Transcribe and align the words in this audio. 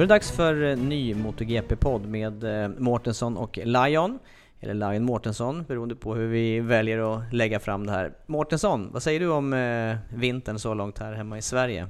Då 0.00 0.04
är 0.04 0.06
det 0.06 0.14
dags 0.14 0.30
för 0.30 0.62
eh, 0.62 0.76
ny 0.76 1.14
MotoGP-podd 1.14 2.06
med 2.06 2.44
eh, 2.44 2.68
Mårtensson 2.68 3.36
och 3.36 3.58
Lion. 3.64 4.18
Eller 4.60 4.74
Lion 4.74 5.04
Mårtensson, 5.04 5.64
beroende 5.68 5.94
på 5.94 6.14
hur 6.14 6.28
vi 6.28 6.60
väljer 6.60 7.14
att 7.14 7.32
lägga 7.32 7.60
fram 7.60 7.86
det 7.86 7.92
här. 7.92 8.12
Mårtensson, 8.26 8.90
vad 8.92 9.02
säger 9.02 9.20
du 9.20 9.30
om 9.30 9.52
eh, 9.52 9.96
vintern 10.18 10.58
så 10.58 10.74
långt 10.74 10.98
här 10.98 11.12
hemma 11.12 11.38
i 11.38 11.42
Sverige? 11.42 11.86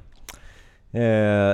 Eh, 0.92 1.02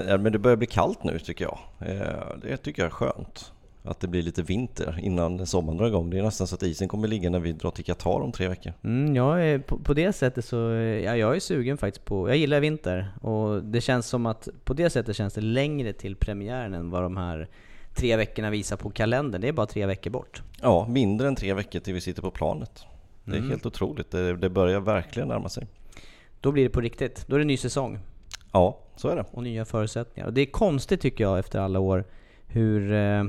ja, 0.09 0.19
men 0.19 0.33
det 0.33 0.39
börjar 0.39 0.57
bli 0.57 0.67
kallt 0.67 1.05
nu 1.05 1.19
tycker 1.19 1.45
jag. 1.45 1.59
Eh, 1.81 2.37
det 2.43 2.57
tycker 2.57 2.83
jag 2.83 2.87
är 2.87 2.95
skönt. 2.95 3.53
Att 3.87 4.01
det 4.01 4.09
blir 4.09 4.23
lite 4.23 4.43
vinter 4.43 4.99
innan 5.03 5.47
sommaren 5.47 5.79
drar 5.79 5.87
igång. 5.87 6.11
Det 6.11 6.19
är 6.19 6.23
nästan 6.23 6.47
så 6.47 6.55
att 6.55 6.63
isen 6.63 6.89
kommer 6.89 7.09
ligga 7.09 7.31
när 7.31 7.41
vi 7.41 7.53
drar 7.53 7.71
till 7.71 7.85
Qatar 7.85 8.21
om 8.21 8.33
tre 8.33 8.49
veckor. 8.49 8.73
Mm, 8.85 9.17
är, 9.17 9.59
på, 9.59 9.79
på 9.79 9.95
det 9.95 10.13
sättet 10.13 10.45
så, 10.45 10.57
ja, 11.05 11.17
jag 11.17 11.37
är 11.37 11.41
sugen 11.41 11.77
faktiskt 11.79 12.05
på, 12.05 12.29
jag 12.29 12.37
gillar 12.37 12.61
vinter. 12.61 13.09
Och 13.23 13.65
det 13.65 13.81
känns 13.81 14.07
som 14.07 14.27
att 14.27 14.49
på 14.65 14.75
det 14.75 14.91
sättet 14.91 15.17
känns 15.17 15.35
det 15.35 15.41
längre 15.41 15.93
till 15.93 16.17
premiären 16.17 16.75
än 16.75 16.91
vad 16.91 17.03
de 17.03 17.17
här 17.17 17.49
tre 17.95 18.17
veckorna 18.17 18.51
visar 18.51 18.77
på 18.77 18.91
kalendern. 18.91 19.41
Det 19.41 19.49
är 19.49 19.53
bara 19.53 19.67
tre 19.67 19.87
veckor 19.87 20.11
bort. 20.11 20.43
Ja, 20.63 20.87
mindre 20.89 21.29
än 21.29 21.37
tre 21.37 21.55
veckor 21.55 21.81
till 21.81 21.95
vi 21.95 22.01
sitter 22.01 22.23
på 22.23 22.31
planet. 22.31 22.85
Det 23.25 23.33
är 23.33 23.37
Mm. 23.37 23.51
helt 23.51 23.67
otroligt. 23.67 24.11
Det, 24.11 24.37
det 24.37 24.51
börjar 24.51 24.81
verkligen 24.81 25.29
närma 25.29 25.49
sig. 25.49 25.67
Då 26.41 26.53
blir 26.53 26.65
det 26.65 26.71
på 26.71 26.81
riktigt. 26.81 27.25
Då 27.27 27.35
är 27.35 27.39
det 27.39 27.45
ny 27.45 27.57
säsong. 27.57 27.99
Ja, 28.53 28.79
så 28.97 29.09
är 29.09 29.17
det. 29.17 29.25
och 29.31 29.43
nya 29.43 29.65
förutsättningar. 29.65 30.27
Och 30.27 30.33
det 30.35 30.41
är 30.41 30.47
konstigt 30.47 31.01
tycker 31.01 31.25
jag 31.25 31.39
efter 31.39 31.59
alla 31.61 31.79
år 31.81 32.05
hur, 32.47 32.93
eh, 32.93 33.25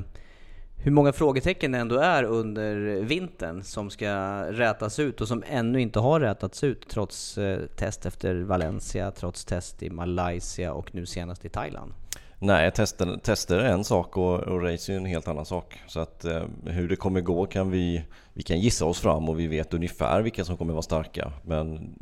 hur 0.82 0.90
många 0.90 1.12
frågetecken 1.12 1.72
det 1.72 1.78
ändå 1.78 1.96
är 1.96 2.22
under 2.22 3.00
vintern 3.02 3.62
som 3.62 3.90
ska 3.90 4.10
rätas 4.50 4.98
ut 4.98 5.20
och 5.20 5.28
som 5.28 5.44
ännu 5.46 5.80
inte 5.80 5.98
har 5.98 6.20
rätats 6.20 6.64
ut 6.64 6.88
trots 6.88 7.38
eh, 7.38 7.60
test 7.76 8.06
efter 8.06 8.34
Valencia, 8.34 9.10
trots 9.10 9.44
test 9.44 9.82
i 9.82 9.90
Malaysia 9.90 10.72
och 10.72 10.94
nu 10.94 11.06
senast 11.06 11.44
i 11.44 11.48
Thailand. 11.48 11.92
Nej, 12.38 12.70
tester, 12.70 13.16
tester 13.22 13.58
är 13.58 13.72
en 13.72 13.84
sak 13.84 14.16
och, 14.16 14.38
och 14.38 14.62
race 14.62 14.92
är 14.92 14.96
en 14.96 15.04
helt 15.04 15.28
annan 15.28 15.44
sak. 15.44 15.80
Så 15.86 16.00
att 16.00 16.24
eh, 16.24 16.42
hur 16.66 16.88
det 16.88 16.96
kommer 16.96 17.20
gå 17.20 17.46
kan 17.46 17.70
vi, 17.70 18.04
vi 18.32 18.42
kan 18.42 18.60
gissa 18.60 18.84
oss 18.84 19.00
fram 19.00 19.28
och 19.28 19.40
vi 19.40 19.46
vet 19.46 19.74
ungefär 19.74 20.22
vilka 20.22 20.44
som 20.44 20.56
kommer 20.56 20.72
vara 20.72 20.82
starka. 20.82 21.32
Men 21.44 21.94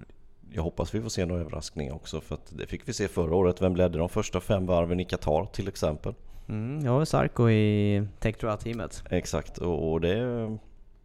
jag 0.52 0.62
hoppas 0.62 0.94
vi 0.94 1.00
får 1.00 1.08
se 1.08 1.26
några 1.26 1.40
överraskningar 1.40 1.94
också 1.94 2.20
för 2.20 2.34
att 2.34 2.52
det 2.58 2.66
fick 2.66 2.88
vi 2.88 2.92
se 2.92 3.08
förra 3.08 3.34
året. 3.34 3.62
Vem 3.62 3.76
ledde 3.76 3.98
de 3.98 4.08
första 4.08 4.40
fem 4.40 4.66
varven 4.66 5.00
i 5.00 5.04
Qatar 5.04 5.46
till 5.52 5.68
exempel? 5.68 6.14
Mm, 6.48 6.84
jag 6.84 6.92
har 6.92 7.04
Sarko 7.04 7.50
i 7.50 8.02
Tektroa-teamet. 8.20 9.02
Exakt, 9.10 9.58
och, 9.58 9.92
och 9.92 10.00
det 10.00 10.48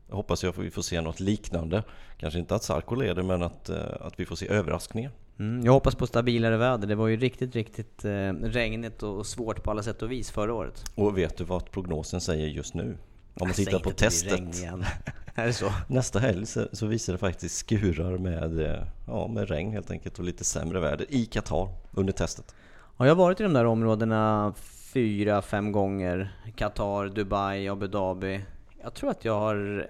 hoppas 0.10 0.44
jag 0.44 0.54
vi 0.58 0.72
får 0.72 0.82
se 0.82 1.02
något 1.02 1.20
liknande. 1.20 1.84
Kanske 2.18 2.40
inte 2.40 2.56
att 2.56 2.64
Sarko 2.64 2.96
leder 2.96 3.24
men 3.24 3.44
att, 3.44 3.70
eh, 3.70 3.78
att 4.00 4.20
vi 4.20 4.26
får 4.26 4.36
se 4.36 4.50
överraskningar. 4.50 5.12
Mm, 5.40 5.66
jag 5.66 5.72
hoppas 5.72 5.96
på 5.96 6.08
stabilare 6.08 6.58
väder. 6.58 6.88
Det 6.88 6.96
var 6.96 7.08
ju 7.08 7.18
riktigt, 7.18 7.56
riktigt 7.56 8.06
eh, 8.06 8.34
regnigt 8.34 9.04
och 9.04 9.26
svårt 9.26 9.64
på 9.64 9.72
alla 9.72 9.84
sätt 9.84 10.02
och 10.02 10.12
vis 10.12 10.32
förra 10.32 10.54
året. 10.54 10.84
Och 10.96 11.18
vet 11.18 11.38
du 11.38 11.44
vad 11.44 11.72
prognosen 11.72 12.22
säger 12.22 12.48
just 12.48 12.74
nu? 12.74 12.98
Om 13.34 13.48
man 13.48 13.54
Säg 13.54 13.66
tittar 13.66 13.80
på 13.80 13.92
testet. 13.92 14.42
är 15.36 15.46
det 15.46 15.54
så? 15.54 15.72
Nästa 15.88 16.20
helg 16.20 16.46
så, 16.46 16.68
så 16.72 16.86
visar 16.86 17.14
det 17.14 17.20
faktiskt 17.20 17.58
skurar 17.58 18.18
med, 18.18 18.60
eh, 18.60 18.84
ja, 19.08 19.28
med 19.28 19.50
regn 19.50 19.72
helt 19.72 19.92
enkelt 19.92 20.20
och 20.20 20.26
lite 20.26 20.44
sämre 20.44 20.80
väder 20.80 21.06
i 21.10 21.26
Qatar 21.26 21.70
under 21.92 22.14
testet. 22.14 22.56
Ja, 22.98 23.06
jag 23.06 23.16
har 23.16 23.24
varit 23.24 23.40
i 23.40 23.44
de 23.44 23.54
där 23.54 23.66
områdena 23.66 24.54
fyra, 24.94 25.42
fem 25.42 25.72
gånger. 25.72 26.36
Qatar, 26.56 27.10
Dubai, 27.10 27.68
Abu 27.68 27.88
Dhabi. 27.88 28.42
Jag 28.84 28.94
tror 28.94 29.10
att 29.10 29.26
jag 29.26 29.40
har... 29.40 29.88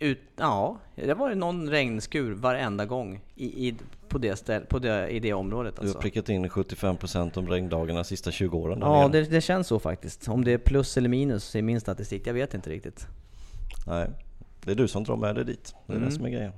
Ut, 0.00 0.20
ja, 0.36 0.78
det 0.94 1.14
var 1.14 1.34
någon 1.34 1.70
regnskur 1.70 2.32
varenda 2.34 2.86
gång 2.86 3.20
i, 3.34 3.68
i, 3.68 3.74
på 4.08 4.18
det 4.18 4.36
ställ, 4.36 4.62
på 4.62 4.78
det, 4.78 5.08
i 5.08 5.20
det 5.20 5.32
området. 5.32 5.76
Du 5.76 5.80
Alltså. 5.80 5.96
har 5.96 6.02
prickat 6.02 6.28
in 6.28 6.46
75% 6.48 7.38
om 7.38 7.48
regndagarna 7.48 7.98
de 7.98 8.04
sista 8.04 8.30
20 8.30 8.58
åren 8.58 8.78
Ja, 8.80 9.08
det, 9.12 9.22
det 9.22 9.40
känns 9.40 9.66
så 9.66 9.78
faktiskt. 9.78 10.28
Om 10.28 10.44
det 10.44 10.52
är 10.52 10.58
plus 10.58 10.96
eller 10.96 11.08
minus 11.08 11.56
i 11.56 11.62
min 11.62 11.80
statistik, 11.80 12.26
jag 12.26 12.34
vet 12.34 12.54
inte 12.54 12.70
riktigt. 12.70 13.06
Nej, 13.86 14.10
det 14.64 14.70
är 14.70 14.74
du 14.74 14.88
som 14.88 15.04
drar 15.04 15.16
med 15.16 15.34
dig 15.34 15.44
dit. 15.44 15.74
Det 15.86 15.92
är 15.92 15.96
Mm. 15.96 16.08
det 16.08 16.14
som 16.14 16.24
är 16.24 16.30
grejen. 16.30 16.52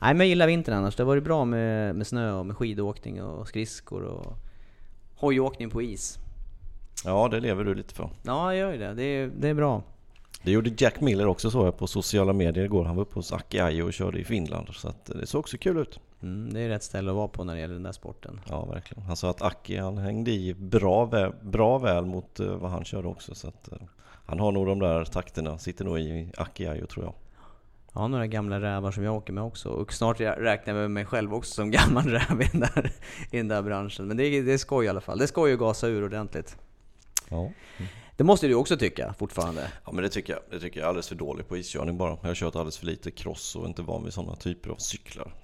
Nej, 0.00 0.14
men 0.14 0.18
jag 0.18 0.26
gillar 0.26 0.46
vintern 0.46 0.74
annars. 0.74 0.96
Det 0.96 1.02
har 1.02 1.08
varit 1.08 1.24
bra 1.24 1.44
med, 1.44 1.94
med 1.96 2.06
snö 2.06 2.32
och 2.32 2.46
med 2.46 2.56
skidåkning 2.56 3.22
och 3.22 3.48
skridskor 3.48 4.02
och 4.02 4.36
hojåkning 5.14 5.70
på 5.70 5.82
is. 5.82 6.18
Ja, 7.04 7.28
det 7.28 7.40
lever 7.40 7.64
du 7.64 7.74
lite 7.74 7.94
för. 7.94 8.10
Ja, 8.22 8.54
jag 8.54 8.56
gör 8.56 8.72
ju 8.72 8.78
det. 8.78 8.94
Det 8.94 9.02
är, 9.02 9.30
det 9.36 9.48
är 9.48 9.54
bra. 9.54 9.82
Det 10.42 10.50
gjorde 10.50 10.70
Jack 10.76 11.00
Miller 11.00 11.26
också 11.26 11.50
så 11.50 11.64
jag 11.64 11.78
på 11.78 11.86
sociala 11.86 12.32
medier 12.32 12.64
igår. 12.64 12.84
Han 12.84 12.96
var 12.96 13.02
uppe 13.02 13.14
hos 13.14 13.32
Aki 13.32 13.60
Ajo 13.60 13.86
och 13.86 13.92
körde 13.92 14.18
i 14.18 14.24
Finland. 14.24 14.68
Så 14.72 14.88
att 14.88 15.04
det 15.04 15.26
såg 15.26 15.40
också 15.40 15.56
kul 15.58 15.78
ut. 15.78 16.00
Mm, 16.22 16.52
det 16.52 16.60
är 16.60 16.68
rätt 16.68 16.82
ställe 16.82 17.10
att 17.10 17.16
vara 17.16 17.28
på 17.28 17.44
när 17.44 17.54
det 17.54 17.60
gäller 17.60 17.74
den 17.74 17.82
där 17.82 17.92
sporten. 17.92 18.40
Ja, 18.48 18.64
verkligen. 18.64 19.04
Han 19.04 19.16
sa 19.16 19.30
att 19.30 19.42
Aki 19.42 19.76
han 19.76 19.98
hängde 19.98 20.30
i 20.30 20.54
bra, 20.54 21.04
väl, 21.04 21.32
bra 21.42 21.78
väl 21.78 22.04
mot 22.06 22.40
eh, 22.40 22.46
vad 22.46 22.70
han 22.70 22.84
körde 22.84 23.08
också. 23.08 23.34
Så 23.34 23.48
att, 23.48 23.72
eh, 23.72 23.78
han 24.26 24.40
har 24.40 24.52
nog 24.52 24.66
de 24.66 24.78
där 24.78 25.04
takterna. 25.04 25.58
Sitter 25.58 25.84
nog 25.84 25.98
i 26.00 26.32
Aki 26.36 26.66
Ajo 26.66 26.86
tror 26.86 27.04
jag. 27.04 27.14
Jag 27.92 28.00
har 28.00 28.08
några 28.08 28.26
gamla 28.26 28.60
rävar 28.60 28.90
som 28.90 29.04
jag 29.04 29.14
åker 29.14 29.32
med 29.32 29.44
också 29.44 29.68
och 29.68 29.92
snart 29.92 30.20
räknar 30.20 30.74
jag 30.74 30.80
med 30.80 30.90
mig 30.90 31.04
själv 31.04 31.34
också 31.34 31.54
som 31.54 31.70
gammal 31.70 32.04
räv 32.04 32.42
i 32.42 32.48
den 32.52 32.60
där, 32.60 32.92
i 33.30 33.36
den 33.36 33.48
där 33.48 33.62
branschen. 33.62 34.06
Men 34.06 34.16
det 34.16 34.24
är, 34.24 34.42
det 34.42 34.52
är 34.52 34.58
skoj 34.58 34.86
i 34.86 34.88
alla 34.88 35.00
fall. 35.00 35.18
Det 35.18 35.24
är 35.24 35.26
skoj 35.26 35.52
att 35.52 35.58
gasa 35.58 35.86
ur 35.86 36.04
ordentligt. 36.04 36.56
Ja. 37.30 37.50
Det 38.16 38.24
måste 38.24 38.46
du 38.46 38.54
också 38.54 38.76
tycka 38.76 39.14
fortfarande. 39.18 39.70
Ja 39.84 39.92
men 39.92 40.02
det 40.02 40.08
tycker 40.08 40.32
jag. 40.32 40.42
Det 40.50 40.60
tycker 40.60 40.80
jag 40.80 40.84
är 40.84 40.88
alldeles 40.88 41.08
för 41.08 41.14
dålig 41.14 41.48
på 41.48 41.56
iskörning 41.56 41.98
bara. 41.98 42.18
Jag 42.20 42.28
har 42.28 42.34
kört 42.34 42.56
alldeles 42.56 42.78
för 42.78 42.86
lite 42.86 43.10
cross 43.10 43.56
och 43.56 43.66
inte 43.66 43.82
van 43.82 44.04
vid 44.04 44.12
sådana 44.12 44.36
typer 44.36 44.70
av 44.70 44.76
cyklar. 44.76 45.34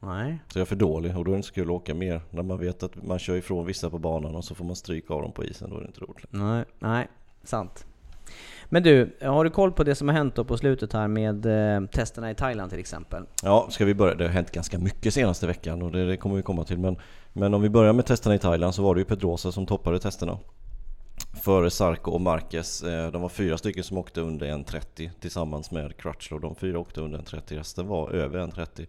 Nej. 0.00 0.38
Så 0.48 0.58
jag 0.58 0.62
är 0.62 0.66
för 0.66 0.76
dålig 0.76 1.16
och 1.16 1.24
då 1.24 1.30
är 1.30 1.32
det 1.32 1.36
inte 1.36 1.48
så 1.48 1.54
kul 1.54 1.64
att 1.64 1.70
åka 1.70 1.94
mer. 1.94 2.20
När 2.30 2.42
man 2.42 2.58
vet 2.58 2.82
att 2.82 3.02
man 3.02 3.18
kör 3.18 3.36
ifrån 3.36 3.66
vissa 3.66 3.90
på 3.90 3.98
banan 3.98 4.34
och 4.34 4.44
så 4.44 4.54
får 4.54 4.64
man 4.64 4.76
stryk 4.76 5.10
av 5.10 5.22
dem 5.22 5.32
på 5.32 5.44
isen. 5.44 5.70
Då 5.70 5.76
är 5.76 5.80
det 5.80 5.86
inte 5.86 6.00
roligt. 6.00 6.26
Nej, 6.30 6.64
nej. 6.78 7.08
Sant. 7.44 7.86
Men 8.68 8.82
du, 8.82 9.16
har 9.20 9.44
du 9.44 9.50
koll 9.50 9.72
på 9.72 9.84
det 9.84 9.94
som 9.94 10.08
har 10.08 10.14
hänt 10.14 10.34
då 10.34 10.44
på 10.44 10.56
slutet 10.56 10.92
här 10.92 11.08
med 11.08 11.46
eh, 11.46 11.86
testerna 11.86 12.30
i 12.30 12.34
Thailand 12.34 12.70
till 12.70 12.80
exempel? 12.80 13.22
Ja, 13.42 13.66
ska 13.70 13.84
vi 13.84 13.94
börja? 13.94 14.14
Det 14.14 14.24
har 14.24 14.30
hänt 14.30 14.50
ganska 14.50 14.78
mycket 14.78 15.14
senaste 15.14 15.46
veckan 15.46 15.82
och 15.82 15.92
det, 15.92 16.06
det 16.06 16.16
kommer 16.16 16.36
vi 16.36 16.42
komma 16.42 16.64
till. 16.64 16.78
Men, 16.78 16.96
men 17.32 17.54
om 17.54 17.62
vi 17.62 17.68
börjar 17.68 17.92
med 17.92 18.06
testerna 18.06 18.34
i 18.34 18.38
Thailand 18.38 18.74
så 18.74 18.82
var 18.82 18.94
det 18.94 18.98
ju 18.98 19.04
Pedrosa 19.04 19.52
som 19.52 19.66
toppade 19.66 19.98
testerna. 19.98 20.38
Före 21.32 21.70
Sarko 21.70 22.10
och 22.10 22.20
Marquez. 22.20 22.82
Eh, 22.82 23.12
de 23.12 23.22
var 23.22 23.28
fyra 23.28 23.58
stycken 23.58 23.84
som 23.84 23.98
åkte 23.98 24.20
under 24.20 24.46
1.30 24.46 25.10
tillsammans 25.20 25.70
med 25.70 25.96
Crutchlow. 25.96 26.40
De 26.40 26.54
fyra 26.54 26.78
åkte 26.78 27.00
under 27.00 27.18
1.30, 27.18 27.56
resten 27.56 27.86
var 27.86 28.10
över 28.10 28.38
1.30. 28.38 28.86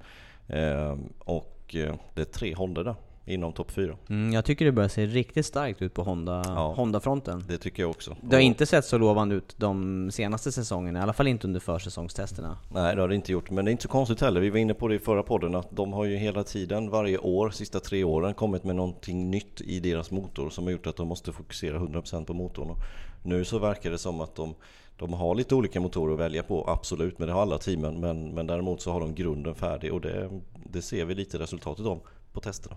Ehm, 0.47 1.13
och 1.19 1.75
eh, 1.75 1.95
det 2.13 2.21
är 2.21 2.25
tre 2.25 2.55
Honda 2.55 2.83
där 2.83 2.95
inom 3.25 3.53
topp 3.53 3.71
4. 3.71 3.95
Mm, 4.09 4.33
jag 4.33 4.45
tycker 4.45 4.65
det 4.65 4.71
börjar 4.71 4.89
se 4.89 5.05
riktigt 5.05 5.45
starkt 5.45 5.81
ut 5.81 5.93
på 5.93 6.03
Honda, 6.03 6.43
Ja. 6.45 6.73
Honda-fronten. 6.77 7.43
Det 7.47 7.57
tycker 7.57 7.83
jag 7.83 7.89
också. 7.89 8.15
Det 8.21 8.35
har 8.35 8.41
inte 8.41 8.65
sett 8.65 8.85
så 8.85 8.97
lovande 8.97 9.35
ut 9.35 9.55
de 9.57 10.11
senaste 10.11 10.51
säsongerna, 10.51 10.99
i 10.99 11.01
alla 11.01 11.13
fall 11.13 11.27
inte 11.27 11.47
under 11.47 11.59
försäsongstesterna. 11.59 12.57
Nej 12.73 12.95
det 12.95 13.01
har 13.01 13.07
det 13.07 13.15
inte 13.15 13.31
gjort, 13.31 13.49
men 13.49 13.65
det 13.65 13.69
är 13.69 13.71
inte 13.71 13.83
så 13.83 13.89
konstigt 13.89 14.21
heller. 14.21 14.41
Vi 14.41 14.49
var 14.49 14.57
inne 14.57 14.73
på 14.73 14.87
det 14.87 14.95
i 14.95 14.99
förra 14.99 15.23
podden 15.23 15.55
att 15.55 15.67
de 15.71 15.93
har 15.93 16.05
ju 16.05 16.15
hela 16.17 16.43
tiden, 16.43 16.89
varje 16.89 17.17
år, 17.17 17.49
sista 17.49 17.79
tre 17.79 18.03
åren, 18.03 18.33
kommit 18.33 18.63
med 18.63 18.75
någonting 18.75 19.31
nytt 19.31 19.61
i 19.61 19.79
deras 19.79 20.11
motor 20.11 20.49
som 20.49 20.63
har 20.63 20.71
gjort 20.71 20.87
att 20.87 20.95
de 20.95 21.07
måste 21.07 21.31
fokusera 21.31 21.79
100% 21.79 22.25
på 22.25 22.33
motorn. 22.33 22.69
Och 22.69 22.77
nu 23.23 23.45
så 23.45 23.59
verkar 23.59 23.91
det 23.91 23.97
som 23.97 24.21
att 24.21 24.35
de, 24.35 24.55
de 24.97 25.13
har 25.13 25.35
lite 25.35 25.55
olika 25.55 25.79
motorer 25.79 26.13
att 26.13 26.19
välja 26.19 26.43
på, 26.43 26.69
absolut, 26.69 27.19
men 27.19 27.27
det 27.27 27.33
har 27.33 27.41
alla 27.41 27.57
teamen. 27.57 27.99
Men, 27.99 28.33
men 28.33 28.47
däremot 28.47 28.81
så 28.81 28.91
har 28.91 28.99
de 28.99 29.15
grunden 29.15 29.55
färdig 29.55 29.93
och 29.93 30.01
det, 30.01 30.29
det 30.71 30.81
ser 30.81 31.05
vi 31.05 31.15
lite 31.15 31.39
resultatet 31.39 31.85
av 31.85 31.99
på 32.33 32.41
testerna. 32.41 32.75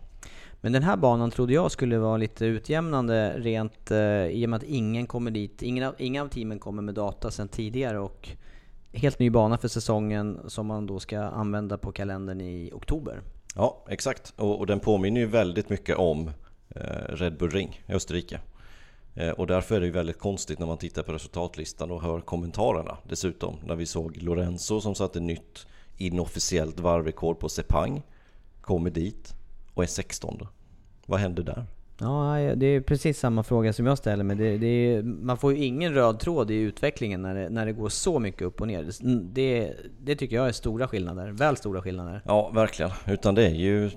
Men 0.60 0.72
den 0.72 0.82
här 0.82 0.96
banan 0.96 1.30
trodde 1.30 1.52
jag 1.52 1.70
skulle 1.70 1.98
vara 1.98 2.16
lite 2.16 2.46
utjämnande 2.46 3.34
rent 3.38 3.90
eh, 3.90 4.26
i 4.26 4.46
och 4.46 4.50
med 4.50 4.56
att 4.56 4.62
ingen 4.62 5.06
kommer 5.06 5.30
dit, 5.30 5.62
ingen 5.62 5.84
av, 5.84 5.94
inga 5.98 6.22
av 6.22 6.28
teamen 6.28 6.58
kommer 6.58 6.82
med 6.82 6.94
data 6.94 7.30
sedan 7.30 7.48
tidigare 7.48 7.98
och 7.98 8.28
helt 8.92 9.18
ny 9.18 9.30
bana 9.30 9.58
för 9.58 9.68
säsongen 9.68 10.40
som 10.46 10.66
man 10.66 10.86
då 10.86 11.00
ska 11.00 11.20
använda 11.20 11.78
på 11.78 11.92
kalendern 11.92 12.40
i 12.40 12.70
oktober. 12.74 13.20
Ja, 13.54 13.84
exakt. 13.88 14.34
Och, 14.36 14.58
och 14.58 14.66
den 14.66 14.80
påminner 14.80 15.20
ju 15.20 15.26
väldigt 15.26 15.68
mycket 15.68 15.96
om 15.96 16.30
eh, 16.68 16.82
Red 17.08 17.36
Bull 17.36 17.50
Ring 17.50 17.80
i 17.86 17.92
Österrike. 17.92 18.40
Eh, 19.14 19.30
och 19.30 19.46
därför 19.46 19.76
är 19.76 19.80
det 19.80 19.86
ju 19.86 19.92
väldigt 19.92 20.18
konstigt 20.18 20.58
när 20.58 20.66
man 20.66 20.78
tittar 20.78 21.02
på 21.02 21.12
resultatlistan 21.12 21.90
och 21.90 22.02
hör 22.02 22.20
kommentarerna 22.20 22.98
dessutom. 23.08 23.56
När 23.64 23.76
vi 23.76 23.86
såg 23.86 24.22
Lorenzo 24.22 24.80
som 24.80 24.94
satte 24.94 25.20
nytt 25.20 25.66
inofficiellt 25.96 26.80
varvrekord 26.80 27.38
på 27.38 27.48
Sepang. 27.48 28.02
Kommer 28.60 28.90
dit 28.90 29.34
och 29.76 29.82
är 29.82 29.86
16 29.86 30.46
Vad 31.06 31.20
händer 31.20 31.42
där? 31.42 31.66
Ja, 31.98 32.54
det 32.56 32.66
är 32.66 32.80
precis 32.80 33.18
samma 33.18 33.42
fråga 33.42 33.72
som 33.72 33.86
jag 33.86 33.98
ställer 33.98 34.24
mig. 34.24 34.36
Det, 34.36 34.58
det 34.58 34.66
är, 34.66 35.02
man 35.02 35.38
får 35.38 35.52
ju 35.52 35.64
ingen 35.64 35.94
röd 35.94 36.20
tråd 36.20 36.50
i 36.50 36.54
utvecklingen 36.54 37.22
när 37.22 37.34
det, 37.34 37.48
när 37.48 37.66
det 37.66 37.72
går 37.72 37.88
så 37.88 38.18
mycket 38.18 38.42
upp 38.42 38.60
och 38.60 38.66
ner. 38.66 38.90
Det, 39.22 39.72
det 40.00 40.16
tycker 40.16 40.36
jag 40.36 40.48
är 40.48 40.52
stora 40.52 40.88
skillnader, 40.88 41.28
väl 41.30 41.56
stora 41.56 41.82
skillnader. 41.82 42.22
Ja, 42.24 42.50
verkligen. 42.50 42.90
Utan 43.06 43.34
det 43.34 43.46
är 43.46 43.54
ju 43.54 43.90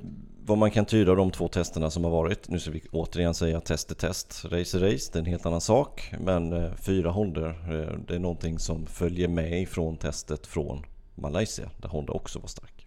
vad 0.46 0.58
man 0.58 0.72
kan 0.72 0.86
tyda 0.86 1.12
av 1.12 1.18
de 1.18 1.32
två 1.32 1.48
testerna 1.48 1.90
som 1.90 2.04
har 2.04 2.12
varit. 2.12 2.50
Nu 2.50 2.60
ska 2.60 2.72
vi 2.72 2.82
återigen 2.92 3.34
säga 3.34 3.60
test 3.60 3.92
är 3.92 3.96
test, 3.96 4.46
race 4.46 4.78
är 4.78 4.92
race. 4.92 5.10
Det 5.14 5.18
är 5.18 5.22
en 5.22 5.26
helt 5.26 5.46
annan 5.46 5.62
sak. 5.62 6.14
Men 6.20 6.54
eh, 6.54 6.74
fyra 6.76 7.12
Honda, 7.12 7.48
eh, 7.48 7.94
det 8.08 8.16
är 8.16 8.20
någonting 8.20 8.60
som 8.60 8.86
följer 8.86 9.28
med 9.28 9.62
ifrån 9.62 9.98
testet 9.98 10.48
från 10.48 10.86
Malaysia, 11.16 11.70
där 11.78 11.90
Honda 11.90 12.14
också 12.14 12.40
var 12.40 12.48
stark. 12.48 12.79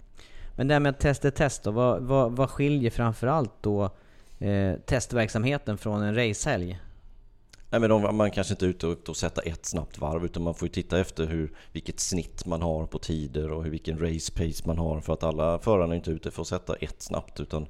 Men 0.56 0.68
det 0.68 0.74
här 0.74 0.80
med 0.80 0.90
att 0.90 1.00
test 1.00 1.24
är 1.24 1.30
test 1.30 1.62
då, 1.62 1.70
vad, 1.70 2.02
vad, 2.02 2.36
vad 2.36 2.50
skiljer 2.50 2.90
framförallt 2.90 3.52
då 3.60 3.90
eh, 4.38 4.74
testverksamheten 4.86 5.78
från 5.78 6.02
en 6.02 6.14
racehelg? 6.14 6.80
Nej, 7.72 7.80
men 7.80 7.90
de, 7.90 8.16
man 8.16 8.30
kanske 8.30 8.54
inte 8.54 8.66
är 8.66 8.68
ute 8.68 8.86
och, 8.86 9.08
och 9.08 9.16
sätta 9.16 9.42
ett 9.42 9.66
snabbt 9.66 9.98
varv 9.98 10.24
utan 10.24 10.42
man 10.42 10.54
får 10.54 10.68
ju 10.68 10.72
titta 10.72 11.00
efter 11.00 11.26
hur, 11.26 11.52
vilket 11.72 12.00
snitt 12.00 12.46
man 12.46 12.62
har 12.62 12.86
på 12.86 12.98
tider 12.98 13.50
och 13.50 13.64
hur, 13.64 13.70
vilken 13.70 13.98
race 13.98 14.32
pace 14.32 14.62
man 14.66 14.78
har 14.78 15.00
för 15.00 15.12
att 15.12 15.22
alla 15.22 15.58
förarna 15.58 15.92
är 15.92 15.96
inte 15.96 16.10
ute 16.10 16.30
för 16.30 16.42
att 16.42 16.48
sätta 16.48 16.74
ett 16.74 17.02
snabbt 17.02 17.40
utan, 17.40 17.66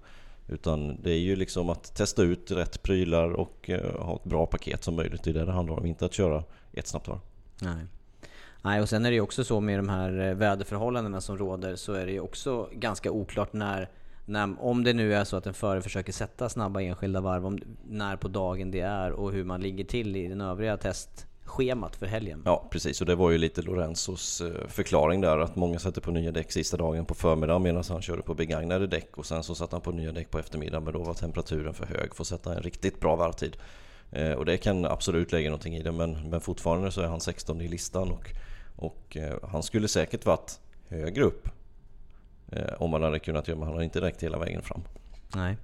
utan 0.48 1.02
det 1.02 1.10
är 1.10 1.18
ju 1.18 1.36
liksom 1.36 1.70
att 1.70 1.94
testa 1.96 2.22
ut 2.22 2.50
rätt 2.50 2.82
prylar 2.82 3.32
och 3.32 3.70
eh, 3.70 4.02
ha 4.02 4.16
ett 4.16 4.24
bra 4.24 4.46
paket 4.46 4.84
som 4.84 4.94
möjligt. 4.94 5.24
Det 5.24 5.30
är 5.30 5.34
det 5.34 5.44
det 5.44 5.52
handlar 5.52 5.78
om, 5.78 5.86
inte 5.86 6.04
att 6.04 6.14
köra 6.14 6.44
ett 6.72 6.86
snabbt 6.86 7.08
varv. 7.08 7.20
Nej. 7.60 7.86
Nej, 8.64 8.80
och 8.80 8.88
sen 8.88 9.06
är 9.06 9.10
det 9.10 9.14
ju 9.14 9.20
också 9.20 9.44
så 9.44 9.60
med 9.60 9.78
de 9.78 9.88
här 9.88 10.28
eh, 10.28 10.34
väderförhållandena 10.34 11.20
som 11.20 11.38
råder 11.38 11.76
så 11.76 11.92
är 11.92 12.06
det 12.06 12.12
ju 12.12 12.20
också 12.20 12.68
ganska 12.72 13.10
oklart 13.10 13.52
när, 13.52 13.88
när 14.24 14.54
om 14.60 14.84
det 14.84 14.92
nu 14.92 15.14
är 15.14 15.24
så 15.24 15.36
att 15.36 15.46
en 15.46 15.54
förare 15.54 15.82
försöker 15.82 16.12
sätta 16.12 16.48
snabba 16.48 16.80
enskilda 16.80 17.20
varv, 17.20 17.46
om, 17.46 17.58
när 17.88 18.16
på 18.16 18.28
dagen 18.28 18.70
det 18.70 18.80
är 18.80 19.12
och 19.12 19.32
hur 19.32 19.44
man 19.44 19.60
ligger 19.60 19.84
till 19.84 20.16
i 20.16 20.28
den 20.28 20.40
övriga 20.40 20.76
testschemat 20.76 21.96
för 21.96 22.06
helgen. 22.06 22.42
Ja 22.44 22.68
precis, 22.70 23.00
och 23.00 23.06
det 23.06 23.14
var 23.14 23.30
ju 23.30 23.38
lite 23.38 23.62
Lorenzos 23.62 24.40
eh, 24.40 24.68
förklaring 24.68 25.20
där 25.20 25.38
att 25.38 25.56
många 25.56 25.78
sätter 25.78 26.00
på 26.00 26.10
nya 26.10 26.32
däck 26.32 26.52
sista 26.52 26.76
dagen 26.76 27.04
på 27.04 27.14
förmiddagen 27.14 27.62
medan 27.62 27.84
han 27.88 28.02
körde 28.02 28.22
på 28.22 28.34
begagnade 28.34 28.86
däck 28.86 29.18
och 29.18 29.26
sen 29.26 29.42
så 29.42 29.54
satte 29.54 29.76
han 29.76 29.80
på 29.82 29.92
nya 29.92 30.12
däck 30.12 30.30
på 30.30 30.38
eftermiddagen 30.38 30.84
men 30.84 30.92
då 30.92 31.02
var 31.02 31.14
temperaturen 31.14 31.74
för 31.74 31.86
hög 31.86 32.14
för 32.14 32.22
att 32.22 32.28
sätta 32.28 32.54
en 32.54 32.62
riktigt 32.62 33.00
bra 33.00 33.16
varvtid. 33.16 33.56
Eh, 34.12 34.32
Och 34.32 34.44
det 34.44 34.56
kan 34.56 34.84
absolut 34.84 35.32
lägga 35.32 35.50
någonting 35.50 35.76
i 35.76 35.82
det 35.82 35.92
men, 35.92 36.30
men 36.30 36.40
fortfarande 36.40 36.90
så 36.90 37.00
är 37.00 37.06
han 37.06 37.20
16 37.20 37.60
i 37.60 37.68
listan 37.68 38.10
och, 38.10 38.30
och 38.82 39.16
eh, 39.16 39.34
han 39.42 39.62
skulle 39.62 39.88
säkert 39.88 40.26
varit 40.26 40.60
högre 40.88 41.22
upp 41.22 41.48
eh, 42.52 42.74
om 42.78 42.92
han 42.92 43.02
hade 43.02 43.18
kunnat 43.18 43.48
göra 43.48 43.58
men 43.58 43.68
han 43.68 43.76
har 43.76 43.82
inte 43.82 44.00
räckt 44.00 44.22
hela 44.22 44.38
vägen 44.38 44.62
fram. 44.62 44.82
Nej. 45.34 45.56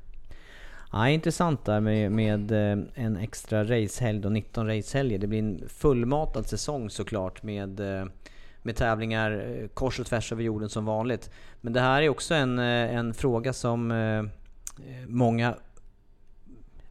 Ja, 0.92 1.08
intressant 1.08 1.64
där 1.64 1.80
med, 1.80 2.12
med 2.12 2.52
eh, 2.52 2.84
en 2.94 3.16
extra 3.16 3.64
racehelg 3.64 4.20
då, 4.20 4.28
19 4.28 4.66
racehelger. 4.66 5.18
Det 5.18 5.26
blir 5.26 5.38
en 5.38 5.68
fullmatad 5.68 6.46
säsong 6.46 6.90
såklart 6.90 7.42
med, 7.42 7.80
med 8.62 8.76
tävlingar 8.76 9.68
kors 9.74 10.00
och 10.00 10.06
tvärs 10.06 10.32
över 10.32 10.42
jorden 10.42 10.68
som 10.68 10.84
vanligt. 10.84 11.30
Men 11.60 11.72
det 11.72 11.80
här 11.80 12.02
är 12.02 12.08
också 12.08 12.34
en, 12.34 12.58
en 12.58 13.14
fråga 13.14 13.52
som 13.52 13.88
många... 15.06 15.56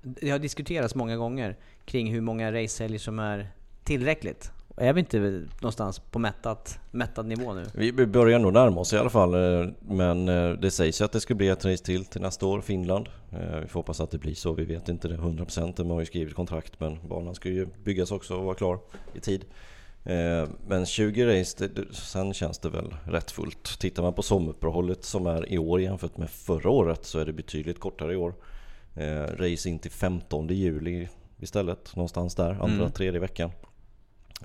Det 0.02 0.30
har 0.30 0.40
diskuterats 0.40 0.96
många 0.96 1.18
gånger 1.18 1.58
kring 1.86 2.12
hur 2.12 2.22
många 2.22 2.52
racehelger 2.52 3.00
som 3.00 3.20
är 3.20 3.48
tillräckligt. 3.84 4.52
Är 4.80 4.94
vi 4.94 5.00
inte 5.00 5.20
någonstans 5.62 6.00
på 6.00 6.20
mättat, 6.20 6.80
mättad 6.92 7.26
nivå 7.26 7.54
nu? 7.54 7.66
Vi 7.74 7.92
börjar 8.06 8.40
nog 8.40 8.54
närma 8.54 8.82
oss 8.82 8.94
i 8.94 8.98
alla 8.98 9.10
fall 9.10 9.34
eh, 9.34 9.70
men 9.80 10.30
eh, 10.30 10.50
det 10.52 10.72
sägs 10.72 11.02
ju 11.02 11.06
att 11.06 11.12
det 11.12 11.20
ska 11.20 11.36
bli 11.36 11.48
ett 11.48 11.66
race 11.66 11.84
till 11.86 12.06
till 12.06 12.22
nästa 12.22 12.46
år, 12.46 12.62
Finland. 12.62 13.10
Eh, 13.32 13.60
Vi 13.60 13.68
får 13.68 13.80
hoppas 13.80 14.00
att 14.00 14.12
det 14.12 14.18
blir 14.18 14.36
så, 14.36 14.54
vi 14.54 14.66
vet 14.66 14.90
inte 14.90 15.08
det 15.08 15.18
100% 15.18 15.74
de 15.76 15.90
har 15.90 16.00
ju 16.00 16.06
skrivit 16.06 16.36
kontrakt 16.36 16.80
men 16.80 17.08
banan 17.08 17.36
ska 17.36 17.50
ju 17.50 17.68
byggas 17.84 18.12
också 18.12 18.36
och 18.36 18.44
vara 18.46 18.56
klar 18.56 18.80
i 19.14 19.20
tid. 19.20 19.46
Men 20.68 20.86
20 20.86 21.26
race, 21.42 21.68
det, 21.68 21.96
sen 21.96 22.34
känns 22.34 22.60
det 22.60 22.70
väl 22.70 22.96
rätt 23.04 23.32
fullt. 23.32 23.80
Tittar 23.80 24.04
man 24.04 24.14
på 24.14 24.22
sommaruppehållet 24.22 25.04
som 25.04 25.28
är 25.28 25.52
i 25.54 25.58
år 25.58 25.82
jämfört 25.82 26.18
med 26.18 26.30
förra 26.30 26.70
året 26.70 27.06
så 27.06 27.20
är 27.20 27.26
det 27.26 27.34
betydligt 27.34 27.80
kortare 27.80 28.14
i 28.14 28.16
år. 28.16 28.34
Race 29.38 29.70
in 29.70 29.80
till 29.80 29.92
15 29.92 30.48
juli 30.48 31.08
istället, 31.40 31.96
någonstans 31.96 32.36
där, 32.36 32.50
andra, 32.50 32.66
Mm. 32.66 32.92
tredje 32.92 33.20
veckan. 33.20 33.52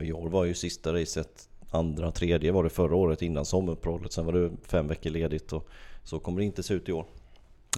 I 0.00 0.12
år 0.12 0.28
var 0.28 0.44
ju 0.44 0.54
sista 0.54 0.92
racet 0.92 1.48
andra, 1.70 2.10
tredje 2.12 2.52
var 2.52 2.64
det 2.64 2.70
förra 2.70 2.96
året 2.96 3.22
innan 3.22 3.44
sommaruppehållet. 3.44 4.12
Sen 4.12 4.26
var 4.26 4.32
det 4.32 4.50
fem 4.66 4.88
veckor 4.88 5.10
ledigt 5.10 5.52
och 5.52 5.68
så 6.04 6.18
kommer 6.18 6.38
det 6.38 6.44
inte 6.44 6.62
se 6.62 6.74
ut 6.74 6.88
i 6.88 6.92
år. 6.92 7.06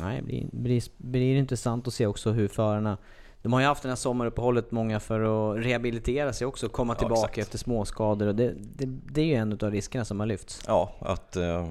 Nej, 0.01 0.17
det 0.21 0.23
blir, 0.27 0.47
blir, 0.53 0.83
blir 0.97 1.37
intressant 1.37 1.87
att 1.89 1.95
se 1.95 2.07
också 2.07 2.31
hur 2.31 2.49
förarna... 2.49 2.99
De 3.43 3.53
har 3.53 3.61
ju 3.61 3.67
haft 3.67 3.83
det 3.83 3.89
här 3.89 3.97
sommaruppehållet 3.97 4.71
många 4.71 5.01
för 5.01 5.21
att 5.21 5.65
rehabilitera 5.65 6.33
sig 6.33 6.47
också, 6.47 6.69
komma 6.69 6.93
Ja, 6.93 6.99
tillbaka 6.99 7.21
exakt. 7.27 7.39
efter 7.39 7.59
småskador 7.59 8.27
och 8.27 8.35
det, 8.35 8.55
det, 8.59 8.87
det 8.87 9.21
är 9.21 9.25
ju 9.25 9.35
en 9.35 9.53
av 9.53 9.71
riskerna 9.71 10.05
som 10.05 10.21
har 10.21 10.27
lyfts. 10.27 10.61
Ja, 10.67 10.93
att 11.01 11.37
eh, 11.37 11.71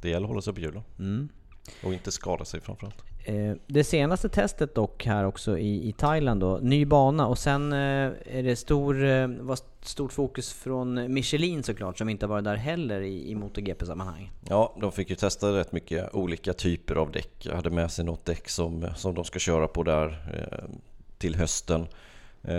det 0.00 0.08
gäller 0.08 0.24
att 0.24 0.28
hålla 0.30 0.42
sig 0.42 0.54
på 0.54 0.60
hjulen 0.60 0.82
Mm. 0.98 1.28
och 1.84 1.92
inte 1.92 2.12
skada 2.12 2.44
sig 2.44 2.60
framförallt. 2.60 3.04
Eh, 3.24 3.52
det 3.66 3.84
senaste 3.84 4.28
testet 4.28 4.74
dock 4.74 5.04
här 5.06 5.24
också 5.24 5.58
i, 5.58 5.88
i 5.88 5.92
Thailand 5.92 6.40
då, 6.40 6.58
ny 6.62 6.84
bana 6.86 7.26
och 7.26 7.38
sen 7.38 7.72
eh, 7.72 7.78
är 8.26 8.42
det 8.42 8.56
stor, 8.56 9.04
eh, 9.04 9.28
var 9.28 9.58
stort 9.82 10.12
fokus 10.12 10.52
från 10.52 11.14
Michelin 11.14 11.62
såklart 11.62 11.98
som 11.98 12.08
inte 12.08 12.26
har 12.26 12.28
varit 12.30 12.44
där 12.44 12.56
heller 12.56 13.00
i, 13.00 13.30
i 13.30 13.34
MotoGP-sammanhang. 13.34 14.32
Ja, 14.48 14.76
de 14.80 14.92
fick 14.92 15.10
ju 15.10 15.16
testa 15.16 15.48
rätt 15.58 15.72
mycket 15.72 16.14
olika 16.14 16.52
typer 16.52 16.94
av 16.94 17.10
däck. 17.12 17.46
Jag 17.46 17.56
hade 17.56 17.70
med 17.70 17.90
sig 17.90 18.04
något 18.04 18.24
däck 18.24 18.48
som, 18.48 18.86
som 18.96 19.14
de 19.14 19.24
ska 19.24 19.38
köra 19.38 19.68
på 19.68 19.82
där 19.82 20.18
till 21.18 21.34
hösten. 21.34 21.86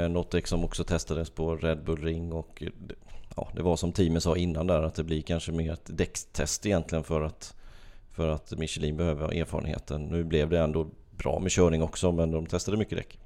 Något 0.10 0.32
däck 0.32 0.48
som 0.48 0.64
också 0.64 0.84
testades 0.84 1.30
på 1.30 1.56
Red 1.56 1.84
Bull 1.84 2.02
Ring 2.04 2.34
och 2.34 2.64
det- 2.88 2.96
ja, 3.36 3.48
det 3.56 3.62
var 3.64 3.76
som 3.76 3.92
teamet 3.92 4.24
sa 4.24 4.36
innan 4.38 4.68
där 4.68 4.82
att 4.84 4.96
det 4.96 5.04
blir 5.04 5.22
kanske 5.22 5.52
mer 5.52 5.74
ett 5.74 5.98
däckstest 5.98 6.66
egentligen 6.66 7.04
för 7.04 7.22
att, 7.22 7.56
för 8.14 8.28
att 8.28 8.58
Michelin 8.58 8.98
behöver 8.98 9.34
erfarenheten. 9.34 10.04
Nu 10.04 10.24
blev 10.24 10.50
det 10.50 10.60
ändå 10.60 10.88
bra 11.18 11.40
med 11.40 11.52
körning 11.52 11.84
också 11.84 12.12
men 12.12 12.32
de 12.32 12.46
testade 12.46 12.78
mycket 12.78 12.98
däck. 12.98 13.20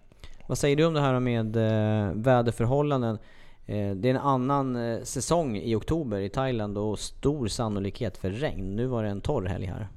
Vad 0.48 0.58
säger 0.58 0.76
du 0.76 0.86
om 0.86 0.94
det 0.94 1.02
här 1.02 1.20
med 1.20 1.56
eh, 1.56 2.12
väderförhållanden? 2.14 3.18
Eh, 3.66 3.92
det 3.92 4.10
är 4.10 4.14
en 4.14 4.18
annan 4.18 4.76
eh, 4.76 5.04
säsong 5.04 5.58
i 5.58 5.76
oktober 5.76 6.20
i 6.20 6.30
Thailand 6.30 6.78
och 6.78 7.00
stor 7.00 7.48
sannolikhet 7.48 8.18
för 8.18 8.30
regn. 8.30 8.76
Nu 8.76 8.86
var 8.86 9.04
det 9.04 9.10
en 9.10 9.22
torr 9.22 9.46
helg 9.46 9.66
här. 9.66 9.88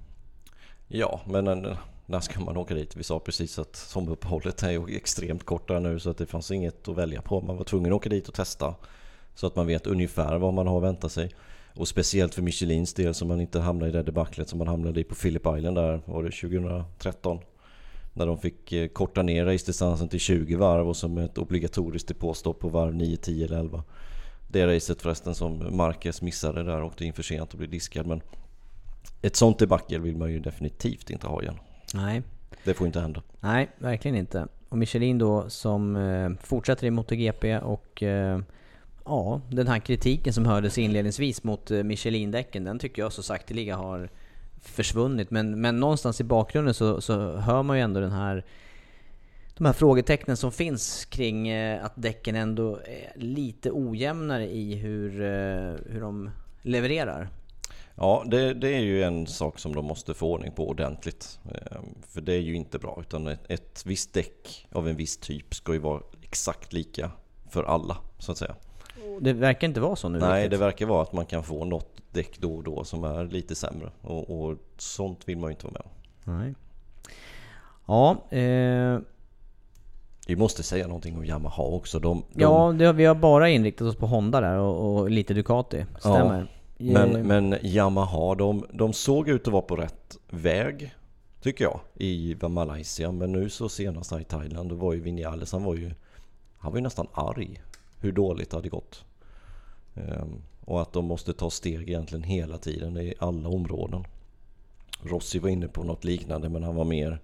Ja, 0.89 1.21
men 1.27 1.77
när 2.07 2.21
ska 2.21 2.41
man 2.41 2.57
åka 2.57 2.75
dit? 2.75 2.97
Vi 2.97 3.03
sa 3.03 3.19
precis 3.19 3.59
att 3.59 3.77
sommaruppehållet 3.77 4.63
är 4.63 4.71
ju 4.71 4.97
extremt 4.97 5.45
kort 5.45 5.69
där 5.69 5.81
nu 5.81 5.99
så 5.99 6.11
att 6.11 6.19
det 6.19 6.27
fanns 6.27 6.51
inget 6.51 6.89
att 6.89 6.97
välja 6.97 7.23
på. 7.23 7.41
Man 7.41 7.57
var 7.57 7.65
tvungen 7.65 7.93
att 7.93 7.97
åka 7.97 8.09
dit 8.09 8.29
och 8.29 8.35
testa. 8.35 8.75
Så 9.35 9.47
att 9.47 9.57
man 9.57 9.67
vet 9.67 9.87
ungefär 9.87 10.39
vad 10.39 10.55
man 10.55 10.67
har 10.67 10.77
att 10.77 10.83
vänta 10.83 11.09
sig. 11.09 11.35
Och 11.81 11.89
speciellt 11.89 12.35
för 12.35 12.43
Michelins 12.43 12.95
del 12.95 13.15
så 13.15 13.27
man 13.27 13.41
inte 13.41 13.61
hamnar 13.61 13.87
i 13.87 13.91
det 13.91 14.03
debaclet 14.03 14.49
som 14.49 14.59
man 14.59 14.69
hamnade 14.69 15.01
i 15.01 15.05
på 15.05 15.15
Phillip 15.15 15.47
Island 15.57 15.77
där, 15.77 16.01
var 16.05 16.23
det 16.23 16.31
2013? 16.31 17.39
När 18.13 18.27
de 18.27 18.39
fick 18.39 18.73
eh, 18.73 18.89
korta 18.89 19.23
ner 19.23 19.45
racedistansen 19.45 20.09
till 20.09 20.21
20 20.21 20.57
varv 20.57 20.89
och 20.89 20.97
som 20.97 21.19
ett 21.19 21.39
obligatoriskt 21.39 22.09
depåstopp 22.09 22.61
på 22.61 22.69
varv 22.69 22.95
9, 22.95 23.17
10 23.17 23.45
eller 23.45 23.59
11. 23.59 23.85
Det 24.49 24.77
racet 24.77 25.03
förresten 25.03 25.35
som 25.35 25.77
Marquez 25.77 26.23
missade 26.23 26.63
där, 26.63 26.83
åkte 26.83 27.05
in 27.05 27.13
för 27.13 27.23
sent 27.23 27.53
och 27.53 27.59
blev 27.59 27.71
diskad. 27.71 28.07
Men 28.07 28.23
ett 29.23 29.37
sånt 29.37 29.59
debacle 29.59 29.99
vill 29.99 30.17
man 30.17 30.33
ju 30.33 30.39
definitivt 30.39 31.11
inte 31.11 31.27
ha 31.27 31.43
igen. 31.43 31.59
Nej. 31.95 32.23
Det 32.65 32.75
får 32.75 32.87
inte 32.87 33.01
hända. 33.01 33.23
Nej, 33.41 33.71
verkligen 33.79 34.17
inte. 34.17 34.47
Och 34.69 34.79
Michelin 34.79 35.19
då 35.19 35.51
som 35.51 35.97
eh, 35.97 36.31
fortsätter 36.43 36.87
i 36.87 36.91
MotoGP 36.91 37.59
och 37.59 38.03
eh, 38.03 38.41
ja, 39.11 39.41
den 39.49 39.69
här 39.69 39.79
kritiken 39.79 40.33
som 40.33 40.47
hördes 40.47 40.79
inledningsvis 40.79 41.45
mot 41.45 41.71
eh, 41.71 41.83
Michelin-däcken, 41.83 42.65
den 42.65 42.79
tycker 42.79 43.03
jag 43.03 43.13
så 43.13 43.23
sakteliga 43.23 43.77
har 43.77 44.11
försvunnit. 44.63 45.31
Men, 45.31 45.61
men 45.61 45.81
någonstans 45.81 46.21
i 46.21 46.25
bakgrunden 46.25 46.75
så, 46.75 47.01
så 47.01 47.37
hör 47.37 47.63
man 47.63 47.77
ju 47.77 47.83
ändå 47.83 48.01
den 48.01 48.13
här 48.13 48.45
de 49.55 49.67
här 49.67 49.73
frågetecknen 49.73 50.37
som 50.37 50.53
finns 50.53 51.05
kring 51.05 51.49
eh, 51.49 51.85
att 51.85 51.93
däcken 51.95 52.37
ändå 52.37 52.77
är 52.77 53.13
lite 53.17 53.71
ojämnare 53.71 54.51
i 54.51 54.75
hur, 54.75 55.21
eh, 55.21 55.75
hur 55.87 56.01
de 56.01 56.31
levererar. 56.63 57.29
Ja, 57.95 58.25
det, 58.27 58.55
det, 58.55 58.69
är 58.69 58.81
ju 58.81 59.03
en 59.03 59.27
sak 59.27 59.59
som 59.59 59.75
de 59.75 59.85
måste 59.85 60.15
få 60.15 60.33
ordning 60.33 60.53
på 60.53 60.69
ordentligt. 60.69 61.41
Ehm, 61.45 61.85
för 62.09 62.21
det 62.21 62.33
är 62.33 62.41
ju 62.41 62.55
inte 62.55 62.79
bra, 62.79 62.99
utan 63.01 63.27
ett, 63.27 63.51
ett 63.51 63.83
visst 63.87 64.13
däck 64.13 64.67
av 64.73 64.89
en 64.89 64.97
viss 64.97 65.17
typ 65.17 65.55
ska 65.55 65.73
ju 65.73 65.79
vara 65.79 66.01
exakt 66.23 66.73
lika 66.73 67.11
för 67.51 67.65
alla, 67.65 67.97
så 68.19 68.33
att 68.33 68.39
säga. 68.39 68.55
Det 69.21 69.33
verkar 69.33 69.69
inte 69.69 69.81
vara 69.81 69.97
så 69.97 70.09
nu 70.09 70.19
Nej, 70.19 70.43
riktigt. 70.43 70.51
det 70.51 70.65
verkar 70.65 70.87
vara 70.87 71.03
att 71.03 71.13
man 71.13 71.27
kan 71.27 71.43
få 71.43 71.65
något 71.65 71.97
däck 72.13 72.39
då 72.39 72.55
och 72.55 72.63
då 72.63 72.85
som 72.85 73.05
är 73.05 73.25
lite 73.25 73.55
sämre. 73.55 73.91
Och, 74.03 74.41
och 74.41 74.57
sånt 74.79 75.29
vill 75.29 75.39
man 75.39 75.51
ju 75.51 75.53
inte 75.53 75.67
vara 75.67 75.73
med 75.73 75.83
om. 75.85 76.41
Nej. 76.41 76.55
Ja, 77.87 78.11
eh, 78.39 78.99
Vi 80.27 80.37
måste 80.37 80.63
säga 80.63 80.87
någonting 80.87 81.17
om 81.17 81.25
Yamaha 81.25 81.63
också. 81.63 81.99
De, 81.99 82.23
de, 82.33 82.43
ja 82.43 82.75
det, 82.79 82.93
vi 82.93 83.05
har 83.05 83.15
bara 83.15 83.49
inriktat 83.49 83.89
oss 83.89 83.97
på 83.97 84.07
Honda 84.07 84.41
där 84.41 84.59
och, 84.59 84.95
och 85.01 85.11
lite 85.11 85.35
Ducati. 85.35 85.87
Stämmer. 85.99 86.47
Men, 86.79 87.17
Eh, 87.17 87.23
men 87.25 87.57
Yamaha, 87.63 88.35
de, 88.35 88.65
de 88.73 88.93
såg 88.93 89.29
ut 89.29 89.47
att 89.47 89.53
vara 89.53 89.63
på 89.63 89.77
rätt 89.77 90.19
väg 90.31 90.95
Tycker 91.43 91.65
jag 91.65 91.81
i 91.95 92.37
Malaysia 92.49 93.13
Men 93.13 93.33
nu 93.33 93.51
så 93.51 93.69
senast 93.69 94.11
här 94.11 94.21
i 94.21 94.25
Thailand 94.25 94.69
Då 94.71 94.75
var 94.75 94.93
ju 94.93 95.01
Vinales, 95.01 95.53
han 95.53 95.65
var 95.65 95.75
ju 95.75 95.91
Han 96.59 96.73
var 96.73 96.79
ju 96.79 96.83
nästan 96.83 97.07
arg 97.13 97.61
Hur 98.01 98.13
dåligt 98.13 98.51
det 98.51 98.57
hade 98.57 98.69
gått. 98.69 99.05
Ehm, 99.95 100.43
Och 100.65 100.83
att 100.83 100.93
de 100.93 101.05
måste 101.05 101.33
ta 101.33 101.51
steg 101.51 101.89
egentligen 101.89 102.23
hela 102.23 102.59
tiden 102.59 102.97
i 102.97 103.15
alla 103.19 103.49
områden. 103.49 104.05
Rossi 105.03 105.39
var 105.39 105.49
inne 105.49 105.69
på 105.69 105.83
något 105.83 106.05
liknande 106.05 106.49
men 106.49 106.63
han 106.63 106.75
var 106.75 106.85
mer 106.85 107.19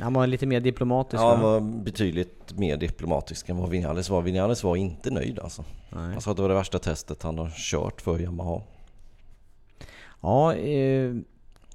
Han 0.00 0.12
var 0.14 0.26
lite 0.26 0.46
mer 0.46 0.60
diplomatisk 0.60 1.22
Ja, 1.22 1.30
han 1.34 1.42
va? 1.42 1.50
var 1.52 1.60
betydligt 1.60 2.58
mer 2.58 2.76
diplomatisk 2.76 3.48
än 3.48 3.56
vad 3.56 3.70
Vinales 3.70 4.10
var. 4.10 4.22
Vinales 4.22 4.64
var 4.64 4.76
inte 4.76 5.10
nöjd 5.10 5.38
alltså. 5.38 5.64
Nej. 5.90 6.12
Han 6.12 6.20
sa 6.20 6.30
att 6.30 6.36
det 6.36 6.42
var 6.42 6.48
det 6.48 6.54
värsta 6.54 6.78
testet 6.78 7.22
han 7.22 7.38
har 7.38 7.50
kört 7.56 8.00
för 8.00 8.18
Yamaha. 8.20 8.60
Ja, 10.20 10.54
eh, 10.54 11.14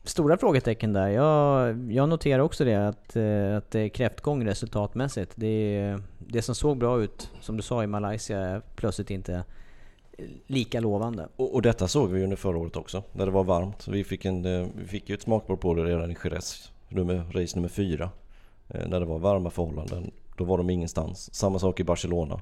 stora 0.10 0.38
frågetecken 0.38 0.94
där. 0.94 1.08
Jag, 1.08 1.92
jag 1.92 2.10
noterar 2.10 2.40
också 2.40 2.66
det 2.66 2.88
att, 2.88 3.16
eh, 3.16 3.58
att 3.58 3.72
det 3.72 3.80
är 3.80 3.90
kräftgång 3.90 4.46
resultatmässigt. 4.46 5.32
Det, 5.36 5.98
det 6.18 6.42
som 6.42 6.56
såg 6.56 6.78
bra 6.78 7.02
ut, 7.02 7.32
som 7.42 7.58
du 7.58 7.64
sa 7.64 7.84
i 7.84 7.88
Malaysia, 7.88 8.40
är 8.40 8.62
plötsligt 8.76 9.12
inte 9.12 9.44
lika 10.48 10.80
lovande. 10.80 11.28
Och, 11.36 11.56
och 11.56 11.62
detta 11.62 11.88
såg 11.88 12.10
vi 12.10 12.24
under 12.24 12.36
förra 12.38 12.58
året 12.58 12.76
också, 12.76 13.04
när 13.12 13.26
det 13.26 13.32
var 13.32 13.44
varmt. 13.44 13.88
Vi 13.88 14.04
fick, 14.04 14.26
en, 14.26 14.46
eh, 14.46 14.68
vi 14.76 14.88
fick 14.88 15.10
ju 15.10 15.16
ett 15.16 15.22
smakprov 15.22 15.58
på 15.58 15.74
det 15.74 15.84
redan 15.84 16.12
i 16.12 16.16
Jerez, 16.24 16.72
nummer, 16.90 17.24
race 17.32 17.56
nummer 17.56 17.70
fyra. 17.70 18.10
Eh, 18.68 18.88
När 18.88 19.00
det 19.00 19.06
var 19.06 19.20
varma 19.20 19.50
förhållanden, 19.50 20.12
då 20.38 20.44
var 20.44 20.58
de 20.58 20.70
ingenstans. 20.70 21.36
Samma 21.36 21.60
sak 21.60 21.80
i 21.80 21.84
Barcelona. 21.84 22.40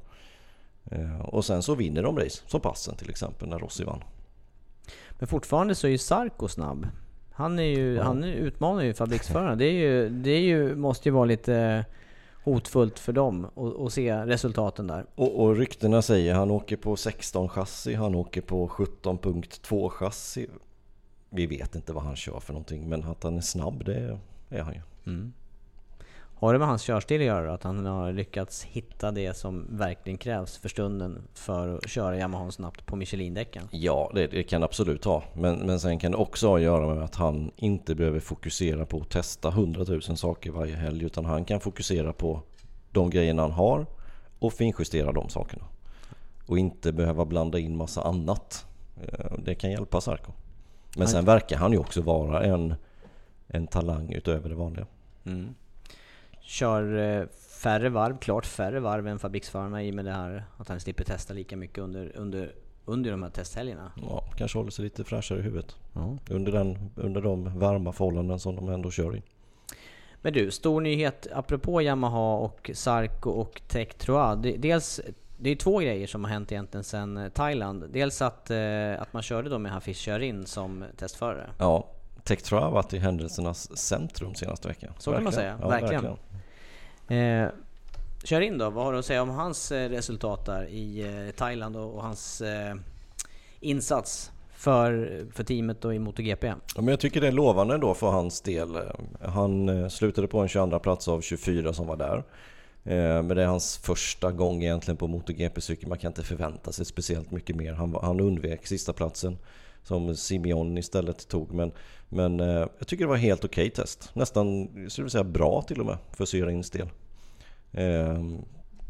Och 1.24 1.46
sen 1.46 1.62
så 1.62 1.76
vinner 1.76 2.04
de 2.04 2.20
race, 2.20 2.44
som 2.48 2.62
passen 2.62 2.96
till 2.96 3.10
exempel, 3.10 3.50
när 3.50 3.60
Rossi 3.60 3.84
vann. 3.84 4.04
Men 5.20 5.28
fortfarande 5.28 5.76
så 5.76 5.88
är 5.88 5.92
ju 5.92 5.98
Sarko 5.98 6.48
snabb. 6.48 6.88
Han, 7.38 7.60
är 7.60 7.64
ju, 7.64 7.94
Ja. 7.96 8.04
han 8.04 8.24
utmanar 8.24 8.84
ju 8.84 8.94
fabriksförarna. 8.94 9.56
Det, 9.56 9.66
är 9.66 9.72
ju, 9.72 10.10
det 10.10 10.32
är 10.32 10.40
ju, 10.42 10.76
måste 10.76 11.10
ju 11.10 11.14
vara 11.14 11.26
lite 11.26 11.86
hotfullt 12.44 13.00
för 13.00 13.14
dem 13.14 13.46
att, 13.56 13.80
att 13.80 13.94
se 13.94 14.26
resultaten 14.26 14.88
där. 14.88 15.06
Och, 15.16 15.44
och 15.44 15.56
ryktena 15.56 16.02
säger 16.02 16.34
han 16.34 16.52
åker 16.52 16.78
på 16.78 16.96
16 16.96 17.50
chassi, 17.50 17.94
han 17.94 18.16
åker 18.16 18.42
på 18.42 18.68
17.2 18.68 19.90
chassi. 19.90 20.48
Vi 21.30 21.46
vet 21.46 21.76
inte 21.76 21.94
vad 21.94 22.04
han 22.04 22.16
kör 22.16 22.40
för 22.40 22.54
någonting, 22.54 22.90
men 22.90 23.04
att 23.04 23.24
han 23.24 23.38
är 23.38 23.42
snabb, 23.42 23.86
det 23.86 24.20
är 24.50 24.62
han 24.62 24.74
ju. 24.74 24.82
Har 26.40 26.54
det 26.54 26.60
med 26.60 26.68
hans 26.68 26.82
körstil 26.82 27.22
att 27.22 27.26
göra? 27.28 27.54
Att 27.54 27.64
han 27.64 27.86
har 27.86 28.12
lyckats 28.14 28.64
hitta 28.64 29.12
det 29.12 29.34
som 29.38 29.66
verkligen 29.70 30.18
krävs 30.18 30.58
för 30.58 30.70
stunden 30.70 31.22
för 31.34 31.78
att 31.78 31.90
köra 31.90 32.18
Yamaha 32.18 32.52
snabbt 32.52 32.86
på 32.86 32.96
Michelin-däcken? 32.96 33.68
Ja, 33.72 34.12
det, 34.14 34.28
det 34.28 34.44
kan 34.44 34.62
det 34.62 34.66
absolut 34.66 35.06
ha. 35.06 35.24
Men, 35.34 35.56
men 35.56 35.80
sen 35.80 36.00
kan 36.00 36.12
det 36.12 36.18
också 36.18 36.48
ha 36.48 36.56
att 36.56 36.62
göra 36.62 36.96
med 36.96 37.04
att 37.04 37.16
han 37.16 37.52
inte 37.56 37.96
behöver 37.96 38.20
fokusera 38.20 38.86
på 38.86 38.98
att 38.98 39.10
testa 39.10 39.50
100 39.50 39.86
000 39.88 40.02
saker 40.02 40.52
varje 40.52 40.76
helg. 40.76 41.06
Utan 41.06 41.26
han 41.26 41.46
kan 41.46 41.60
fokusera 41.60 42.14
på 42.14 42.42
de 42.92 43.10
grejerna 43.10 43.42
han 43.42 43.52
har 43.52 43.86
och 44.40 44.54
finjustera 44.54 45.12
de 45.12 45.30
sakerna. 45.30 45.64
Och 46.46 46.60
inte 46.60 46.92
behöva 46.92 47.26
blanda 47.26 47.60
in 47.60 47.78
massa 47.78 48.02
annat. 48.02 48.66
Eh, 49.04 49.32
Det 49.38 49.56
kan 49.56 49.72
hjälpa 49.72 50.02
Sarko. 50.02 50.32
Men 50.98 51.08
sen 51.08 51.26
verkar 51.26 51.58
han 51.58 51.72
ju 51.72 51.78
också 51.78 52.02
vara 52.02 52.44
en, 52.44 52.76
en 53.48 53.68
talang 53.68 54.14
utöver 54.14 54.50
det 54.50 54.56
vanliga. 54.56 54.86
Kör 56.48 56.98
eh, 56.98 57.28
färre 57.62 57.90
varv, 57.90 58.18
klart 58.18 58.46
färre 58.46 58.80
varv 58.80 59.08
än 59.08 59.20
fabriksförarna 59.20 59.84
i 59.84 59.92
och 59.92 59.96
med 59.96 60.06
det 60.06 60.12
här 60.12 60.44
att 60.58 60.68
han 60.68 60.80
slipper 60.80 61.04
testa 61.04 61.34
lika 61.34 61.58
mycket 61.58 61.78
under, 61.78 62.12
under, 62.16 62.52
under 62.86 63.12
de 63.12 63.24
här 63.24 63.30
testhelgerna. 63.30 63.92
Ja, 64.10 64.24
kanske 64.36 64.58
håller 64.58 64.72
sig 64.72 64.84
lite 64.84 65.04
fräschare 65.04 65.40
i 65.40 65.42
huvudet. 65.42 65.76
Ja. 65.94 66.18
Under, 66.30 66.52
den, 66.52 66.90
under 66.96 67.22
de 67.22 67.60
varma 67.60 67.92
förhållanden 67.92 68.40
som 68.40 68.56
de 68.56 68.70
ändå 68.70 68.92
kör 68.92 69.16
i. 69.16 69.24
Men 70.22 70.34
du, 70.34 70.52
stor 70.52 70.82
nyhet 70.82 71.28
apropå 71.34 71.82
Yamaha 71.82 72.36
och 72.36 72.72
Sarko 72.74 73.30
och 73.30 73.62
Tech 73.68 73.94
Trois. 73.98 74.38
Dels, 74.58 75.02
det 75.38 75.50
är 75.50 75.56
två 75.56 75.78
grejer 75.78 76.08
som 76.08 76.24
har 76.24 76.32
hänt 76.32 76.52
egentligen 76.52 76.84
sedan 76.84 77.18
eh, 77.18 77.30
Thailand. 77.30 77.86
Dels 77.90 78.22
att, 78.22 78.52
eh, 78.52 79.02
att 79.02 79.14
man 79.14 79.22
körde 79.22 79.50
då 79.50 79.60
med 79.60 79.72
Hafiz 79.72 79.98
Sharin 79.98 80.46
som 80.46 80.86
testförare. 80.98 81.50
Ja, 81.60 81.88
Tektra 82.28 82.60
har 82.60 82.72
varit 82.72 82.94
i 82.94 82.98
händelsernas 82.98 83.78
centrum 83.78 84.36
senaste 84.36 84.68
veckan. 84.68 84.94
Så 84.98 85.14
kan 85.14 85.24
man 85.24 85.34
säga, 85.34 85.58
verkligen. 85.58 86.18
Eh, 87.08 87.48
kör 88.24 88.42
in 88.42 88.58
då, 88.58 88.70
vad 88.70 88.86
har 88.86 88.94
du 88.94 89.00
att 89.00 89.06
säga 89.06 89.22
om 89.22 89.30
hans 89.30 89.72
eh, 89.72 89.90
resultat 89.90 90.46
där 90.46 90.68
i 90.68 91.02
eh, 91.02 91.36
Thailand 91.36 91.76
och, 91.76 91.96
och 91.96 92.04
hans 92.04 92.42
eh, 92.42 92.76
insats 93.60 94.32
för, 94.56 95.26
för 95.34 95.44
teamet 95.44 95.86
och 95.86 95.96
i 95.96 96.00
MotoGP? 96.00 96.48
Ja, 96.48 96.56
men 96.76 96.88
jag 96.88 97.00
tycker 97.00 97.22
det 97.22 97.28
är 97.28 97.32
lovande 97.32 97.78
då 97.78 97.94
för 97.94 98.08
hans 98.08 98.42
del. 98.42 98.76
Eh, 98.76 98.82
han 99.30 99.90
slutade 99.90 100.28
på 100.28 100.40
en 100.40 100.48
22 100.48 100.80
plats 100.80 101.08
av 101.08 101.22
24 101.22 101.74
som 101.74 101.88
var 101.88 101.96
där. 101.96 102.24
Men 103.24 103.28
det 103.28 103.44
är 103.44 103.48
hans 103.48 103.78
första 103.78 104.32
gång 104.32 104.64
egentligen 104.64 104.98
på 104.98 105.08
MotoGP-cykel. 105.08 105.90
Man 105.90 105.98
kan 105.98 106.12
inte 106.12 106.24
förvänta 106.24 106.72
sig 106.72 106.86
speciellt 106.86 107.32
mycket 107.32 107.56
mer. 107.56 107.74
Han, 107.74 107.96
han 108.02 108.20
undvek 108.20 108.68
sista 108.68 108.94
platsen 108.94 109.38
som 109.88 110.16
Simeon 110.16 110.78
istället 110.78 111.28
tog. 111.28 111.54
Men, 111.54 111.72
men 112.10 112.40
eh, 112.40 112.68
jag 112.78 112.88
tycker 112.88 113.04
det 113.04 113.10
var 113.10 113.16
helt 113.18 113.46
okej 113.46 113.70
test. 113.70 114.12
Nästan, 114.14 114.70
jag 114.84 114.92
skulle 114.92 115.10
säga 115.10 115.24
bra 115.24 115.62
till 115.62 115.80
och 115.80 115.86
med 115.86 115.98
för 116.14 116.26
Syrins 116.26 116.70
del. 116.72 116.90
Eh, 117.72 118.24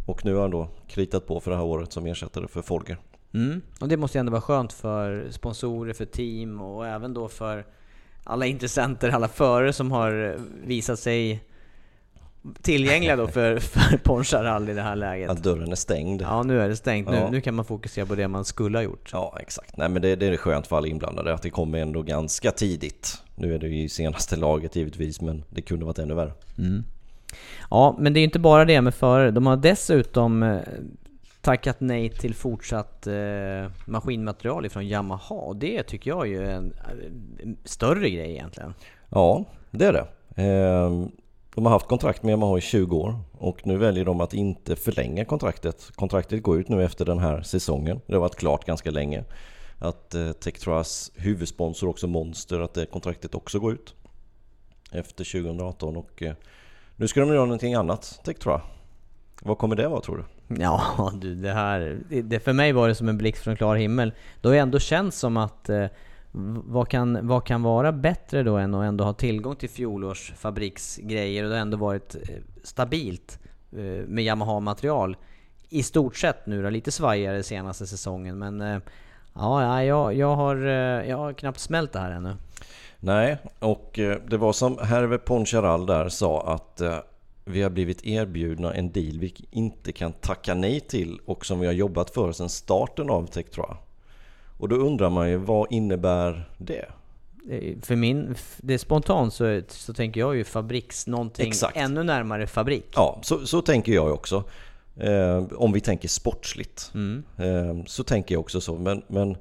Och 0.05 0.25
nu 0.25 0.33
har 0.33 0.41
han 0.41 0.51
då 0.51 0.67
kritat 0.87 1.27
på 1.27 1.39
för 1.39 1.51
det 1.51 1.57
här 1.57 1.63
året 1.63 1.91
som 1.93 2.05
ersättare 2.05 2.47
för 2.47 2.61
Folger. 2.61 2.97
Mm. 3.33 3.61
Och 3.81 3.87
det 3.87 3.97
måste 3.97 4.17
ju 4.17 4.19
ändå 4.19 4.31
vara 4.31 4.41
skönt 4.41 4.73
för 4.73 5.27
sponsorer, 5.31 5.93
för 5.93 6.05
team 6.05 6.61
och 6.61 6.87
även 6.87 7.13
då 7.13 7.27
för 7.27 7.65
alla 8.23 8.45
intressenter, 8.45 9.09
alla 9.09 9.27
förare 9.27 9.73
som 9.73 9.91
har 9.91 10.39
visat 10.65 10.99
sig 10.99 11.43
tillgängliga 12.61 13.15
då 13.15 13.27
för, 13.27 13.59
för 13.59 13.97
Porsche 13.97 14.43
Rally 14.43 14.71
i 14.71 14.75
det 14.75 14.81
här 14.81 14.95
läget. 14.95 15.29
Att 15.29 15.43
dörren 15.43 15.71
är 15.71 15.75
stängd. 15.75 16.21
Ja, 16.21 16.43
nu 16.43 16.61
är 16.61 16.69
det 16.69 16.75
stängt. 16.75 17.09
Nu, 17.09 17.15
Ja. 17.15 17.29
nu 17.31 17.41
kan 17.41 17.55
man 17.55 17.65
fokusera 17.65 18.05
på 18.05 18.15
det 18.15 18.27
man 18.27 18.45
skulle 18.45 18.77
ha 18.77 18.83
gjort. 18.83 19.09
Ja, 19.13 19.37
exakt. 19.39 19.77
Nej, 19.77 19.89
men 19.89 20.01
det, 20.01 20.15
det 20.15 20.27
är 20.27 20.37
skönt 20.37 20.67
för 20.67 20.77
alla 20.77 20.87
inblandade 20.87 21.33
att 21.33 21.41
det 21.41 21.49
kommer 21.49 21.79
ändå 21.79 22.01
ganska 22.01 22.51
tidigt. 22.51 23.23
Nu 23.35 23.55
är 23.55 23.59
det 23.59 23.67
ju 23.67 23.83
i 23.83 23.89
senaste 23.89 24.35
laget 24.35 24.75
givetvis, 24.75 25.21
men 25.21 25.43
det 25.49 25.61
kunde 25.61 25.85
varit 25.85 25.99
ännu 25.99 26.13
värre. 26.13 26.31
Ja, 27.69 27.95
men 27.99 28.13
det 28.13 28.17
är 28.19 28.21
ju 28.21 28.25
inte 28.25 28.39
bara 28.39 28.65
det 28.65 28.81
med 28.81 28.95
förare. 28.95 29.31
De 29.31 29.45
har 29.45 29.57
dessutom 29.57 30.43
eh, 30.43 30.57
tackat 31.41 31.79
nej 31.79 32.09
till 32.09 32.33
fortsatt 32.35 33.07
eh, 33.07 33.71
maskinmaterial 33.85 34.65
ifrån 34.65 34.87
Yamaha. 34.87 35.35
Och 35.35 35.55
det 35.55 35.83
tycker 35.83 36.11
jag 36.11 36.27
ju 36.27 36.43
är 36.43 36.49
en, 36.51 36.73
en 37.43 37.57
större 37.63 38.09
grej 38.09 38.31
egentligen. 38.31 38.73
Ja, 39.09 39.45
det 39.71 39.85
är 39.85 39.93
det. 39.93 40.07
Ehm, 40.43 41.11
de 41.57 41.65
har 41.65 41.71
haft 41.71 41.87
kontrakt 41.87 42.23
med 42.23 42.31
Yamaha 42.31 42.57
i 42.57 42.61
20 42.61 42.97
år 42.97 43.19
och 43.31 43.67
nu 43.67 43.77
väljer 43.77 44.05
de 44.05 44.21
att 44.21 44.33
inte 44.33 44.75
förlänga 44.75 45.25
kontraktet. 45.25 45.91
Kontraktet 45.95 46.43
går 46.43 46.59
ut 46.59 46.69
nu 46.69 46.83
efter 46.83 47.05
den 47.05 47.19
här 47.19 47.41
säsongen. 47.41 48.01
Det 48.07 48.13
har 48.13 48.19
varit 48.19 48.35
klart 48.35 48.65
ganska 48.65 48.91
länge. 48.91 49.23
Att 49.79 50.15
eh, 50.15 50.31
Tektras 50.31 51.11
huvudsponsor 51.15 51.89
också 51.89 52.07
Monster, 52.07 52.59
att 52.59 52.73
det 52.73 52.85
kontraktet 52.85 53.35
också 53.35 53.59
går 53.59 53.73
ut 53.73 53.95
efter 54.91 55.23
2018 55.41 55.97
och 55.97 56.23
eh, 56.23 56.33
nu 56.95 57.07
ska 57.07 57.19
de 57.19 57.29
göra 57.29 57.45
någonting 57.45 57.73
annat, 57.73 58.19
Tektra. 58.25 58.61
Vad 59.41 59.57
kommer 59.57 59.75
det 59.75 59.87
vara 59.87 60.01
tror 60.01 60.17
du? 60.17 60.61
Ja 60.61 61.11
du, 61.21 61.35
det 61.35 61.53
här... 61.53 61.99
Det, 62.23 62.39
för 62.39 62.53
mig 62.53 62.71
var 62.71 62.87
det 62.87 62.95
som 62.95 63.09
en 63.09 63.17
blixt 63.17 63.43
från 63.43 63.55
klar 63.55 63.75
himmel. 63.75 64.13
Det 64.41 64.47
har 64.47 64.55
ju 64.55 64.61
ändå 64.61 64.79
känts 64.79 65.19
som 65.19 65.37
att 65.37 65.69
eh, 65.69 65.85
vad 66.31 66.89
kan, 66.89 67.27
vad 67.27 67.45
kan 67.45 67.63
vara 67.63 67.91
bättre 67.91 68.43
då 68.43 68.57
än 68.57 68.75
att 68.75 68.85
ändå 68.85 69.03
ha 69.03 69.13
tillgång 69.13 69.55
till 69.55 69.69
fjolårs 69.69 70.33
fabriksgrejer 70.37 71.43
och 71.43 71.49
det 71.49 71.55
har 71.55 71.61
ändå 71.61 71.77
varit 71.77 72.15
eh, 72.15 72.35
stabilt 72.63 73.39
eh, 73.71 74.07
med 74.07 74.23
Yamaha-material. 74.23 75.17
I 75.69 75.83
stort 75.83 76.15
sett 76.15 76.45
nu 76.45 76.63
då, 76.63 76.69
lite 76.69 76.91
svajigare 76.91 77.43
senaste 77.43 77.87
säsongen 77.87 78.37
men 78.37 78.61
eh, 78.61 78.79
ja, 79.33 79.83
jag, 79.83 80.13
jag, 80.13 80.35
har, 80.35 80.55
jag 80.55 81.17
har 81.17 81.33
knappt 81.33 81.59
smält 81.59 81.93
det 81.93 81.99
här 81.99 82.11
ännu. 82.11 82.35
Nej, 82.99 83.37
och 83.59 83.99
det 84.27 84.37
var 84.37 84.53
som 84.53 84.77
Herve 84.77 85.17
Poncharal 85.17 85.85
där 85.85 86.09
sa 86.09 86.53
att 86.53 86.81
vi 87.45 87.61
har 87.61 87.69
blivit 87.69 88.05
erbjudna 88.05 88.73
en 88.73 88.91
deal 88.91 89.19
vi 89.19 89.33
inte 89.51 89.91
kan 89.91 90.13
tacka 90.13 90.53
nej 90.53 90.79
till 90.79 91.19
och 91.25 91.45
som 91.45 91.59
vi 91.59 91.65
har 91.65 91.73
jobbat 91.73 92.09
för 92.09 92.31
sedan 92.31 92.49
starten 92.49 93.09
av 93.09 93.25
Tektroa. 93.25 93.77
Och 94.57 94.69
då 94.69 94.75
undrar 94.75 95.09
man 95.09 95.29
ju, 95.29 95.37
vad 95.37 95.67
innebär 95.71 96.49
det? 96.57 96.85
För 97.81 97.95
min, 97.95 98.35
det 98.57 98.73
är 98.73 98.77
spontant 98.77 99.33
så, 99.33 99.61
så 99.67 99.93
tänker 99.93 100.19
jag 100.19 100.35
ju 100.35 100.43
fabriks, 100.43 101.07
någonting 101.07 101.47
Exakt. 101.47 101.77
ännu 101.77 102.03
närmare 102.03 102.47
fabrik. 102.47 102.85
Ja, 102.95 103.19
så, 103.23 103.47
så 103.47 103.61
tänker 103.61 103.91
jag 103.91 104.13
också. 104.13 104.43
Eh, 104.99 105.43
om 105.55 105.71
vi 105.71 105.81
tänker 105.81 106.07
sportsligt. 106.07 106.91
Mm. 106.93 107.23
Eh, 107.37 107.85
så 107.85 108.03
tänker 108.03 108.35
jag 108.35 108.39
också 108.39 108.61
så. 108.61 108.77
Men, 108.77 109.01
men 109.07 109.37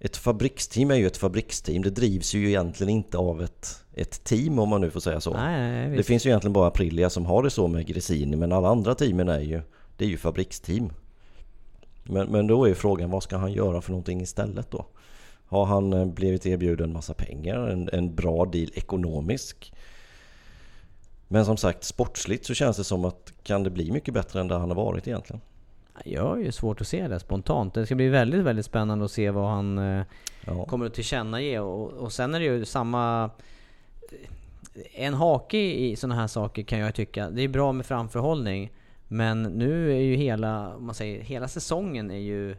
ett 0.00 0.16
fabriksteam 0.16 0.90
är 0.90 0.94
ju 0.94 1.06
ett 1.06 1.16
fabriksteam. 1.16 1.82
Det 1.82 1.90
drivs 1.90 2.34
ju 2.34 2.48
egentligen 2.48 2.90
inte 2.90 3.18
av 3.18 3.42
ett, 3.42 3.84
ett 3.94 4.24
team 4.24 4.58
om 4.58 4.68
man 4.68 4.80
nu 4.80 4.90
får 4.90 5.00
säga 5.00 5.20
så. 5.20 5.32
Nej, 5.32 5.88
nej, 5.88 5.96
det 5.96 6.02
finns 6.02 6.26
ju 6.26 6.30
egentligen 6.30 6.52
bara 6.52 6.66
Aprilia 6.66 7.10
som 7.10 7.26
har 7.26 7.42
det 7.42 7.50
så 7.50 7.68
med 7.68 7.86
Gresini. 7.86 8.36
Men 8.36 8.52
alla 8.52 8.68
andra 8.68 8.94
teamen 8.94 9.28
är 9.28 9.40
ju, 9.40 9.62
det 9.96 10.04
är 10.04 10.08
ju 10.08 10.16
fabriksteam. 10.16 10.92
Men, 12.08 12.28
men 12.28 12.46
då 12.46 12.68
är 12.68 12.74
frågan, 12.74 13.10
vad 13.10 13.22
ska 13.22 13.36
han 13.36 13.52
göra 13.52 13.80
för 13.80 13.90
någonting 13.90 14.20
istället 14.20 14.70
då? 14.70 14.86
Har 15.46 15.64
han 15.64 15.92
eh, 15.92 16.06
blivit 16.06 16.46
erbjuden 16.46 16.92
massa 16.92 17.14
pengar, 17.14 17.68
en, 17.68 17.88
en 17.92 18.14
bra 18.14 18.44
deal 18.44 18.70
ekonomisk? 18.74 19.72
Men 21.28 21.44
som 21.44 21.56
sagt, 21.56 21.84
sportsligt 21.84 22.46
så 22.46 22.54
känns 22.54 22.76
det 22.76 22.84
som 22.84 23.04
att 23.04 23.32
kan 23.42 23.62
det 23.62 23.70
bli 23.70 23.90
mycket 23.90 24.14
bättre 24.14 24.40
än 24.40 24.48
det 24.48 24.54
han 24.54 24.68
har 24.68 24.76
varit 24.76 25.08
egentligen? 25.08 25.40
Jag 26.04 26.22
har 26.22 26.36
ju 26.36 26.52
svårt 26.52 26.80
att 26.80 26.88
se 26.88 27.08
det 27.08 27.20
spontant. 27.20 27.74
Det 27.74 27.86
ska 27.86 27.94
bli 27.94 28.08
väldigt, 28.08 28.40
väldigt 28.40 28.66
spännande 28.66 29.04
att 29.04 29.10
se 29.10 29.30
vad 29.30 29.48
han 29.48 29.78
eh, 29.78 30.04
ja. 30.46 30.64
kommer 30.64 30.86
att 30.86 30.94
tillkännage. 30.94 31.60
Och, 31.60 31.92
och 31.92 32.12
sen 32.12 32.34
är 32.34 32.40
det 32.40 32.44
ju 32.44 32.64
samma... 32.64 33.30
En 34.94 35.14
hake 35.14 35.58
i 35.58 35.96
sådana 35.96 36.20
här 36.20 36.26
saker 36.26 36.62
kan 36.62 36.78
jag 36.78 36.94
tycka, 36.94 37.30
det 37.30 37.42
är 37.42 37.48
bra 37.48 37.72
med 37.72 37.86
framförhållning. 37.86 38.70
Men 39.08 39.42
nu 39.42 39.92
är 39.92 40.00
ju 40.00 40.14
hela, 40.14 40.78
man 40.78 40.94
säger, 40.94 41.20
hela 41.20 41.48
säsongen 41.48 42.10
är 42.10 42.18
ju 42.18 42.50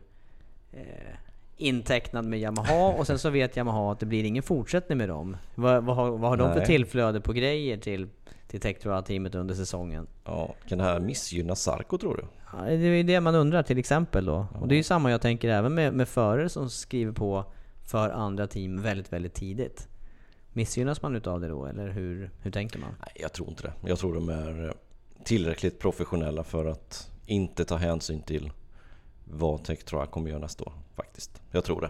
eh, 0.72 1.16
intecknad 1.58 2.26
med 2.26 2.40
Yamaha 2.40 2.88
och 2.98 3.08
sen 3.08 3.20
så 3.20 3.30
vet 3.30 3.58
Yamaha 3.58 3.92
att 3.92 4.00
det 4.00 4.06
blir 4.06 4.24
ingen 4.24 4.44
fortsättning 4.44 4.98
med 4.98 5.10
dem. 5.10 5.38
Vad, 5.56 5.84
vad 5.84 5.96
har, 5.96 6.10
vad 6.12 6.30
har 6.30 6.38
de 6.38 6.54
för 6.54 6.66
tillflöde 6.66 7.22
på 7.22 7.34
grejer 7.34 7.78
till, 7.78 8.08
till 8.48 8.60
Tektroa-teamet 8.60 9.36
under 9.36 9.56
säsongen? 9.56 10.08
Ja, 10.26 10.56
kan 10.68 10.78
det 10.78 10.84
här 10.84 11.00
missgynna 11.00 11.56
Sarko 11.56 11.98
tror 11.98 12.16
du? 12.16 12.24
Ja, 12.54 12.66
det 12.66 12.86
är 12.86 13.04
det 13.04 13.22
man 13.22 13.36
undrar 13.36 13.64
till 13.64 13.78
exempel 13.78 14.26
då. 14.26 14.48
Ja. 14.54 14.60
Och 14.60 14.68
det 14.68 14.76
är 14.76 14.78
ju 14.78 14.84
samma 14.84 15.12
jag 15.12 15.22
tänker 15.22 15.50
även 15.50 15.74
med, 15.74 15.94
med 15.94 16.08
förare 16.08 16.50
som 16.50 16.70
skriver 16.70 17.12
på 17.12 17.46
för 17.86 18.10
andra 18.10 18.48
team 18.48 18.82
väldigt, 18.82 19.14
väldigt 19.14 19.34
tidigt. 19.34 19.88
Missgynnas 20.54 21.02
man 21.02 21.16
utav 21.16 21.42
det 21.42 21.48
då, 21.48 21.66
eller 21.66 21.90
hur, 21.90 22.32
hur 22.42 22.52
tänker 22.52 22.80
man? 22.80 22.90
Nej, 23.00 23.18
jag 23.22 23.34
tror 23.34 23.50
inte 23.50 23.64
det. 23.64 23.74
Jag 23.90 24.00
tror 24.00 24.14
de 24.14 24.30
är 24.30 24.74
tillräckligt 25.24 25.80
professionella 25.80 26.44
för 26.44 26.66
att 26.66 27.12
inte 27.26 27.66
ta 27.66 27.76
hänsyn 27.76 28.22
till 28.22 28.52
vad 29.24 29.64
Tektroa 29.64 30.06
kommer 30.06 30.30
göra 30.30 30.40
nästa 30.40 30.64
år 30.64 30.74
faktiskt. 30.96 31.42
Jag 31.52 31.64
tror 31.64 31.82
det. 31.82 31.90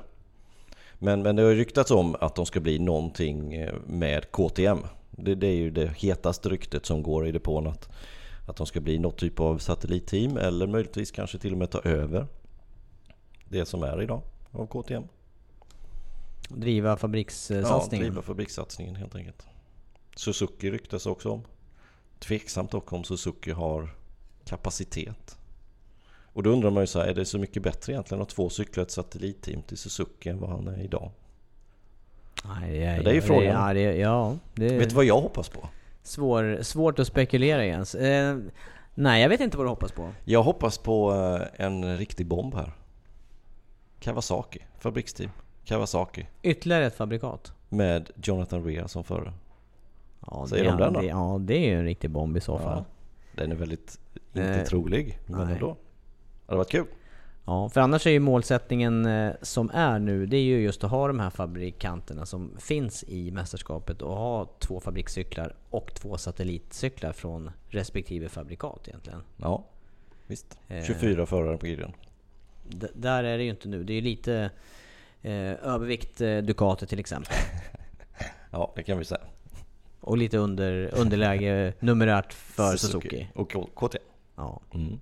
Men, 0.99 1.21
men 1.21 1.35
det 1.35 1.43
har 1.43 1.51
ryktats 1.51 1.91
om 1.91 2.15
att 2.19 2.35
de 2.35 2.45
ska 2.45 2.59
bli 2.59 2.79
någonting 2.79 3.53
eh, 3.53 3.73
med 3.87 4.31
KTM. 4.31 4.79
Det, 5.11 5.35
det 5.35 5.47
är 5.47 5.55
ju 5.55 5.71
det 5.71 5.93
hetaste 5.97 6.49
ryktet 6.49 6.85
som 6.85 7.03
går 7.03 7.27
i 7.27 7.31
depån 7.31 7.67
att, 7.67 7.89
att 8.47 8.55
de 8.55 8.65
ska 8.67 8.79
bli 8.79 8.99
något 8.99 9.17
typ 9.17 9.39
av 9.39 9.57
satellitteam 9.57 10.37
eller 10.37 10.67
möjligtvis 10.67 11.11
kanske 11.11 11.37
till 11.37 11.51
och 11.51 11.57
med 11.57 11.69
ta 11.69 11.79
över 11.79 12.27
det 13.45 13.65
som 13.65 13.83
är 13.83 14.01
idag 14.01 14.21
av 14.51 14.67
KTM. 14.67 15.03
Driva 16.49 16.97
fabrikssatsningen? 16.97 18.05
Ja, 18.05 18.09
driva 18.11 18.21
fabrikssatsningen 18.21 18.95
helt 18.95 19.15
enkelt. 19.15 19.47
Suzuki 20.15 20.71
ryktas 20.71 21.05
också 21.05 21.29
om. 21.29 21.43
Tveksamt 22.19 22.71
dock 22.71 22.93
om 22.93 23.03
Suzuki 23.03 23.51
har 23.51 23.89
kapacitet. 24.45 25.37
Och 26.33 26.43
då 26.43 26.49
undrar 26.49 26.69
man 26.69 26.83
ju 26.83 26.87
så 26.87 26.99
här, 26.99 27.07
är 27.07 27.13
det 27.13 27.25
så 27.25 27.39
mycket 27.39 27.63
bättre 27.63 27.93
egentligen 27.93 28.21
att 28.21 28.29
två 28.29 28.49
cykla 28.49 28.83
ett 28.83 28.91
satellitteam 28.91 29.61
till 29.61 29.77
Suzuki 29.77 30.29
än 30.29 30.39
vad 30.39 30.49
han 30.49 30.67
är 30.67 30.83
idag? 30.83 31.11
Nej, 32.45 32.71
det 32.71 32.85
är, 32.85 33.03
det 33.03 33.09
är 33.09 33.13
ju 33.13 33.21
frågan. 33.21 33.67
Ja, 33.67 33.73
det, 33.73 33.81
ja, 33.97 34.37
det, 34.55 34.77
vet 34.77 34.89
du 34.89 34.95
vad 34.95 35.05
jag 35.05 35.21
hoppas 35.21 35.49
på? 35.49 35.69
Svår, 36.03 36.59
svårt 36.61 36.99
att 36.99 37.07
spekulera 37.07 37.65
Jens. 37.65 37.95
Eh, 37.95 38.37
nej, 38.95 39.21
jag 39.21 39.29
vet 39.29 39.41
inte 39.41 39.57
vad 39.57 39.65
du 39.65 39.69
hoppas 39.69 39.91
på. 39.91 40.09
Jag 40.25 40.43
hoppas 40.43 40.77
på 40.77 41.13
eh, 41.13 41.65
en 41.65 41.97
riktig 41.97 42.27
bomb 42.27 42.55
här. 42.55 42.73
Kawasaki, 43.99 44.59
fabriksteam. 44.79 45.31
Kawasaki. 45.65 46.25
Ytterligare 46.41 46.85
ett 46.85 46.95
fabrikat. 46.95 47.53
Med 47.69 48.09
Jonathan 48.23 48.63
Rea 48.63 48.87
som 48.87 49.03
förare. 49.03 49.33
Ja, 50.31 50.47
Säger 50.47 50.63
det, 50.63 50.69
de 50.69 50.77
den 50.77 50.93
då? 50.93 51.01
Det, 51.01 51.07
ja, 51.07 51.37
det 51.41 51.55
är 51.55 51.67
ju 51.67 51.79
en 51.79 51.85
riktig 51.85 52.09
bomb 52.09 52.37
i 52.37 52.41
så 52.41 52.57
fall. 52.57 52.77
Ja, 52.77 52.85
den 53.43 53.51
är 53.51 53.55
väldigt, 53.55 53.99
inte 54.33 54.53
eh, 54.53 54.63
trolig, 54.63 55.19
men 55.25 55.45
nej. 55.45 55.53
ändå. 55.53 55.67
Det 55.67 56.45
hade 56.45 56.57
varit 56.57 56.71
kul. 56.71 56.85
Ja, 57.45 57.69
för 57.69 57.81
annars 57.81 58.07
är 58.07 58.11
ju 58.11 58.19
målsättningen 58.19 59.05
eh, 59.05 59.33
som 59.41 59.71
är 59.73 59.99
nu, 59.99 60.25
det 60.25 60.37
är 60.37 60.41
ju 60.41 60.61
just 60.61 60.83
att 60.83 60.91
ha 60.91 61.07
de 61.07 61.19
här 61.19 61.29
fabrikanterna 61.29 62.25
som 62.25 62.51
finns 62.59 63.03
i 63.07 63.31
mästerskapet 63.31 64.01
och 64.01 64.15
ha 64.15 64.45
två 64.59 64.79
fabrikscyklar 64.79 65.55
och 65.69 65.93
två 65.93 66.17
satellitcyklar 66.17 67.13
från 67.13 67.51
respektive 67.67 68.29
fabrikat 68.29 68.87
egentligen. 68.87 69.21
Ja, 69.37 69.65
visst. 70.27 70.59
24 70.87 71.21
eh, 71.21 71.25
förare 71.25 71.57
på 71.57 71.65
griden. 71.65 71.91
Där 72.93 73.23
är 73.23 73.37
det 73.37 73.43
ju 73.43 73.49
inte 73.49 73.67
nu. 73.67 73.83
Det 73.83 73.93
är 73.93 73.95
ju 73.95 74.01
lite 74.01 74.49
eh, 75.21 75.33
övervikt 75.73 76.21
eh, 76.21 76.37
Ducati 76.37 76.85
till 76.85 76.99
exempel. 76.99 77.33
ja, 78.51 78.73
det 78.75 78.83
kan 78.83 78.97
vi 78.97 79.05
säga. 79.05 79.21
Och 80.09 80.17
lite 80.17 80.37
under, 80.37 80.89
underläge 80.93 81.73
numerärt 81.79 82.33
för 82.33 82.77
Suzuki. 82.77 83.27
Och 83.35 83.51
KT. 83.51 83.95
Ja. 84.35 84.61
Mm. 84.73 84.99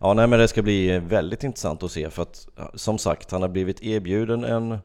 Ja, 0.00 0.14
nej, 0.14 0.26
men 0.26 0.38
det 0.38 0.48
ska 0.48 0.62
bli 0.62 0.98
väldigt 0.98 1.44
intressant 1.44 1.82
att 1.82 1.90
se 1.90 2.10
för 2.10 2.22
att 2.22 2.48
som 2.74 2.98
sagt, 2.98 3.30
han 3.30 3.42
har 3.42 3.48
blivit 3.48 3.82
erbjuden 3.82 4.44
en, 4.44 4.78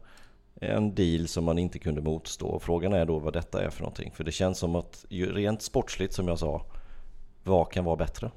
en 0.55 0.95
deal 0.95 1.27
som 1.27 1.43
man 1.43 1.57
inte 1.57 1.79
kunde 1.79 2.01
motstå. 2.01 2.59
Frågan 2.59 2.93
är 2.93 3.05
då 3.05 3.19
vad 3.19 3.33
detta 3.33 3.63
är 3.63 3.69
för 3.69 3.81
någonting. 3.81 4.11
För 4.15 4.23
det 4.23 4.31
känns 4.31 4.59
som 4.59 4.75
att 4.75 5.05
rent 5.09 5.61
sportsligt 5.61 6.13
som 6.13 6.27
jag 6.27 6.39
sa, 6.39 6.65
vad 7.43 7.71
kan 7.71 7.85
vara 7.85 7.95
bättre? 7.95 8.31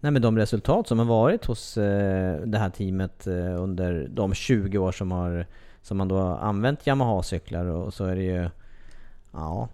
Nej 0.00 0.12
men 0.12 0.22
de 0.22 0.38
resultat 0.38 0.88
som 0.88 0.98
har 0.98 1.06
varit 1.06 1.44
hos 1.44 1.76
eh, 1.76 2.40
det 2.40 2.58
här 2.58 2.70
teamet 2.70 3.26
eh, 3.26 3.62
under 3.62 4.08
de 4.08 4.34
20 4.34 4.78
år 4.78 4.92
som, 4.92 5.12
har, 5.12 5.46
som 5.82 5.96
man 5.96 6.08
då 6.08 6.18
har 6.18 6.36
använt 6.36 6.86
Yamaha-cyklar 6.86 7.64
och 7.64 7.94
så 7.94 8.04
är 8.04 8.16
det 8.16 8.22
ju 8.22 8.48
Ja. 9.34 9.68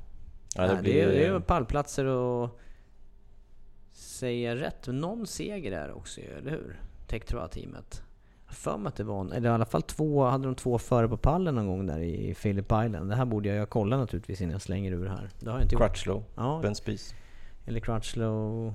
Ja 0.57 0.67
det, 0.67 0.83
blir... 0.83 1.07
det, 1.07 1.27
är, 1.27 1.33
ju 1.33 1.41
pallplatser 1.41 2.05
och 2.05 2.61
säga 3.93 4.57
rätt. 4.57 4.87
Någon 4.87 5.27
seger 5.27 5.71
där 5.71 5.93
också 5.93 6.21
eller 6.21 6.51
hur? 6.51 6.81
Tektroa-teamet. 7.07 8.03
för 8.49 8.79
mig 8.79 8.89
att 8.89 8.97
det 8.97 9.05
var, 9.05 9.35
eller 9.35 9.51
i 9.51 9.53
alla 9.53 9.65
fall 9.65 9.83
två, 9.83 10.25
hade 10.25 10.45
de 10.45 10.55
två 10.55 10.79
före 10.79 11.09
på 11.09 11.17
pallen 11.17 11.55
någon 11.55 11.67
gång 11.67 11.87
där 11.87 11.99
i 11.99 12.35
Philip 12.35 12.65
Island. 12.65 13.11
Det 13.11 13.17
här 13.17 13.25
borde 13.25 13.49
jag 13.49 13.71
kolla 13.71 13.97
naturligtvis 13.97 14.41
innan 14.41 14.53
jag 14.53 14.63
slänger 14.63 14.93
ur 14.93 15.07
här. 15.07 15.31
Det 15.41 15.51
har 15.51 15.57
jag 15.59 15.65
inte 15.65 15.75
gjort. 15.75 15.83
Crutchlow, 15.83 16.25
ja. 16.37 16.61
Ben 16.63 16.75
Spies. 16.75 17.15
Eller 17.67 17.81
Crutchlow 17.81 18.75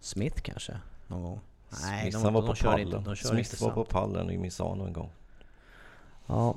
Smith 0.00 0.42
kanske, 0.42 0.76
någon 1.06 1.22
gång. 1.22 1.40
Nej, 1.82 2.10
de, 2.10 2.22
de, 2.22 2.34
var 2.34 2.42
på 2.42 2.54
pallen. 2.54 2.86
Inte, 2.86 3.10
de 3.10 3.16
Smith 3.16 3.62
var 3.62 3.70
på 3.70 3.84
pallen 3.84 4.30
i 4.30 4.38
Misano 4.38 4.86
en 4.86 4.92
gång. 4.92 5.10
Ja. 6.26 6.54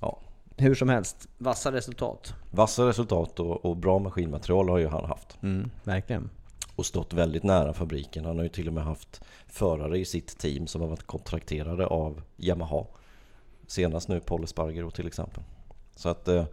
Ja, 0.00 0.18
hur 0.60 0.74
som 0.74 0.88
helst, 0.88 1.28
vassa 1.38 1.72
resultat. 1.72 2.34
Vassa 2.50 2.88
resultat 2.88 3.40
och, 3.40 3.64
och 3.64 3.76
bra 3.76 3.98
maskinmaterial 3.98 4.68
har 4.68 4.78
ju 4.78 4.86
han 4.86 5.04
haft. 5.04 5.38
Mm, 5.42 5.70
verkligen. 5.84 6.30
Och 6.76 6.86
stått 6.86 7.12
väldigt 7.12 7.42
nära 7.42 7.72
fabriken. 7.72 8.24
Han 8.24 8.36
har 8.36 8.42
ju 8.42 8.48
till 8.48 8.68
och 8.68 8.74
med 8.74 8.84
haft 8.84 9.20
förare 9.46 9.98
i 9.98 10.04
sitt 10.04 10.38
team 10.38 10.66
som 10.66 10.80
har 10.80 10.88
varit 10.88 11.06
kontrakterade 11.06 11.86
av 11.86 12.22
Yamaha. 12.36 12.84
Senast 13.66 14.08
nu 14.08 14.20
Paul 14.20 14.44
Espargaro 14.44 14.90
till 14.90 15.06
exempel. 15.06 15.42
Så 15.96 16.08
att 16.08 16.28
eh, 16.28 16.44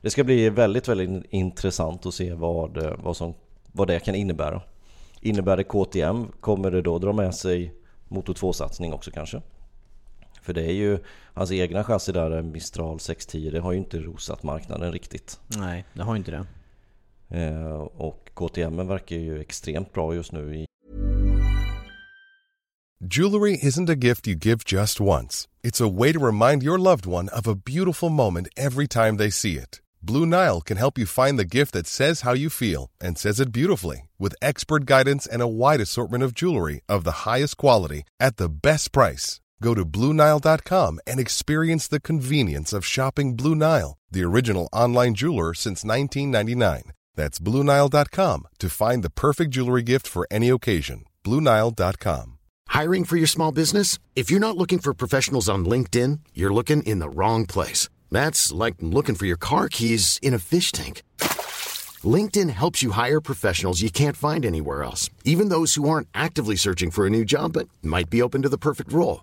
det 0.00 0.10
ska 0.10 0.24
bli 0.24 0.50
väldigt, 0.50 0.88
väldigt 0.88 1.24
intressant 1.30 2.06
att 2.06 2.14
se 2.14 2.34
vad, 2.34 2.76
eh, 2.76 2.92
vad 3.02 3.16
som 3.16 3.34
vad 3.72 3.88
det 3.88 4.00
kan 4.00 4.14
innebära. 4.14 4.62
Innebär 5.20 5.56
det 5.56 5.64
KTM 5.64 6.26
kommer 6.40 6.70
det 6.70 6.82
då 6.82 6.98
dra 6.98 7.12
med 7.12 7.34
sig 7.34 7.74
Motor 8.08 8.34
2-satsning 8.34 8.92
också 8.92 9.10
kanske? 9.10 9.42
För 10.44 10.52
det 10.52 10.62
är 10.62 10.72
ju 10.72 10.98
hans 11.34 11.52
egna 11.52 11.84
chassi 11.84 12.12
där, 12.12 12.42
Mistral 12.42 13.00
610, 13.00 13.50
det 13.50 13.60
har 13.60 13.72
ju 13.72 13.78
inte 13.78 13.98
rosat 13.98 14.42
marknaden 14.42 14.92
riktigt. 14.92 15.40
Nej, 15.46 15.84
det 15.92 16.02
har 16.02 16.14
ju 16.14 16.18
inte 16.18 16.30
det. 16.30 16.46
Eh, 17.40 17.76
och 17.80 18.30
KTM 18.34 18.88
verkar 18.88 19.16
ju 19.16 19.40
extremt 19.40 19.92
bra 19.92 20.14
just 20.14 20.32
nu 20.32 20.56
i 20.56 20.66
Jewelry 23.10 23.58
isn't 23.62 23.90
a 23.90 23.96
gift 24.06 24.26
you 24.26 24.36
give 24.36 24.64
just 24.64 25.00
once. 25.00 25.48
It's 25.62 25.80
a 25.80 25.88
way 25.88 26.12
to 26.12 26.26
remind 26.26 26.62
your 26.62 26.78
loved 26.78 27.06
one 27.06 27.28
of 27.28 27.46
a 27.46 27.54
beautiful 27.54 28.08
moment 28.08 28.48
every 28.56 28.86
time 28.86 29.16
they 29.18 29.30
see 29.30 29.58
it. 29.58 29.80
Blue 30.02 30.26
Nile 30.26 30.60
can 30.60 30.76
help 30.76 30.98
you 30.98 31.06
find 31.06 31.38
the 31.38 31.58
gift 31.58 31.72
that 31.72 31.86
says 31.86 32.22
how 32.22 32.34
you 32.34 32.50
feel 32.50 32.90
and 33.00 33.18
says 33.18 33.40
it 33.40 33.52
beautifully 33.52 34.08
with 34.18 34.34
expert 34.40 34.84
guidance 34.84 35.26
and 35.26 35.42
a 35.42 35.48
wide 35.48 35.80
assortment 35.80 36.24
of 36.24 36.34
jewelry 36.34 36.80
of 36.88 37.04
the 37.04 37.24
highest 37.28 37.56
quality 37.56 38.02
at 38.20 38.36
the 38.36 38.48
best 38.48 38.92
price. 38.92 39.40
Go 39.64 39.72
to 39.72 39.86
BlueNile.com 39.86 41.00
and 41.06 41.18
experience 41.18 41.88
the 41.88 41.98
convenience 41.98 42.74
of 42.74 42.84
shopping 42.84 43.34
Blue 43.34 43.54
Nile, 43.54 43.96
the 44.10 44.22
original 44.22 44.68
online 44.74 45.14
jeweler 45.14 45.54
since 45.54 45.82
1999. 45.82 46.92
That's 47.14 47.38
BlueNile.com 47.38 48.48
to 48.58 48.68
find 48.68 49.02
the 49.02 49.16
perfect 49.24 49.52
jewelry 49.52 49.82
gift 49.82 50.06
for 50.06 50.26
any 50.30 50.50
occasion. 50.50 51.04
BlueNile.com. 51.24 52.38
Hiring 52.68 53.04
for 53.06 53.16
your 53.16 53.26
small 53.26 53.52
business? 53.52 53.98
If 54.14 54.30
you're 54.30 54.46
not 54.46 54.58
looking 54.58 54.80
for 54.80 54.92
professionals 54.92 55.48
on 55.48 55.64
LinkedIn, 55.64 56.18
you're 56.34 56.52
looking 56.52 56.82
in 56.82 56.98
the 56.98 57.08
wrong 57.08 57.46
place. 57.46 57.88
That's 58.10 58.52
like 58.52 58.74
looking 58.80 59.14
for 59.14 59.24
your 59.24 59.38
car 59.38 59.70
keys 59.70 60.18
in 60.20 60.34
a 60.34 60.44
fish 60.52 60.72
tank. 60.72 61.02
LinkedIn 62.16 62.50
helps 62.50 62.82
you 62.82 62.90
hire 62.90 63.22
professionals 63.22 63.80
you 63.80 63.90
can't 63.90 64.22
find 64.26 64.44
anywhere 64.44 64.82
else, 64.82 65.08
even 65.24 65.48
those 65.48 65.74
who 65.74 65.88
aren't 65.88 66.08
actively 66.12 66.56
searching 66.56 66.90
for 66.90 67.06
a 67.06 67.14
new 67.16 67.24
job 67.24 67.54
but 67.54 67.70
might 67.82 68.10
be 68.10 68.20
open 68.20 68.42
to 68.42 68.50
the 68.50 68.58
perfect 68.58 68.92
role. 68.92 69.22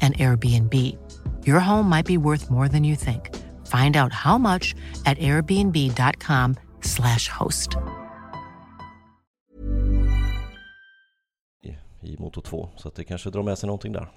an 0.00 0.12
Airbnb. 0.12 0.74
Your 1.46 1.60
home 1.60 1.96
might 1.96 2.06
be 2.06 2.16
worth 2.16 2.50
more 2.50 2.68
than 2.68 2.84
you 2.84 2.96
think. 2.96 3.30
Find 3.66 3.96
out 3.96 4.12
how 4.12 4.38
much 4.38 4.74
at 5.04 5.18
airbnb.com/slash 5.18 7.28
host. 7.28 7.68
i, 11.62 11.76
i 12.00 12.16
Motor 12.18 12.42
2. 12.42 12.68
Så 12.76 12.88
att 12.88 12.94
det 12.94 13.04
kanske 13.04 13.30
drar 13.30 13.42
med 13.42 13.58
sig 13.58 13.66
någonting 13.66 13.92
där. 13.92 14.08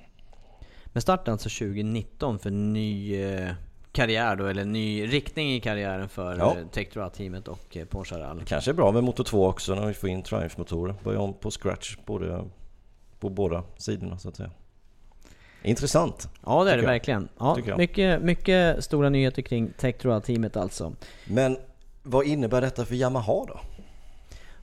Men 0.85 1.01
starten 1.01 1.31
alltså 1.31 1.49
2019 1.49 2.39
för 2.39 2.51
ny 2.51 3.21
eh, 3.23 3.51
karriär 3.91 4.35
då, 4.35 4.45
eller 4.45 4.65
ny 4.65 5.07
riktning 5.07 5.53
i 5.53 5.59
karriären 5.59 6.09
för 6.09 6.37
Ja. 6.37 6.55
ja. 6.59 6.67
Tektroa-teamet 6.71 7.47
och 7.47 7.77
eh, 7.77 7.85
Porsche 7.85 8.15
Rall. 8.19 8.39
Det 8.39 8.45
kanske 8.45 8.71
är 8.71 8.75
bra 8.75 8.91
med 8.91 9.03
Motor 9.03 9.23
2 9.23 9.47
också 9.47 9.75
när 9.75 9.87
vi 9.87 9.93
får 9.93 10.09
in 10.09 10.23
Triumph-motorer. 10.23 10.95
Börja 11.03 11.19
om 11.19 11.33
på 11.33 11.51
scratch 11.51 11.97
både, 12.05 12.43
på 13.19 13.29
båda 13.29 13.63
sidorna 13.77 14.17
så 14.17 14.29
att 14.29 14.35
säga. 14.35 14.51
Intressant. 15.63 16.29
Ja 16.45 16.63
det 16.63 16.71
är 16.71 16.77
det 16.77 16.83
jag. 16.83 16.89
verkligen. 16.89 17.27
Ja, 17.39 17.57
mycket, 17.77 18.21
mycket 18.21 18.83
stora 18.83 19.09
nyheter 19.09 19.41
kring 19.41 19.73
Tektroa-teamet 19.77 20.57
alltså. 20.57 20.93
Men 21.27 21.57
vad 22.03 22.25
innebär 22.25 22.61
detta 22.61 22.85
för 22.85 22.95
Yamaha 22.95 23.45
då? 23.47 23.59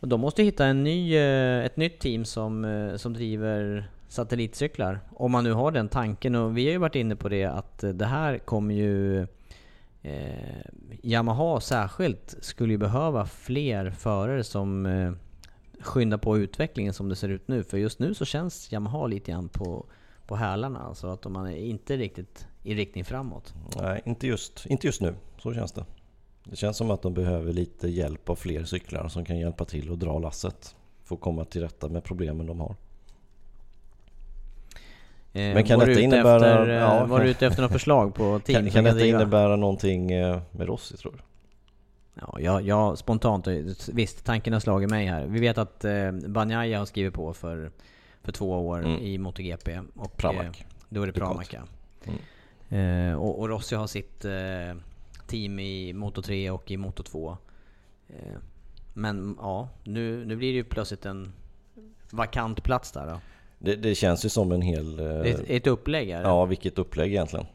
Och 0.01 0.09
de 0.09 0.21
måste 0.21 0.43
hitta 0.43 0.67
en 0.67 0.85
ny, 0.85 1.17
eh, 1.17 1.65
ett 1.65 1.77
nytt 1.77 1.99
team 1.99 2.25
som, 2.25 2.65
eh, 2.65 2.97
som 2.97 3.13
driver 3.13 3.89
satellitcyklar. 4.09 5.01
Om 5.11 5.33
man 5.33 5.45
nu 5.45 5.53
har 5.53 5.71
den 5.73 5.89
tanken. 5.89 6.35
Och 6.35 6.57
vi 6.57 6.65
har 6.65 6.73
ju 6.73 6.79
varit 6.79 6.95
inne 6.95 7.17
på 7.17 7.29
det 7.29 7.45
att 7.45 7.85
eh, 7.85 7.91
det 7.91 8.07
här 8.07 8.39
kommer 8.39 8.75
ju... 8.75 9.27
Eh, 10.03 10.61
Yamaha 11.03 11.61
särskilt 11.61 12.35
skulle 12.41 12.73
ju 12.73 12.79
behöva 12.79 13.27
fler 13.27 13.91
förare 13.91 14.45
som 14.45 14.87
eh, 14.87 15.13
skyndar 15.81 16.19
på 16.19 16.39
utvecklingen 16.39 16.93
som 16.93 17.09
det 17.09 17.17
ser 17.17 17.29
ut 17.29 17.49
nu. 17.49 17.63
För 17.63 17.79
just 17.79 17.99
nu 17.99 18.15
så 18.15 18.25
känns 18.25 18.73
Yamaha 18.73 19.07
lite 19.07 19.31
grann 19.31 19.49
på, 19.49 19.87
på 20.31 20.37
hälarna. 20.37 20.79
Alltså 20.81 21.07
att 21.07 21.23
de 21.23 21.37
är 21.37 21.57
inte 21.57 21.97
riktigt 21.97 22.47
i 22.63 22.75
riktning 22.75 23.05
framåt. 23.05 23.55
Nej, 23.81 24.03
inte 24.05 24.27
just, 24.27 24.67
inte 24.67 24.87
just 24.87 25.01
nu. 25.01 25.15
Så 25.39 25.55
känns 25.55 25.73
det. 25.73 25.85
Det 26.45 26.57
känns 26.57 26.77
som 26.77 26.91
att 26.91 27.03
de 27.03 27.15
behöver 27.15 27.53
lite 27.53 27.89
hjälp 27.89 28.29
av 28.31 28.37
fler 28.37 28.65
cyklar 28.65 29.09
som 29.09 29.25
kan 29.25 29.39
hjälpa 29.39 29.65
till 29.65 29.93
att 29.93 30.01
dra 30.01 30.19
lasset. 30.19 30.75
För 31.05 31.15
att 31.15 31.21
komma 31.21 31.45
till 31.45 31.61
rätta 31.63 31.89
med 31.89 32.05
problemen 32.05 32.47
de 32.47 32.61
har. 32.61 32.71
Eh, 35.33 35.55
Men 35.55 35.65
kan 35.65 35.79
var 35.79 35.87
detta 35.87 36.01
innebära- 36.01 36.37
Efter, 36.37 36.69
eh, 36.69 36.75
ja. 36.75 37.07
Var 37.07 37.21
du 37.21 37.29
ute 37.31 37.47
efter 37.47 37.63
något 37.63 37.73
förslag 37.73 38.15
på 38.15 38.41
team 38.45 38.63
Kan, 38.65 38.71
kan 38.73 38.85
detta 38.85 38.97
driva? 38.97 39.21
innebära 39.21 39.57
någonting 39.57 40.13
eh, 40.13 40.41
med 40.51 40.67
Rossi 40.67 40.97
tror 40.97 41.13
du? 41.13 41.19
Ja, 42.15 42.37
jag, 42.41 42.63
jag 42.63 42.99
spontant, 42.99 43.47
visst 43.93 44.25
tanken 44.25 44.53
har 44.53 44.61
slagit 44.61 44.91
mig 44.91 45.07
här. 45.07 45.27
Vi 45.27 45.41
vet 45.41 45.59
att 45.59 45.85
eh, 45.85 46.13
Banjaya 46.13 46.79
har 46.79 46.87
skrivit 46.87 47.15
på 47.15 47.33
för, 47.35 47.71
för 48.23 48.33
två 48.33 48.69
år 48.69 48.79
Mm. 48.79 49.01
i 49.01 49.19
MotoGP. 49.19 49.81
Och, 49.97 50.17
Pramac. 50.17 50.45
Eh, 50.45 50.67
då 50.89 51.03
är 51.03 51.07
det. 51.07 51.13
Pramac 51.13 51.49
ja. 51.53 51.61
Eh, 52.77 53.15
och, 53.15 53.39
och 53.39 53.49
Rossi 53.49 53.75
har 53.75 53.87
sitt 53.87 54.25
eh, 54.25 54.77
team 55.27 55.59
i 55.59 55.93
Moto 55.93 56.23
3 56.23 56.51
och 56.51 56.71
i 56.71 56.77
Moto 56.77 57.03
2. 57.03 57.37
Eh, 58.09 58.15
men 58.95 59.37
ja, 59.41 59.69
nu, 59.85 60.25
nu 60.25 60.37
blir 60.37 60.49
det 60.49 60.57
ju 60.57 60.65
plötsligt 60.65 61.07
en 61.07 61.33
vakant 62.11 62.63
plats 62.63 62.93
där 62.93 63.07
då. 63.07 63.21
Det, 63.59 63.77
det 63.77 63.95
känns 63.95 64.25
ju 64.25 64.29
som 64.29 64.53
en 64.53 64.63
hel... 64.63 64.97
Det 64.97 65.05
är 65.05 65.25
ett, 65.25 65.45
ett 65.47 65.67
upplägg 65.67 66.09
här. 66.11 66.23
Ja, 66.23 66.45
vilket 66.45 66.79
upplägg 66.79 67.11
egentligen. 67.13 67.47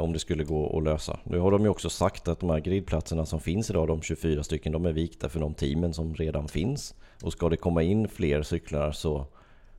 Om 0.00 0.12
det 0.12 0.18
skulle 0.18 0.44
gå 0.44 0.78
att 0.78 0.84
lösa. 0.84 1.18
Nu 1.24 1.38
har 1.38 1.50
de 1.50 1.62
ju 1.62 1.68
också 1.68 1.90
sagt 1.90 2.28
att 2.28 2.40
de 2.40 2.50
här 2.50 2.60
gridplatserna 2.60 3.26
som 3.26 3.40
finns 3.40 3.70
idag, 3.70 3.88
de 3.88 4.02
24 4.02 4.42
stycken, 4.42 4.72
de 4.72 4.86
är 4.86 4.92
vikta 4.92 5.28
för 5.28 5.40
de 5.40 5.54
teamen 5.54 5.94
som 5.94 6.14
redan 6.14 6.48
finns. 6.48 6.94
Och 7.22 7.32
ska 7.32 7.48
det 7.48 7.56
komma 7.56 7.82
in 7.82 8.08
fler 8.08 8.42
cyklar 8.42 8.92
så 8.92 9.26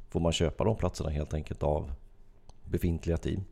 får 0.10 0.20
man 0.20 0.32
köpa 0.32 0.64
de 0.64 0.76
platserna 0.76 1.10
helt 1.10 1.34
enkelt 1.34 1.64
av 1.64 1.92
befintliga 2.66 3.18
team. 3.18 3.44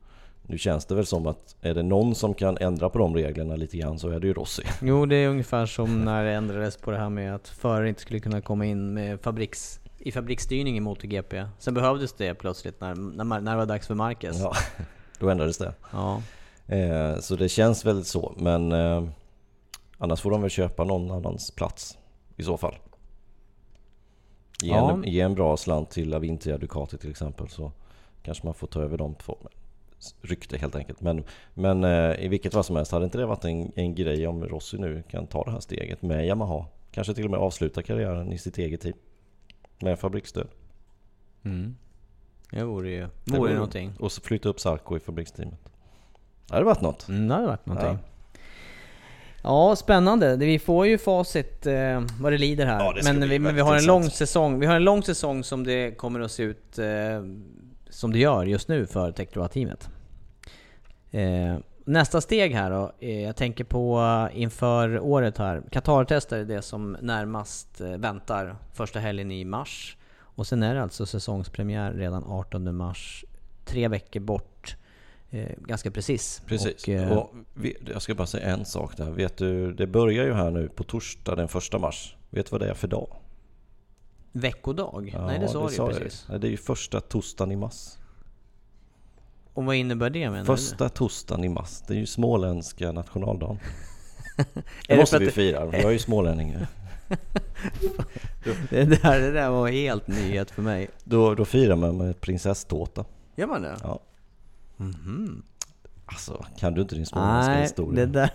Nu 0.50 0.58
känns 0.58 0.86
det 0.86 0.96
väl 0.96 1.06
som 1.06 1.28
att 1.28 1.56
är 1.62 1.74
det 1.74 1.84
någon 1.84 2.16
som 2.16 2.34
kan 2.34 2.58
ändra 2.58 2.90
på 2.90 3.00
de 3.00 3.16
reglerna 3.16 3.56
lite 3.56 3.78
grann 3.78 4.00
så 4.00 4.10
är 4.10 4.20
det 4.20 4.28
ju 4.28 4.34
Rossi. 4.34 4.64
Jo, 4.82 5.06
det 5.06 5.16
är 5.16 5.30
ungefär 5.30 5.66
som 5.66 6.06
när 6.06 6.24
det 6.26 6.32
ändrades 6.32 6.78
på 6.78 6.92
det 6.92 6.98
här 6.98 7.10
med 7.10 7.36
att 7.36 7.48
förare 7.48 7.90
inte 7.90 8.02
skulle 8.02 8.20
kunna 8.20 8.42
komma 8.42 8.66
in 8.66 8.94
med 8.94 9.22
fabriks, 9.22 9.80
i 9.98 10.12
fabriksstyrning 10.12 10.78
i 10.78 10.80
MotoGP. 10.80 11.46
Sen 11.60 11.74
behövdes 11.74 12.14
det 12.14 12.34
plötsligt 12.34 12.82
när, 12.82 12.96
när, 12.96 13.42
när 13.42 13.52
det 13.52 13.58
var 13.58 13.66
dags 13.66 13.88
för 13.88 13.96
Marquez. 13.96 14.40
Ja, 14.40 14.54
då 15.20 15.30
ändrades 15.30 15.58
det. 15.58 15.74
Ja. 15.92 16.22
Eh, 16.68 17.20
så 17.20 17.36
det 17.36 17.50
känns 17.50 17.86
väl 17.86 18.06
så, 18.06 18.34
men 18.38 18.72
eh, 18.72 19.04
annars 19.98 20.22
får 20.22 20.32
de 20.32 20.42
väl 20.42 20.50
köpa 20.50 20.84
någon 20.84 21.12
annans 21.12 21.52
plats 21.52 21.98
i 22.36 22.44
så 22.44 22.58
fall. 22.58 22.76
Ge, 24.64 24.70
Ja. 24.70 24.92
en, 24.92 25.04
ge 25.04 25.22
en 25.22 25.36
bra 25.36 25.58
slant 25.58 25.90
till 25.90 26.14
Avintia 26.14 26.58
Ducati 26.58 26.98
till 26.98 27.10
exempel 27.10 27.50
så 27.50 27.72
kanske 28.24 28.46
man 28.46 28.54
får 28.54 28.68
ta 28.68 28.82
över 28.82 28.98
de 28.98 29.16
två. 29.16 29.38
Rykte 30.22 30.58
helt 30.58 30.76
enkelt. 30.76 31.02
Men, 31.02 31.24
men 31.54 31.84
eh, 31.84 32.26
i 32.26 32.28
vilket 32.28 32.54
fall 32.54 32.64
som 32.64 32.76
helst 32.76 32.92
hade 32.92 33.06
inte 33.06 33.18
det 33.18 33.26
varit 33.26 33.46
en, 33.46 33.72
en 33.76 33.96
grej 33.96 34.28
om 34.28 34.46
Rossi 34.46 34.78
nu 34.78 35.04
kan 35.10 35.28
ta 35.28 35.44
det 35.44 35.52
här 35.52 35.60
steget 35.60 36.02
med 36.02 36.26
Yamaha. 36.28 36.66
Kanske 36.92 37.14
till 37.14 37.26
och 37.26 37.32
med 37.32 37.40
avsluta 37.40 37.82
karriären 37.84 38.32
i 38.32 38.38
sitt 38.38 38.58
eget 38.58 38.82
team. 38.82 38.94
Med 39.80 40.00
fabriksstöd. 40.00 40.48
Mm. 41.44 41.76
Det 42.52 42.64
vore 42.64 42.90
ju 42.90 43.00
Det 43.00 43.32
vore 43.32 43.40
vore- 43.40 43.54
någonting. 43.54 43.94
Och 44.00 44.12
så 44.12 44.22
flytta 44.22 44.50
upp 44.50 44.60
Sarko 44.60 44.98
i 44.98 45.00
fabriksteamet. 45.00 45.60
Det 46.48 46.54
hade 46.54 46.66
varit 46.66 46.82
något. 46.82 47.08
Mm, 47.08 47.28
det 47.28 47.34
hade 47.34 47.48
varit 47.48 47.66
någonting. 47.66 47.92
Ja. 47.92 47.98
Ja. 49.48 49.76
spännande. 49.76 50.36
Vi 50.36 50.60
får 50.60 50.88
ju 50.88 50.98
facit 50.98 51.66
eh, 51.66 52.04
vad 52.20 52.34
det 52.34 52.38
lider 52.38 52.66
här. 52.66 52.80
Ja, 52.80 52.94
det 52.94 53.14
men 53.14 53.30
vi, 53.30 53.40
men 53.40 53.56
vi 53.56 53.62
har 53.62 53.76
en 53.76 53.86
lång 53.86 54.04
säsong. 54.04 54.60
Vi 54.60 54.66
har 54.66 54.76
en 54.76 54.84
lång 54.84 55.04
säsong 55.04 55.44
som 55.44 55.64
det 55.64 55.92
kommer 55.92 56.20
att 56.20 56.32
se 56.32 56.44
ut 56.44 56.80
eh, 56.80 56.88
som 57.90 58.14
det 58.14 58.20
gör 58.20 58.46
just 58.46 58.68
nu 58.68 58.86
för 58.86 59.12
Tektroa-teamet. 59.12 59.90
Eh, 61.12 61.58
nästa 61.86 62.22
steg 62.22 62.54
här 62.54 62.72
då, 62.72 62.92
eh, 63.00 63.22
jag 63.22 63.36
tänker 63.36 63.64
på 63.64 64.02
inför 64.34 65.00
året 65.00 65.38
här. 65.38 65.64
Qatar-tester 65.72 66.38
är 66.38 66.46
det 66.46 66.62
som 66.62 66.98
närmast 67.02 67.82
eh, 67.82 67.88
väntar 67.88 68.56
första 68.74 69.00
helgen 69.00 69.32
i 69.32 69.46
mars. 69.46 69.98
Och 70.20 70.48
sen 70.48 70.64
är 70.64 70.76
det 70.76 70.82
alltså 70.82 71.06
säsongspremiär 71.06 71.94
redan 71.94 72.24
18 72.24 72.76
mars. 72.76 73.26
Tre 73.66 73.88
veckor 73.88 74.20
bort. 74.20 74.57
Eh, 75.32 75.50
ganska 75.58 75.92
precis. 75.92 76.42
Precis. 76.46 76.84
Och, 76.84 76.90
eh, 76.90 77.12
Och 77.18 77.34
vi- 77.54 77.78
jag 77.94 78.02
ska 78.02 78.16
bara 78.16 78.28
säga 78.28 78.46
en 78.48 78.66
sak 78.66 78.98
där. 78.98 79.12
Vet 79.12 79.38
du, 79.38 79.74
det 79.74 79.88
börjar 79.88 80.26
ju 80.26 80.34
här 80.34 80.52
nu 80.52 80.70
på 80.70 80.84
torsdag 80.84 81.36
den 81.36 81.48
första 81.48 81.80
mars. 81.80 82.16
Vet 82.30 82.46
du 82.46 82.50
vad 82.52 82.62
det 82.62 82.70
är 82.70 82.74
för 82.74 82.88
dag? 82.88 83.16
veckodag? 84.32 85.14
Nej, 85.28 85.40
det 85.40 85.48
sa 85.48 85.68
du 85.68 85.74
ju 85.74 85.78
jag. 85.78 85.90
precis. 85.90 86.26
Nej, 86.30 86.40
det 86.40 86.48
är 86.48 86.52
ju 86.52 86.58
första 86.58 87.02
torsdagen 87.02 87.52
i 87.52 87.56
mars. 87.56 87.98
Och 89.54 89.66
vad 89.66 89.76
innebär 89.76 90.10
det 90.10 90.30
menar 90.30 90.46
Första 90.46 90.90
torsdagen 90.90 91.44
i 91.44 91.50
mars. 91.50 91.82
Det 91.88 91.94
är 91.94 91.98
ju 91.98 92.06
småländska 92.06 92.92
nationaldagen. 92.92 93.60
Det 94.38 94.44
det 94.88 94.98
måste 94.98 95.18
för 95.18 95.26
vi 95.26 95.32
fira. 95.32 95.60
Jag 95.66 95.76
är 95.84 95.92
ju 95.92 96.00
smålänning. 96.00 96.56
du? 96.60 96.68
Det 98.70 98.86
där, 98.86 99.20
det 99.22 99.32
där 99.32 99.50
var 99.50 99.68
helt 99.68 100.08
nyhet 100.08 100.52
för 100.52 100.62
mig. 100.62 100.88
Då, 101.04 101.36
då 101.36 101.46
firar 101.46 101.76
man 101.76 101.98
med 101.98 102.22
prinsesstårta. 102.22 103.06
Gör 103.36 103.48
man 103.48 103.62
det? 103.62 103.76
Ja. 103.84 104.00
Mhm. 104.78 105.44
Alltså, 106.06 106.46
kan 106.58 106.74
du 106.74 106.82
inte 106.82 106.96
din 106.96 107.06
småländska 107.06 107.54
Nej, 107.54 107.62
historia? 107.62 108.06
det 108.06 108.12
där... 108.12 108.30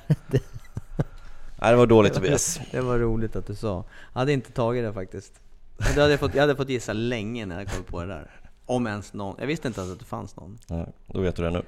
Nej, 1.61 1.71
det 1.71 1.77
var 1.77 1.87
dåligt 1.87 2.15
Tobias. 2.15 2.61
Det 2.71 2.81
var 2.81 2.99
roligt 2.99 3.37
att 3.37 3.47
du 3.47 3.55
sa. 3.55 3.85
Jag 4.13 4.21
hade 4.21 4.33
inte 4.33 4.53
tagit 4.53 4.85
det 4.85 4.93
faktiskt. 4.93 5.41
Det 5.77 6.01
hade 6.01 6.11
jag, 6.11 6.21
fått, 6.21 6.35
jag 6.35 6.41
hade 6.41 6.57
fått 6.57 6.69
gissa 6.69 6.93
länge 6.93 7.47
när 7.47 7.59
jag 7.59 7.69
kom 7.69 7.85
på 7.85 8.01
det 8.01 8.07
där. 8.07 8.31
Om 8.67 8.87
ens 8.87 9.13
någon. 9.13 9.37
Jag 9.39 9.47
visste 9.47 9.69
inte 9.69 9.81
ens 9.81 9.93
att 9.93 9.99
det 9.99 10.05
fanns 10.05 10.37
någon. 10.37 10.59
Nej, 10.69 10.87
då 11.07 11.21
vet 11.21 11.37
du 11.37 11.43
det 11.43 11.51
nu. 11.51 11.63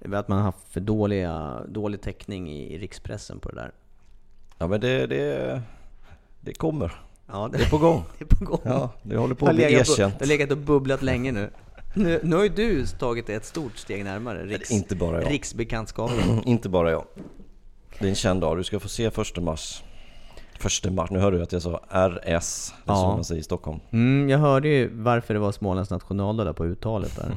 Det 0.00 0.18
att 0.18 0.28
man 0.28 0.38
har 0.38 0.44
haft 0.44 0.68
för 0.68 0.80
dåliga, 0.80 1.60
dålig 1.68 2.00
täckning 2.00 2.50
i, 2.50 2.74
i 2.74 2.78
rikspressen 2.78 3.40
på 3.40 3.48
det 3.48 3.54
där. 3.54 3.72
Ja, 4.58 4.66
men 4.66 4.80
det, 4.80 5.06
det, 5.06 5.62
det 6.40 6.54
kommer. 6.54 6.92
Ja, 7.26 7.48
Det 7.52 7.62
är 7.62 7.70
på 7.70 7.78
gång. 7.78 8.04
det 8.18 8.24
är 8.24 8.36
på 8.36 8.44
gång. 8.44 8.60
Ja, 8.64 8.90
det 9.02 9.16
håller 9.16 9.34
på 9.34 9.44
Det 9.44 9.50
att 9.50 9.56
bli 9.56 9.64
erkänt. 9.64 10.18
det 10.18 10.24
har 10.24 10.28
legat 10.28 10.50
och 10.50 10.58
bubblat 10.58 11.02
länge 11.02 11.32
nu. 11.32 11.50
Nu, 11.94 12.20
nu 12.22 12.36
har 12.36 12.42
ju 12.42 12.48
du 12.48 12.86
tagit 12.86 13.28
ett 13.28 13.44
stort 13.44 13.76
steg 13.76 14.04
närmare 14.04 14.46
Riks, 14.46 14.70
Inte 14.70 14.96
bara 14.96 15.22
jag. 15.22 15.30
riksbekantskapen. 15.32 16.42
Inte 16.44 16.68
bara 16.68 16.90
jag. 16.90 17.04
Det 17.98 18.04
är 18.04 18.08
en 18.08 18.14
känd 18.14 18.40
dag. 18.40 18.56
Du 18.56 18.64
ska 18.64 18.80
få 18.80 18.88
se 18.88 19.10
första 19.10 19.40
mars. 19.40 19.82
Första 20.58 20.90
mars. 20.90 21.10
Nu 21.10 21.18
hörde 21.18 21.36
du 21.36 21.42
att 21.42 21.52
jag 21.52 21.62
sa 21.62 21.80
RS. 21.90 22.22
Det 22.24 22.30
är 22.30 22.34
Ja. 22.84 22.94
så 22.96 23.06
man 23.06 23.24
säger 23.24 23.40
i 23.40 23.44
Stockholm. 23.44 23.80
Mm, 23.90 24.28
jag 24.28 24.38
hörde 24.38 24.68
ju 24.68 24.90
varför 24.94 25.34
det 25.34 25.40
var 25.40 25.52
Smålands 25.52 25.90
nationaldag 25.90 26.44
där 26.44 26.52
på 26.52 26.66
uttalet 26.66 27.16
där. 27.16 27.30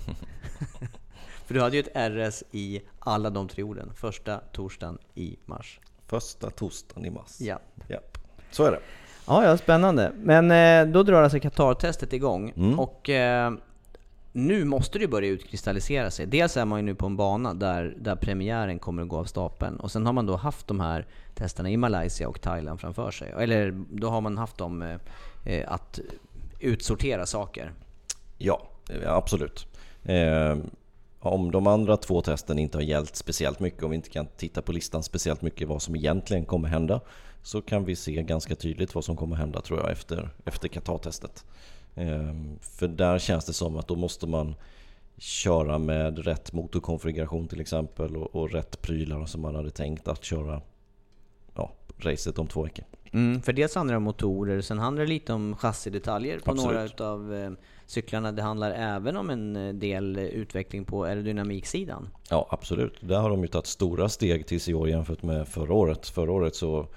För 1.45 1.53
du 1.53 1.61
hade 1.61 1.77
ju 1.77 1.83
ett 1.83 2.11
RS 2.11 2.43
i 2.51 2.81
alla 2.99 3.29
de 3.29 3.47
tre 3.47 3.63
orden. 3.63 3.91
Första 3.95 4.37
torsdagen 4.51 4.97
i 5.15 5.35
mars. 5.45 5.79
Första 6.07 6.49
torsdagen 6.49 7.05
i 7.05 7.09
mars. 7.09 7.35
Ja. 7.39 7.59
Japp. 7.87 8.17
Så 8.51 8.65
är 8.65 8.71
det. 8.71 8.79
Ja, 9.27 9.43
ja, 9.45 9.57
spännande. 9.57 10.11
Men 10.17 10.51
eh, 10.51 10.93
då 10.93 11.03
drar 11.03 11.23
alltså 11.23 11.37
Qatar-testet 11.39 12.13
igång. 12.13 12.53
Mm. 12.57 12.79
Och 12.79 13.09
eh, 13.09 13.53
nu 14.35 14.65
måste 14.65 14.97
det 14.97 15.01
ju 15.01 15.07
börja 15.07 15.29
utkristallisera 15.29 16.11
sig. 16.11 16.25
Dels 16.25 16.57
är 16.57 16.65
man 16.65 16.79
ju 16.79 16.85
nu 16.85 16.95
på 16.95 17.05
en 17.05 17.17
bana 17.17 17.53
där, 17.53 17.95
där 17.99 18.15
premiären 18.15 18.79
kommer 18.79 19.01
att 19.01 19.07
gå 19.07 19.17
av 19.17 19.25
stapeln. 19.25 19.79
Och 19.79 19.91
sen 19.91 20.05
har 20.05 20.13
man 20.13 20.25
då 20.25 20.35
haft 20.35 20.67
de 20.67 20.79
här 20.79 21.07
testerna 21.35 21.69
i 21.69 21.77
Malaysia 21.77 22.27
och 22.27 22.41
Thailand 22.41 22.79
framför 22.79 23.11
sig. 23.11 23.33
Eller 23.37 23.71
då 23.89 24.09
har 24.09 24.21
man 24.21 24.37
haft 24.37 24.57
dem 24.57 24.81
eh, 24.81 24.97
eh 25.45 25.71
att 25.71 25.99
utsortera 26.59 27.25
saker. 27.25 27.71
Ja, 28.37 28.67
eh, 28.89 29.13
absolut. 29.13 29.67
Eh, 30.03 30.57
om 31.19 31.51
de 31.51 31.67
andra 31.67 31.97
två 31.97 32.21
testen 32.21 32.59
inte 32.59 32.77
har 32.77 32.83
gällt 32.83 33.15
speciellt 33.15 33.59
mycket, 33.59 33.83
om 33.83 33.89
vi 33.89 33.95
inte 33.95 34.09
kan 34.09 34.27
titta 34.37 34.61
på 34.61 34.71
listan 34.71 35.03
speciellt 35.03 35.41
mycket 35.41 35.67
vad 35.67 35.81
som 35.81 35.95
egentligen 35.95 36.45
kommer 36.45 36.69
hända, 36.69 37.01
så 37.43 37.61
kan 37.61 37.85
vi 37.85 37.95
se 37.95 38.23
ganska 38.23 38.55
tydligt 38.55 38.95
vad 38.95 39.03
som 39.03 39.17
kommer 39.17 39.35
hända 39.35 39.61
tror 39.61 39.79
jag 39.79 39.91
efter, 39.91 40.29
efter 40.45 40.67
Qatar-testet. 40.67 41.45
Eh, 41.95 42.33
för 42.61 42.87
där 42.87 43.19
känns 43.19 43.45
det 43.45 43.53
som 43.53 43.77
att 43.77 43.87
då 43.87 43.95
måste 43.95 44.27
man 44.27 44.55
köra 45.17 45.77
med 45.77 46.19
rätt 46.19 46.53
motorkonfiguration 46.53 47.47
till 47.47 47.61
exempel 47.61 48.17
och, 48.17 48.35
och 48.35 48.51
rätt 48.51 48.81
prylar 48.81 49.25
som 49.25 49.41
man 49.41 49.55
hade 49.55 49.71
tänkt 49.71 50.07
att 50.07 50.23
köra 50.23 50.61
ja, 51.55 51.71
racet 51.97 52.39
om 52.39 52.47
två 52.47 52.63
veckor. 52.63 52.85
Mm, 53.13 53.41
för 53.41 53.53
dels 53.53 53.75
handlar 53.75 53.93
det 53.93 53.97
om 53.97 54.03
motorer, 54.03 54.61
sen 54.61 54.79
handlar 54.79 55.03
det 55.03 55.09
lite 55.09 55.33
om 55.33 55.55
chassidetaljer 55.55 56.39
på 56.39 56.51
Absolut. 56.51 56.73
några 56.73 56.85
utav 56.85 57.33
eh, 57.33 57.51
cyklarna. 57.85 58.31
Det 58.31 58.41
handlar 58.41 58.71
även 58.71 59.17
om 59.17 59.29
en 59.29 59.55
eh, 59.55 59.73
del 59.73 60.17
utveckling 60.17 60.85
på 60.85 61.05
aerodynamiksidan. 61.05 62.09
Ja, 62.29 62.47
absolut. 62.51 62.93
Där 63.01 63.19
har 63.19 63.29
de 63.29 63.41
ju 63.41 63.47
tagit 63.47 63.67
stora 63.67 64.09
steg 64.09 64.47
tills 64.47 64.69
i 64.69 64.73
år 64.73 64.89
jämfört 64.89 65.23
med 65.23 65.47
förra 65.47 65.73
året. 65.73 66.07
Förra 66.07 66.31
året 66.31 66.55
så 66.55 66.87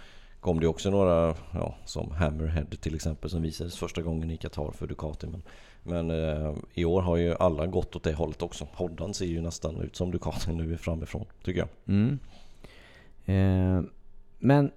kom 0.47 0.61
det 0.61 0.67
också 0.67 0.91
några, 0.91 1.35
ja, 1.53 1.75
som 1.85 2.11
Hammerhead 2.11 2.67
till 2.81 2.95
exempel, 2.95 3.31
som 3.31 3.43
visades 3.43 3.77
första 3.77 4.03
gången 4.03 4.31
i 4.31 4.37
Qatar 4.37 4.71
för 4.71 4.87
Ducati. 4.87 5.27
Men, 5.27 5.43
men 5.83 6.11
eh, 6.11 6.55
i 6.75 6.85
år 6.85 7.03
har 7.03 7.17
ju 7.17 7.35
alla 7.35 7.67
gått 7.67 7.97
åt 7.97 8.03
det 8.03 8.13
hållet 8.13 8.43
också. 8.43 8.69
Hoddan 8.73 9.15
ser 9.15 9.27
ju 9.27 9.41
nästan 9.41 9.81
ut 9.81 9.97
som 9.97 10.11
Ducati 10.11 10.53
nu 10.53 10.77
framifrån, 10.77 11.25
tycker 11.45 11.61
jag. 11.61 11.69
Mm. 11.87 12.19
Eh, 13.25 13.91
men 14.39 14.71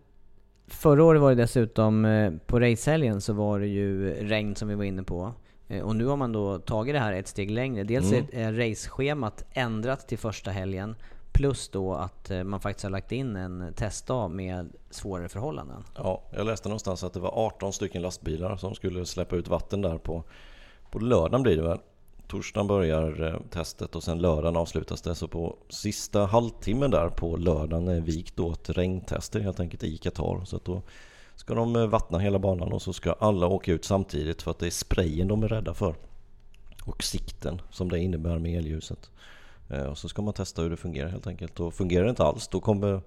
förra 0.68 1.04
året 1.04 1.22
var 1.22 1.30
det 1.30 1.42
dessutom, 1.42 2.06
eh, 2.06 2.34
på 2.46 2.60
racehelgen 2.60 3.22
så 3.22 3.34
var 3.34 3.60
det 3.60 3.68
ju 3.68 4.14
regn 4.14 4.56
som 4.56 4.68
vi 4.68 4.76
var 4.76 4.84
inne 4.84 5.04
på. 5.04 5.34
Eh, 5.68 5.82
och 5.84 5.96
nu 5.96 6.06
har 6.06 6.18
man 6.18 6.32
då 6.32 6.60
tagit 6.60 6.96
det 6.96 7.00
här 7.00 7.14
ett 7.14 7.28
steg 7.28 7.52
längre. 7.52 7.84
Dels 7.84 8.12
Mm. 8.12 8.26
är 8.32 8.54
är 8.54 8.54
raceschemat 8.54 9.44
ändrat 9.54 10.08
till 10.08 10.18
första 10.18 10.52
helgen. 10.52 10.96
Plus 11.32 11.70
då 11.70 11.94
att 11.94 12.32
eh, 12.32 12.44
man 12.44 12.60
faktiskt 12.60 12.84
har 12.84 12.90
lagt 12.90 13.12
in 13.12 13.36
en 13.36 13.74
testdag 13.76 14.32
med 14.32 14.70
svårare 14.90 15.30
förhållanden. 15.30 15.84
Ja, 15.96 16.24
jag 16.32 16.46
läste 16.46 16.70
någonstans 16.70 17.04
att 17.04 17.14
det 17.14 17.20
var 17.20 17.32
18 17.36 17.74
stycken 17.74 18.02
lastbilar 18.02 18.58
som 18.58 18.76
skulle 18.76 19.06
släppa 19.06 19.36
ut 19.36 19.48
vatten 19.48 19.82
där 19.82 19.98
på, 19.98 20.24
på 20.92 21.00
lördagen 21.00 21.44
blir 21.44 21.56
det 21.56 21.64
väl. 21.64 21.80
Torsdagen 22.28 22.68
börjar 22.68 23.24
eh, 23.24 23.42
testet 23.50 23.96
och 23.96 24.04
sen 24.04 24.20
lördagen 24.20 24.58
avslutas 24.58 25.02
det. 25.02 25.16
Så 25.16 25.28
på 25.28 25.58
sista 25.70 26.26
halvtimmen 26.26 26.92
där 26.92 27.10
på 27.10 27.38
lördagen 27.38 27.88
är 27.88 28.02
vikt 28.02 28.40
åt 28.40 28.70
regntester 28.70 29.40
helt 29.40 29.60
enkelt 29.60 29.84
i 29.84 29.98
Qatar. 29.98 30.46
Så 30.46 30.56
att 30.56 30.66
då 30.66 30.82
ska 31.36 31.54
de 31.54 31.76
eh, 31.76 31.88
vattna 31.88 32.20
hela 32.20 32.40
banan 32.40 32.74
och 32.74 32.82
så 32.82 32.94
ska 32.94 33.14
alla 33.14 33.48
åka 33.48 33.72
ut 33.72 33.86
samtidigt 33.86 34.42
för 34.42 34.52
att 34.52 34.60
det 34.60 34.68
är 34.68 34.72
sprayen 34.72 35.28
de 35.28 35.44
är 35.44 35.48
rädda 35.48 35.74
för. 35.74 35.96
Och 36.84 37.04
sikten 37.04 37.62
som 37.70 37.90
det 37.90 38.00
innebär 38.00 38.40
med 38.40 38.58
elljuset. 38.58 39.10
Eh, 39.70 39.84
Och 39.84 39.98
så 39.98 40.10
ska 40.10 40.22
man 40.22 40.34
testa 40.34 40.62
hur 40.62 40.70
det 40.70 40.78
fungerar 40.78 41.10
helt 41.10 41.28
enkelt. 41.28 41.60
Och 41.60 41.74
fungerar 41.74 42.04
det 42.04 42.10
inte 42.10 42.24
alls 42.24 42.48
då 42.48 42.60
kommer, 42.60 43.02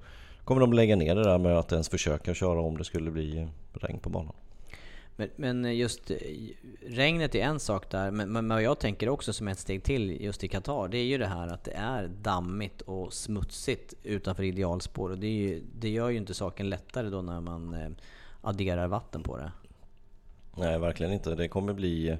kommer 0.44 0.60
de 0.60 0.72
lägga 0.72 0.96
ner 0.96 1.14
det 1.14 1.22
där 1.24 1.38
med 1.38 1.58
att 1.58 1.72
ens 1.72 1.88
försöka 1.88 2.34
köra 2.34 2.60
om 2.60 2.78
det 2.78 2.84
skulle 2.84 3.10
bli 3.10 3.48
regn 3.72 3.98
på 3.98 4.10
banan. 4.10 4.34
Men, 5.16 5.30
men 5.36 5.76
just 5.76 6.10
eh, 6.10 6.16
regnet 6.86 7.34
är 7.34 7.40
en 7.42 7.60
sak 7.60 7.90
där, 7.90 8.10
men, 8.10 8.32
men 8.32 8.48
vad 8.48 8.62
jag 8.62 8.78
tänker 8.78 9.08
också 9.08 9.32
som 9.32 9.48
ett 9.48 9.58
steg 9.58 9.82
till 9.84 10.24
just 10.24 10.44
i 10.44 10.48
Qatar, 10.48 10.88
det 10.88 10.98
är 10.98 11.04
ju 11.04 11.18
det 11.18 11.26
här 11.26 11.48
att 11.48 11.64
det 11.64 11.72
är 11.72 12.08
dammigt 12.22 12.80
och 12.80 13.12
smutsigt 13.12 13.94
utanför 14.02 14.42
idealspår. 14.42 15.10
Och 15.10 15.18
det, 15.18 15.28
ju, 15.28 15.62
det 15.78 15.88
gör 15.88 16.08
ju 16.08 16.16
inte 16.16 16.34
saken 16.34 16.68
lättare 16.70 17.08
då 17.08 17.22
när 17.22 17.40
man 17.40 17.74
eh, 17.74 17.90
adderar 18.40 18.86
vatten 18.86 19.22
på 19.22 19.36
det. 19.36 19.52
Nej, 20.56 20.78
verkligen 20.78 21.12
inte. 21.12 21.34
Det 21.34 21.48
kommer 21.48 21.72
bli 21.72 22.18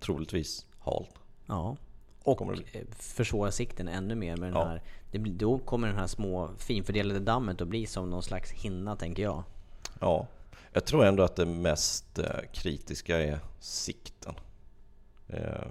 troligtvis 0.00 0.66
halt. 0.78 1.10
Ja. 1.46 1.76
Och 2.22 2.42
eh, 2.42 2.82
försvåra 2.98 3.50
sikten 3.50 3.88
ännu 3.88 4.14
mer 4.14 4.36
med 4.36 4.48
den 4.52 4.60
Ja. 4.60 4.64
här... 4.64 4.82
Det, 5.10 5.18
då 5.18 5.58
kommer 5.58 5.88
den 5.88 5.96
här 5.96 6.06
små 6.06 6.50
finfördelade 6.58 7.20
dammet 7.20 7.60
att 7.60 7.68
bli 7.68 7.86
som 7.86 8.10
någon 8.10 8.22
slags 8.22 8.50
hinna, 8.50 8.96
tänker 8.96 9.22
jag. 9.22 9.42
Ja, 10.00 10.26
jag 10.72 10.84
tror 10.84 11.04
ändå 11.04 11.22
att 11.22 11.36
det 11.36 11.46
mest 11.46 12.18
eh, 12.18 12.26
kritiska 12.52 13.18
är 13.22 13.38
sikten. 13.60 14.34
Eh, 15.28 15.66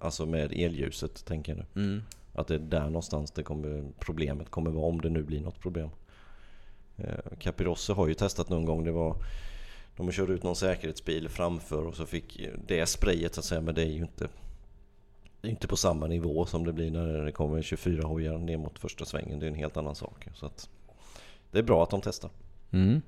Alltså 0.00 0.26
med 0.26 0.52
elljuset 0.52 1.24
tänker 1.24 1.52
jag 1.56 1.64
nu. 1.74 1.82
Mm. 1.82 2.02
Att 2.34 2.46
det 2.46 2.54
är 2.54 2.58
där 2.58 2.84
någonstans 2.84 3.30
det 3.30 3.42
kommer, 3.42 3.84
problemet 3.98 4.50
kommer 4.50 4.70
vara 4.70 4.86
om 4.86 5.00
det 5.00 5.08
nu 5.10 5.22
blir 5.22 5.40
något 5.40 5.60
problem. 5.60 5.88
Capirossi 7.38 7.92
har 7.92 8.08
ju 8.08 8.14
testat 8.14 8.48
någon 8.48 8.64
gång. 8.64 8.84
Det 8.84 8.92
var, 8.92 9.16
de 9.96 10.12
körde 10.12 10.32
ut 10.32 10.42
någon 10.42 10.56
säkerhetsbil 10.56 11.28
framför 11.28 11.86
och 11.86 11.94
så 11.96 12.06
fick 12.06 12.40
det 12.66 12.86
sprayet 12.86 13.34
så 13.34 13.40
att 13.40 13.44
säga. 13.44 13.60
Men 13.60 13.74
det 13.74 13.82
är 13.82 13.86
ju 13.92 14.02
inte, 14.02 14.28
inte 15.42 15.68
på 15.68 15.76
samma 15.76 16.06
nivå 16.06 16.46
som 16.46 16.64
det 16.64 16.72
blir 16.72 16.90
när 16.90 17.24
det 17.24 17.32
kommer 17.32 17.62
24 17.62 18.02
hojar 18.02 18.38
ner 18.38 18.56
mot 18.56 18.78
första 18.78 19.04
svängen. 19.04 19.38
Det 19.38 19.46
är 19.46 19.48
en 19.48 19.54
helt 19.54 19.76
annan 19.76 19.94
sak. 19.94 20.28
Så 20.34 20.46
att 20.46 20.68
det 21.50 21.58
är 21.58 21.62
bra 21.62 21.82
att 21.82 21.90
de 21.90 22.00
testar. 22.00 22.30
Mm. 22.70 23.02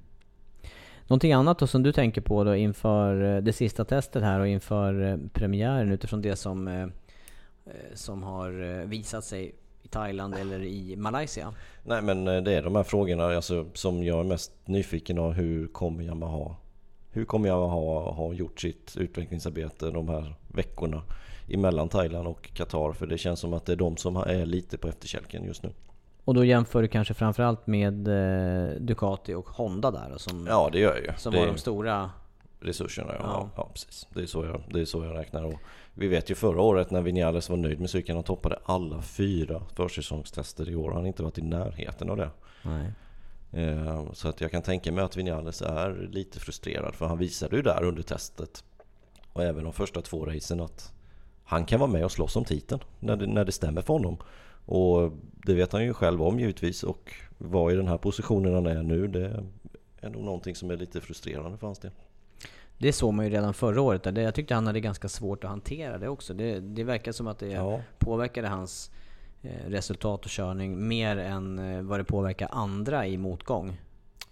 Någonting 1.07 1.33
annat 1.33 1.59
då 1.59 1.67
som 1.67 1.83
du 1.83 1.93
tänker 1.93 2.21
på 2.21 2.45
då 2.45 2.55
inför 2.55 3.37
eh, 3.37 3.43
det 3.43 3.53
sista 3.53 3.85
testet 3.85 4.23
här 4.23 4.41
och 4.41 4.49
inför 4.49 5.03
eh, 5.03 5.17
premiären 5.33 5.93
utifrån 5.93 6.23
det 6.23 6.37
som, 6.37 6.69
eh, 6.69 6.87
som 7.95 8.23
har 8.23 8.85
visat 8.87 9.25
sig 9.25 9.55
i 9.83 9.89
Thailand 9.89 10.35
eller 10.35 10.63
i 10.63 10.97
Malaysia? 10.97 11.55
Nej 11.83 12.03
men 12.03 12.25
det 12.25 12.53
är 12.53 12.63
de 12.63 12.77
här 12.77 12.83
frågorna 12.83 13.25
alltså, 13.25 13.67
som 13.75 14.05
jag 14.05 14.21
är 14.21 14.25
mest 14.25 14.53
nyfiken 14.65 15.19
av. 15.19 15.33
Hur 15.33 15.67
kommer 15.67 16.05
Yamaha 16.05 16.57
hur 17.15 17.25
kommer 17.25 17.49
Yamaha 17.49 18.11
ha 18.11 18.33
gjort 18.33 18.61
sitt 18.61 18.97
utvecklingsarbete 18.97 19.91
de 19.91 20.09
här 20.09 20.35
veckorna 20.49 21.03
emellan 21.49 21.89
Thailand 21.89 22.29
och 22.29 22.51
Qatar? 22.55 22.93
För 22.93 23.07
det 23.07 23.19
känns 23.19 23.41
som 23.41 23.53
att 23.55 23.67
det 23.67 23.73
är 23.73 23.77
de 23.77 23.97
som 23.97 24.17
är 24.17 24.47
lite 24.47 24.79
på 24.79 24.89
efterkälken 24.89 25.45
just 25.45 25.63
nu. 25.63 25.71
Och 26.25 26.35
då 26.35 26.45
jämför 26.45 26.83
du 26.83 26.89
kanske 26.89 27.15
framförallt 27.15 27.67
med 27.67 28.09
eh, 28.09 28.75
Ducati 28.81 29.35
och 29.35 29.49
Honda 29.49 29.91
där 29.91 30.15
som, 30.17 30.47
Ja, 30.51 30.69
det 30.73 30.79
gör 30.79 30.95
jag 30.97 31.05
ju. 31.05 31.11
som 31.17 31.33
det 31.33 31.39
var 31.41 31.47
de 31.47 31.59
stora. 31.59 32.11
resurserna. 32.61 33.13
Ja. 33.19 33.21
Ja. 33.23 33.49
Ja. 33.57 33.69
precis. 33.73 34.07
Det 34.15 34.23
är, 34.23 34.27
så 34.27 34.45
jag, 34.45 34.63
det 34.71 34.81
är 34.81 34.85
så 34.85 35.05
jag 35.05 35.17
räknar. 35.17 35.45
Och 35.45 35.55
vi 35.95 36.09
vet 36.09 36.31
ju 36.31 36.35
förra 36.35 36.61
året 36.63 36.91
när 36.91 37.01
Vinales 37.03 37.51
var 37.51 37.57
nöjd 37.57 37.81
med 37.81 37.91
cykeln, 37.91 38.17
han 38.17 38.25
toppade 38.25 38.59
alla 38.65 39.03
fyra 39.03 39.63
försäsongstester 39.77 40.71
i 40.71 40.77
år. 40.77 40.91
Han 40.91 41.01
har 41.01 41.07
inte 41.07 41.23
varit 41.23 41.39
i 41.39 41.43
närheten 41.43 42.11
av 42.11 42.17
det. 42.17 42.31
Nej. 42.63 42.93
Eh, 43.65 44.13
Så 44.13 44.29
att 44.29 44.41
jag 44.41 44.51
kan 44.51 44.63
tänka 44.63 44.93
mig 44.93 45.05
att 45.05 45.17
Vinales 45.17 45.63
är 45.63 46.09
lite 46.13 46.41
frustrerad 46.41 46.95
för 46.95 47.07
han 47.07 47.19
visade 47.19 47.57
ju 47.57 47.63
där 47.63 47.85
under 47.85 48.03
testet 48.03 48.65
och 49.33 49.43
även 49.45 49.65
de 49.65 49.73
första 49.73 50.03
två 50.03 50.27
racen 50.27 50.61
att 50.61 50.93
han 51.45 51.65
kan 51.65 51.81
vara 51.81 51.91
med 51.91 52.05
och 52.05 52.13
slåss 52.13 52.37
om 52.37 52.45
titeln 52.45 52.83
när 53.01 53.17
det, 53.17 53.27
när 53.27 53.45
det 53.45 53.53
stämmer 53.53 53.83
för 53.83 53.93
honom. 53.93 54.17
Och 54.67 55.13
det 55.47 55.55
vet 55.55 55.73
han 55.73 55.85
ju 55.85 55.95
själv 55.95 56.23
om 56.23 56.41
givetvis 56.41 56.83
och 56.83 57.13
vara 57.39 57.73
i 57.73 57.77
den 57.77 57.89
här 57.89 57.99
positionen 57.99 58.55
han 58.55 58.67
är 58.67 58.83
nu 58.83 59.07
det 59.09 59.45
är 60.01 60.11
nog 60.11 60.23
någonting 60.25 60.55
som 60.55 60.71
är 60.71 60.77
lite 60.77 61.01
frustrerande 61.01 61.59
för 61.59 61.67
hans 61.67 61.79
del. 61.79 61.91
Det 62.79 62.93
såg 62.93 63.15
man 63.15 63.25
ju 63.25 63.31
redan 63.31 63.55
förra 63.55 63.81
året. 63.81 64.03
Där. 64.03 64.23
Jag 64.23 64.35
tyckte 64.35 64.55
han 64.55 64.67
hade 64.67 64.81
ganska 64.81 65.09
svårt 65.09 65.45
att 65.45 65.51
hantera 65.51 65.99
det 65.99 66.09
också. 66.09 66.35
Det, 66.35 66.61
det 66.61 66.85
verkar 66.85 67.13
som 67.13 67.27
att 67.27 67.39
det 67.39 67.47
Ja. 67.49 67.81
påverkade 67.99 68.49
hans 68.49 68.91
eh, 69.43 69.69
resultat 69.71 70.25
och 70.25 70.31
körning 70.31 70.89
mer 70.89 71.17
än 71.17 71.59
eh, 71.59 71.83
vad 71.83 72.01
det 72.01 72.05
påverkar 72.05 72.49
andra 72.53 73.07
i 73.07 73.19
motgång. 73.19 73.81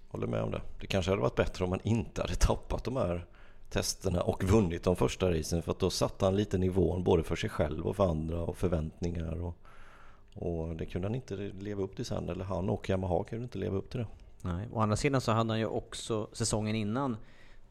Håller 0.09 0.27
med 0.27 0.43
om 0.43 0.51
det. 0.51 0.61
Det 0.81 0.87
kanske 0.87 1.11
hade 1.11 1.23
varit 1.23 1.35
bättre 1.35 1.65
om 1.65 1.71
han 1.71 1.81
inte 1.83 2.21
hade 2.21 2.35
tappat 2.35 2.85
de 2.85 2.97
här 2.97 3.27
testerna 3.73 4.21
och 4.21 4.45
vunnit 4.45 4.85
de 4.85 4.97
första 4.97 5.31
racen 5.31 5.63
för 5.63 5.71
att 5.71 5.79
då 5.79 5.91
satte 5.91 6.25
han 6.25 6.37
lite 6.37 6.59
nivån 6.59 7.05
både 7.05 7.23
för 7.23 7.37
sig 7.37 7.51
själv 7.51 7.87
och 7.87 7.97
för 7.97 8.11
andra 8.11 8.41
och 8.41 8.57
förväntningar 8.57 9.45
och, 9.45 9.57
och 10.35 10.77
det 10.77 10.87
kunde 10.87 11.09
han 11.09 11.15
inte 11.15 11.35
leva 11.61 11.83
upp 11.83 11.97
till 11.97 12.05
sen 12.05 12.29
eller 12.29 12.45
han 12.45 12.69
och 12.69 12.91
Yamaha 12.91 13.25
kunde 13.25 13.45
inte 13.45 13.59
leva 13.59 13.77
upp 13.77 13.91
till 13.91 14.01
det. 14.01 14.07
Nej. 14.43 14.69
Å 14.73 14.81
andra 14.81 14.97
sidan 14.97 15.21
så 15.21 15.33
hade 15.33 15.51
han 15.51 15.59
ju 15.59 15.67
också 15.67 16.29
säsongen 16.33 16.77
innan 16.77 17.17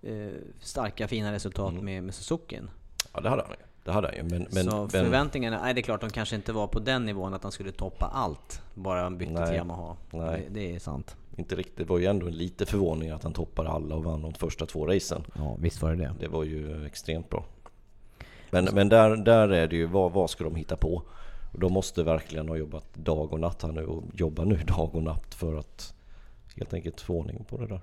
eh, 0.02 0.30
starka 0.60 1.08
fina 1.08 1.32
resultat 1.32 1.74
med, 1.74 2.04
med 2.04 2.14
Suzukin. 2.14 2.70
Ja 3.14 3.22
det 3.22 3.30
hade 3.30 3.42
han 3.42 3.52
ju. 3.52 3.66
Det 3.84 3.92
hade 3.92 4.08
han 4.08 4.18
ju. 4.18 4.24
Men, 4.24 4.48
men, 4.52 4.72
så 4.72 4.78
men, 4.78 4.90
förväntningarna, 4.90 5.62
nej 5.62 5.74
det 5.74 5.82
är 5.82 5.84
klart 5.84 6.02
de 6.02 6.10
kanske 6.10 6.36
inte 6.36 6.54
var 6.54 6.68
på 6.68 6.80
den 6.80 7.06
nivån 7.06 7.34
att 7.34 7.44
han 7.44 7.52
skulle 7.52 7.72
toppa 7.72 8.06
allt. 8.06 8.62
Bara 8.74 9.04
han 9.04 9.18
bytte 9.18 9.32
Nej. 9.32 9.48
till 9.48 9.56
Yamaha. 9.56 9.96
Nej. 10.12 10.48
Det, 10.50 10.60
det 10.60 10.76
är 10.76 10.80
sant. 10.80 11.16
Inte 11.36 11.56
riktigt. 11.56 11.78
Det 11.78 11.86
var 11.86 12.00
ju 12.00 12.06
ändå 12.06 12.28
en 12.28 12.34
lite 12.34 12.66
förvåning 12.66 13.10
att 13.10 13.24
han 13.24 13.34
toppade 13.34 13.70
alla 13.70 13.96
och 13.96 14.04
vann 14.04 14.22
de 14.22 14.34
första 14.34 14.66
två 14.66 14.88
racen. 14.88 15.24
Ja, 15.36 15.58
visst 15.60 15.82
var 15.82 15.90
det 15.90 15.96
det. 15.96 16.14
Det 16.20 16.28
var 16.28 16.44
ju 16.44 16.86
extremt 16.86 17.30
bra. 17.30 17.46
Men, 18.50 18.70
men 18.74 18.90
där, 18.90 19.16
där 19.16 19.50
är 19.50 19.68
det 19.68 19.76
ju, 19.76 19.86
vad, 19.86 20.12
vad 20.12 20.30
ska 20.30 20.44
de 20.44 20.56
hitta 20.56 20.76
på? 20.76 21.04
De 21.52 21.74
måste 21.74 22.04
verkligen 22.04 22.50
ha 22.50 22.56
jobbat 22.56 22.94
dag 22.94 23.34
och 23.34 23.40
natt 23.40 23.64
här 23.64 23.72
nu 23.72 23.86
och 23.86 24.04
jobba 24.14 24.44
nu 24.44 24.56
dag 24.68 24.96
och 24.96 25.04
natt 25.04 25.34
för 25.34 25.56
att 25.56 25.94
helt 26.56 26.74
enkelt 26.74 27.02
få 27.02 27.14
ordning 27.14 27.46
på 27.50 27.58
det 27.58 27.68
där. 27.68 27.82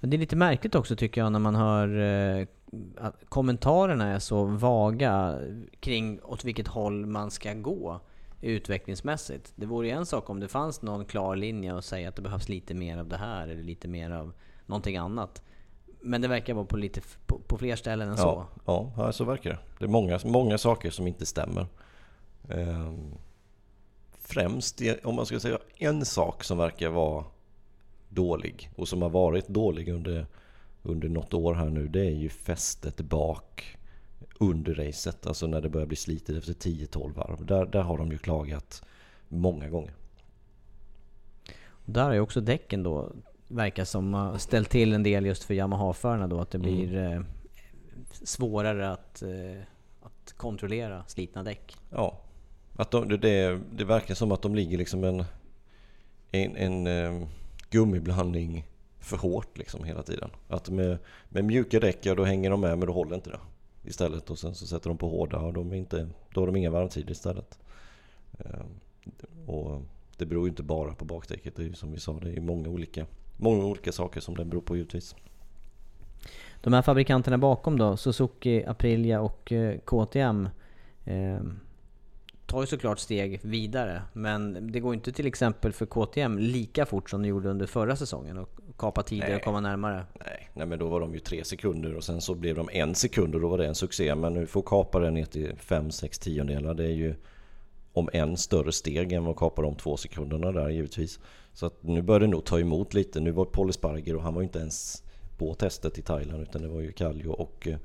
Men 0.00 0.10
det 0.10 0.16
är 0.16 0.18
lite 0.18 0.36
märkligt 0.36 0.74
också 0.74 0.96
tycker 0.96 1.20
jag 1.20 1.32
när 1.32 1.38
man 1.38 1.54
hör 1.54 1.98
eh, 2.38 2.46
att 2.96 3.14
kommentarerna 3.28 4.06
är 4.14 4.18
så 4.18 4.44
vaga 4.44 5.38
kring 5.80 6.20
åt 6.22 6.44
vilket 6.44 6.68
håll 6.68 7.06
man 7.06 7.30
ska 7.30 7.54
gå 7.54 8.00
utvecklingsmässigt. 8.40 9.52
Det 9.56 9.66
vore 9.66 9.86
ju 9.86 9.92
en 9.92 10.06
sak 10.06 10.30
om 10.30 10.40
det 10.40 10.48
fanns 10.48 10.82
någon 10.82 11.04
klar 11.04 11.36
linje 11.36 11.72
och 11.72 11.84
säga 11.84 12.08
att 12.08 12.16
det 12.16 12.22
behövs 12.22 12.48
lite 12.48 12.74
mer 12.74 12.98
av 12.98 13.08
det 13.08 13.16
här 13.16 13.48
eller 13.48 13.62
lite 13.62 13.88
mer 13.88 14.10
av 14.10 14.32
någonting 14.66 14.96
annat. 14.96 15.42
Men 16.00 16.20
det 16.20 16.28
verkar 16.28 16.54
vara 16.54 16.64
på, 16.64 16.76
lite, 16.76 17.00
på, 17.26 17.38
på 17.38 17.58
fler 17.58 17.76
ställen 17.76 18.08
än 18.08 18.16
så. 18.16 18.22
Ja, 18.22 18.48
ja, 18.66 18.92
ja, 18.96 19.12
så 19.12 19.24
verkar 19.24 19.50
det. 19.50 19.58
Det 19.78 19.84
är 19.84 19.88
många, 19.88 20.20
många 20.24 20.58
saker 20.58 20.90
som 20.90 21.06
inte 21.06 21.26
stämmer. 21.26 21.66
Ehm, 22.48 23.14
främst, 24.18 24.82
om 25.04 25.14
man 25.14 25.26
ska 25.26 25.40
säga 25.40 25.58
en 25.76 26.04
sak 26.04 26.44
som 26.44 26.58
verkar 26.58 26.88
vara 26.88 27.24
dålig 28.08 28.70
och 28.76 28.88
som 28.88 29.02
har 29.02 29.10
varit 29.10 29.48
dålig 29.48 29.88
under, 29.88 30.26
under 30.82 31.08
något 31.08 31.34
år 31.34 31.54
här 31.54 31.68
nu, 31.68 31.88
det 31.88 32.06
är 32.06 32.14
ju 32.14 32.28
fästet 32.28 33.00
bak 33.00 33.75
under 34.40 34.74
racet. 34.74 35.26
Alltså 35.26 35.46
när 35.46 35.60
det 35.60 35.68
börjar 35.68 35.86
bli 35.86 35.96
slitet 35.96 36.36
efter 36.36 36.52
10-12 36.52 37.14
varv. 37.14 37.46
Där, 37.46 37.66
där 37.66 37.82
har 37.82 37.98
de 37.98 38.12
ju 38.12 38.18
klagat 38.18 38.82
många 39.28 39.68
gånger. 39.68 39.94
Där 41.84 42.04
har 42.04 42.12
ju 42.12 42.20
också 42.20 42.40
däcken 42.40 42.82
då 42.82 43.12
verkar 43.48 43.84
som 43.84 44.14
har 44.14 44.38
ställt 44.38 44.70
till 44.70 44.92
en 44.92 45.02
del 45.02 45.26
just 45.26 45.44
för 45.44 45.54
Yamaha-förarna 45.54 46.26
då. 46.26 46.40
Att 46.40 46.50
det 46.50 46.58
blir 46.58 46.96
eh, 46.96 47.20
svårare 48.12 48.90
att, 48.90 49.22
eh, 49.22 49.62
att 50.02 50.32
kontrollera 50.36 51.04
slitna 51.06 51.42
däck. 51.42 51.76
Ja, 51.90 52.20
att 52.76 52.90
de, 52.90 53.08
det, 53.08 53.16
det, 53.16 53.60
det 53.72 53.84
verkar 53.84 54.14
som 54.14 54.32
att 54.32 54.42
de 54.42 54.54
ligger 54.54 54.78
liksom 54.78 55.04
en, 55.04 55.24
en, 56.30 56.56
en 56.56 56.86
eh, 56.86 57.28
gummiblandning 57.70 58.66
för 58.98 59.16
hårt 59.16 59.58
liksom 59.58 59.84
hela 59.84 60.02
tiden. 60.02 60.30
Att 60.48 60.70
med, 60.70 60.98
med 61.28 61.44
mjuka 61.44 61.80
däck, 61.80 61.98
ja 62.02 62.14
då 62.14 62.24
hänger 62.24 62.50
de 62.50 62.60
med 62.60 62.78
men 62.78 62.86
då 62.86 62.92
håller 62.92 63.14
inte 63.14 63.30
det. 63.30 63.40
Istället 63.86 64.30
och 64.30 64.38
sen 64.38 64.54
så 64.54 64.66
sätter 64.66 64.88
de 64.88 64.98
på 64.98 65.08
hårda 65.08 65.38
och 65.38 65.52
de 65.52 65.72
är 65.72 65.76
inte, 65.76 66.08
då 66.34 66.40
har 66.40 66.46
de 66.46 66.56
inga 66.56 66.70
varmtider 66.70 67.10
istället. 67.10 67.58
Ehm, 68.38 68.80
och 69.46 69.82
det 70.16 70.26
beror 70.26 70.44
ju 70.44 70.48
inte 70.48 70.62
bara 70.62 70.94
på 70.94 71.04
bakdäcket, 71.04 71.56
det 71.56 71.62
är 71.62 71.66
ju 71.66 71.74
som 71.74 71.92
vi 71.92 72.00
sa, 72.00 72.12
det 72.12 72.36
är 72.36 72.40
många 72.40 72.68
olika, 72.68 73.06
många 73.36 73.64
olika 73.64 73.92
saker 73.92 74.20
som 74.20 74.36
det 74.36 74.44
beror 74.44 74.60
på 74.60 74.76
givetvis. 74.76 75.16
De 76.60 76.72
här 76.72 76.82
fabrikanterna 76.82 77.38
bakom 77.38 77.78
då, 77.78 77.96
Suzuki, 77.96 78.64
Aprilia 78.64 79.20
och 79.20 79.52
KTM 79.84 80.48
eh, 81.04 81.14
ehm, 81.14 81.60
tar 82.46 82.60
ju 82.60 82.66
såklart 82.66 82.98
steg 82.98 83.40
vidare. 83.42 84.02
Men 84.12 84.72
det 84.72 84.80
går 84.80 84.94
inte 84.94 85.12
till 85.12 85.26
exempel 85.26 85.72
för 85.72 85.86
KTM 85.86 86.38
lika 86.38 86.86
fort 86.86 87.10
som 87.10 87.22
det 87.22 87.28
gjorde 87.28 87.48
under 87.48 87.66
förra 87.66 87.96
säsongen 87.96 88.38
och 88.38 88.60
kapa 88.78 89.02
tider 89.02 89.26
Nej. 89.26 89.36
och 89.36 89.42
komma 89.42 89.60
närmare. 89.60 90.04
Nej, 90.26 90.48
nej, 90.54 90.66
men 90.66 90.78
då 90.78 90.88
var 90.88 91.00
de 91.00 91.14
ju 91.14 91.20
tre 91.20 91.44
sekunder 91.44 91.94
och 91.94 92.04
sen 92.04 92.20
så 92.20 92.34
blev 92.34 92.54
de 92.56 92.68
en 92.72 92.94
sekund 92.94 93.34
och 93.34 93.40
då 93.40 93.48
var 93.48 93.58
det 93.58 93.66
en 93.66 93.74
succé. 93.74 94.14
Men 94.14 94.34
nu 94.34 94.46
får 94.46 94.62
kapa 94.62 94.98
den 94.98 95.14
ner 95.14 95.24
till 95.24 95.56
fem, 95.56 95.90
sex 95.90 96.18
tiondelar. 96.18 96.74
Det 96.74 96.84
är 96.84 96.94
ju 96.94 97.14
om 97.92 98.08
en 98.12 98.36
större 98.36 98.72
steg 98.72 99.12
än 99.12 99.26
att 99.26 99.36
kapa 99.36 99.62
de 99.62 99.74
två 99.74 99.96
sekunderna 99.96 100.52
där 100.52 100.68
givetvis. 100.68 101.20
Så 101.52 101.66
att 101.66 101.82
nu 101.82 102.02
börjar 102.02 102.20
det 102.20 102.26
nog 102.26 102.44
ta 102.44 102.60
emot 102.60 102.94
lite. 102.94 103.20
Nu 103.20 103.30
var 103.30 103.44
Paul 103.44 103.70
Esparger 103.70 104.16
och 104.16 104.22
han 104.22 104.34
var 104.34 104.40
ju 104.42 104.46
inte 104.46 104.58
ens 104.58 105.02
på 105.38 105.54
testet 105.54 105.98
i 105.98 106.02
Thailand 106.02 106.42
utan 106.42 106.62
det 106.62 106.68
var 106.68 106.80
ju 106.80 106.92
Kallio 106.92 107.28
och 107.28 107.66
eh, 107.68 107.76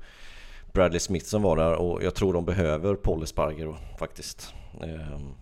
Bradley 0.72 1.00
Smith 1.00 1.26
som 1.26 1.42
var 1.42 1.56
där 1.56 1.74
och 1.74 2.02
jag 2.02 2.14
tror 2.14 2.32
de 2.32 2.44
behöver 2.44 2.94
Paul 2.94 3.22
Esparger 3.22 3.76
faktiskt. 3.98 4.54
Ehm, 4.82 5.34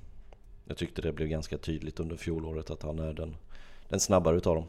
Jag 0.65 0.77
tyckte 0.77 1.03
det 1.03 1.13
blev 1.13 1.29
ganska 1.29 1.59
tydligt 1.59 2.01
under 2.01 2.17
fjolåret 2.17 2.71
att 2.71 2.83
han 2.83 2.99
är 2.99 3.13
den, 3.13 3.37
den 3.89 4.01
snabbare 4.01 4.37
utav 4.37 4.55
dem. 4.55 4.65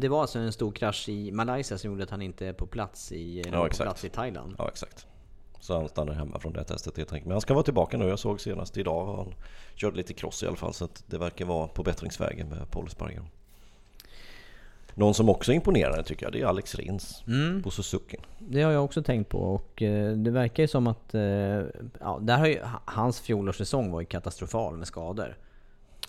Det 0.00 0.08
var 0.08 0.20
alltså 0.20 0.38
en 0.38 0.52
stor 0.52 0.72
krasch 0.72 1.08
i 1.08 1.30
Malaysia 1.32 1.78
som 1.78 1.90
gjorde 1.90 2.04
att 2.04 2.10
han 2.10 2.22
inte 2.22 2.46
är 2.46 2.52
på 2.52 2.66
plats 2.66 3.12
i, 3.12 3.42
Ja, 3.52 3.68
på 3.70 3.76
plats 3.76 4.04
i 4.04 4.08
Thailand. 4.08 4.54
Ja 4.58 4.68
exakt. 4.68 5.06
Så 5.60 5.74
han 5.74 5.88
stannar 5.88 6.12
hemma 6.12 6.38
från 6.38 6.52
det 6.52 6.64
testet 6.64 6.96
helt 6.96 7.12
enkelt. 7.12 7.26
Men 7.26 7.32
han 7.32 7.40
ska 7.40 7.54
vara 7.54 7.64
tillbaka 7.64 7.96
nu. 7.98 8.08
Jag 8.08 8.18
såg 8.18 8.40
senast 8.40 8.76
idag. 8.76 9.16
Han 9.16 9.34
körde 9.74 9.96
lite 9.96 10.12
cross 10.14 10.42
i 10.42 10.46
alla 10.46 10.56
fall. 10.56 10.74
Så 10.74 10.84
att 10.84 11.04
det 11.06 11.18
verkar 11.18 11.44
vara 11.44 11.68
på 11.68 11.82
bättringsvägen 11.82 12.48
med 12.48 12.70
Paul 12.70 12.86
Espargaro. 12.86 13.24
Någon 14.94 15.14
som 15.14 15.28
också 15.28 15.52
är 15.52 15.56
imponerande 15.56 16.02
tycker 16.04 16.26
jag, 16.26 16.32
det 16.32 16.40
är 16.40 16.46
Alex 16.46 16.74
Rins 16.74 17.22
Mm. 17.26 17.62
på 17.62 17.70
Suzuki. 17.70 18.16
Det 18.38 18.62
har 18.62 18.72
jag 18.72 18.84
också 18.84 19.02
tänkt 19.02 19.28
på 19.28 19.38
och 19.38 19.82
eh, 19.82 20.12
det 20.12 20.30
verkar 20.30 20.62
ju 20.62 20.68
som 20.68 20.86
att... 20.86 21.14
eh, 21.14 21.20
Ja, 22.00 22.18
där 22.20 22.38
har 22.38 22.46
ju, 22.46 22.60
hans 22.84 23.20
fjolårssäsong 23.20 23.90
var 23.90 24.00
ju 24.00 24.06
katastrofal 24.06 24.76
med 24.76 24.86
skador. 24.86 25.36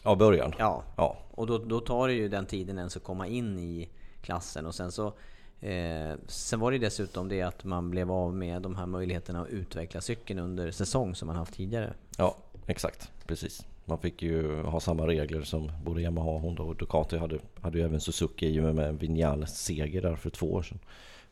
Ja, 0.03 0.15
början. 0.15 0.53
Ja, 0.57 0.83
Ja, 0.97 1.17
och 1.31 1.47
då, 1.47 1.57
då 1.57 1.79
tar 1.79 2.07
det 2.07 2.13
ju 2.13 2.29
den 2.29 2.45
tiden 2.45 2.77
ens 2.77 2.97
att 2.97 3.03
komma 3.03 3.27
in 3.27 3.59
i 3.59 3.89
klassen 4.21 4.65
och 4.65 4.75
sen 4.75 4.91
så... 4.91 5.13
Eh, 5.62 6.13
sen 6.27 6.59
var 6.59 6.71
det 6.71 6.77
dessutom 6.77 7.29
det 7.29 7.41
att 7.41 7.63
man 7.63 7.89
blev 7.89 8.12
av 8.12 8.35
med 8.35 8.62
de 8.62 8.75
här 8.75 8.85
möjligheterna 8.85 9.41
att 9.41 9.47
utveckla 9.47 10.01
cykeln 10.01 10.39
under 10.39 10.71
säsong 10.71 11.15
som 11.15 11.27
man 11.27 11.35
haft 11.35 11.53
tidigare. 11.53 11.93
ja 12.17 12.35
exakt. 12.67 13.12
Precis. 13.27 13.65
Man 13.85 13.97
fick 13.97 14.21
ju 14.21 14.62
ha 14.62 14.79
samma 14.79 15.07
regler 15.07 15.41
som 15.41 15.71
både 15.83 16.01
Yamaha, 16.01 16.39
Honda 16.39 16.63
och 16.63 16.75
Ducati 16.75 17.17
hade. 17.17 17.39
Hade 17.62 17.77
ju 17.77 17.85
även 17.85 18.01
Suzuki 18.01 18.47
i 18.47 18.59
och 18.59 18.75
med 18.75 18.99
Vignales 18.99 19.57
seger 19.57 20.01
där 20.01 20.15
för 20.15 20.29
två 20.29 20.53
år 20.53 20.62
sedan. 20.62 20.79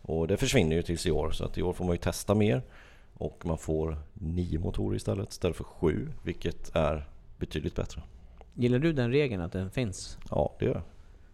Och 0.02 0.28
det 0.28 0.38
försvinner 0.38 0.76
ju 0.76 0.82
tills 0.82 1.06
i 1.06 1.12
år. 1.12 1.32
Så 1.32 1.46
att 1.46 1.58
i 1.58 1.62
år 1.62 1.74
får 1.74 1.86
man 1.86 1.94
ju 1.94 1.98
testa 1.98 2.36
mer. 2.36 2.62
Och 3.14 3.46
man 3.46 3.58
får 3.58 3.98
nio 4.14 4.60
motorer 4.60 4.96
istället, 4.96 5.30
istället 5.32 5.58
för 5.58 5.64
sju. 5.64 6.10
Vilket 6.24 6.76
är 6.76 7.10
betydligt 7.38 7.76
bättre. 7.76 8.02
Gillar 8.60 8.80
du 8.80 8.94
den 8.94 9.12
regeln 9.12 9.42
att 9.42 9.52
den 9.52 9.72
finns? 9.72 10.18
Ja, 10.30 10.56
det 10.60 10.66
gör 10.66 10.74
jag. 10.74 10.84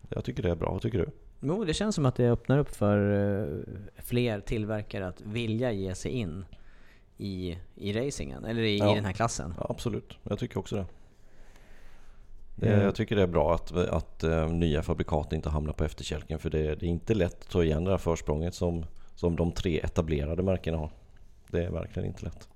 Jag 0.09 0.23
tycker 0.23 0.43
det 0.43 0.49
är 0.49 0.55
bra. 0.55 0.71
Vad 0.71 0.81
tycker 0.81 0.97
du? 0.97 1.09
Jo, 1.39 1.63
det 1.63 1.73
känns 1.73 1.95
som 1.95 2.05
att 2.05 2.15
det 2.15 2.29
öppnar 2.29 2.57
upp 2.57 2.69
för 2.69 2.97
eh, 3.41 4.03
fler 4.03 4.39
tillverkare 4.39 5.07
att 5.07 5.21
vilja 5.21 5.71
ge 5.71 5.95
sig 5.95 6.11
in 6.11 6.45
i, 7.17 7.57
i 7.75 7.93
racingen, 7.93 8.45
eller 8.45 8.61
i, 8.61 8.77
Ja. 8.77 8.91
i 8.91 8.95
den 8.95 9.05
här 9.05 9.13
klassen. 9.13 9.53
Ja, 9.59 9.65
absolut. 9.69 10.17
Jag 10.23 10.39
tycker 10.39 10.59
också 10.59 10.75
det. 10.75 10.85
det 12.55 12.67
Mm. 12.73 12.85
Jag 12.85 12.95
tycker 12.95 13.15
det 13.15 13.21
är 13.21 13.27
bra 13.27 13.55
att, 13.55 13.71
att 13.71 14.23
eh, 14.23 14.49
nya 14.49 14.81
fabrikat 14.81 15.33
inte 15.33 15.49
hamnar 15.49 15.73
på 15.73 15.83
efterkälken. 15.83 16.39
För 16.39 16.49
det, 16.49 16.75
det 16.75 16.85
är 16.85 16.89
inte 16.89 17.13
lätt 17.13 17.41
att 17.41 17.49
ta 17.49 17.63
igen 17.63 17.83
det 17.83 17.91
här 17.91 17.97
försprånget 17.97 18.53
som, 18.55 18.85
som 19.15 19.35
de 19.35 19.51
tre 19.51 19.79
etablerade 19.79 20.43
märkena 20.43 20.77
har. 20.77 20.89
Det 21.47 21.63
är 21.63 21.71
verkligen 21.71 22.07
inte 22.07 22.25
lätt. 22.25 22.47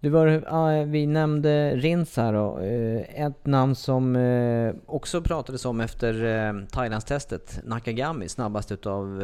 Du 0.00 0.08
var, 0.08 0.26
ja, 0.26 0.84
vi 0.84 1.06
nämnde 1.06 1.76
Rins 1.76 2.16
här 2.16 2.32
då. 2.32 2.58
Eh, 2.58 3.24
Ett 3.26 3.46
namn 3.46 3.74
som 3.74 4.16
eh, 4.16 4.74
också 4.86 5.22
pratades 5.22 5.64
om 5.64 5.80
efter 5.80 6.24
eh, 6.24 6.64
Thailandstestet. 6.66 7.60
Nakagami, 7.64 8.28
snabbast 8.28 8.72
utav 8.72 9.22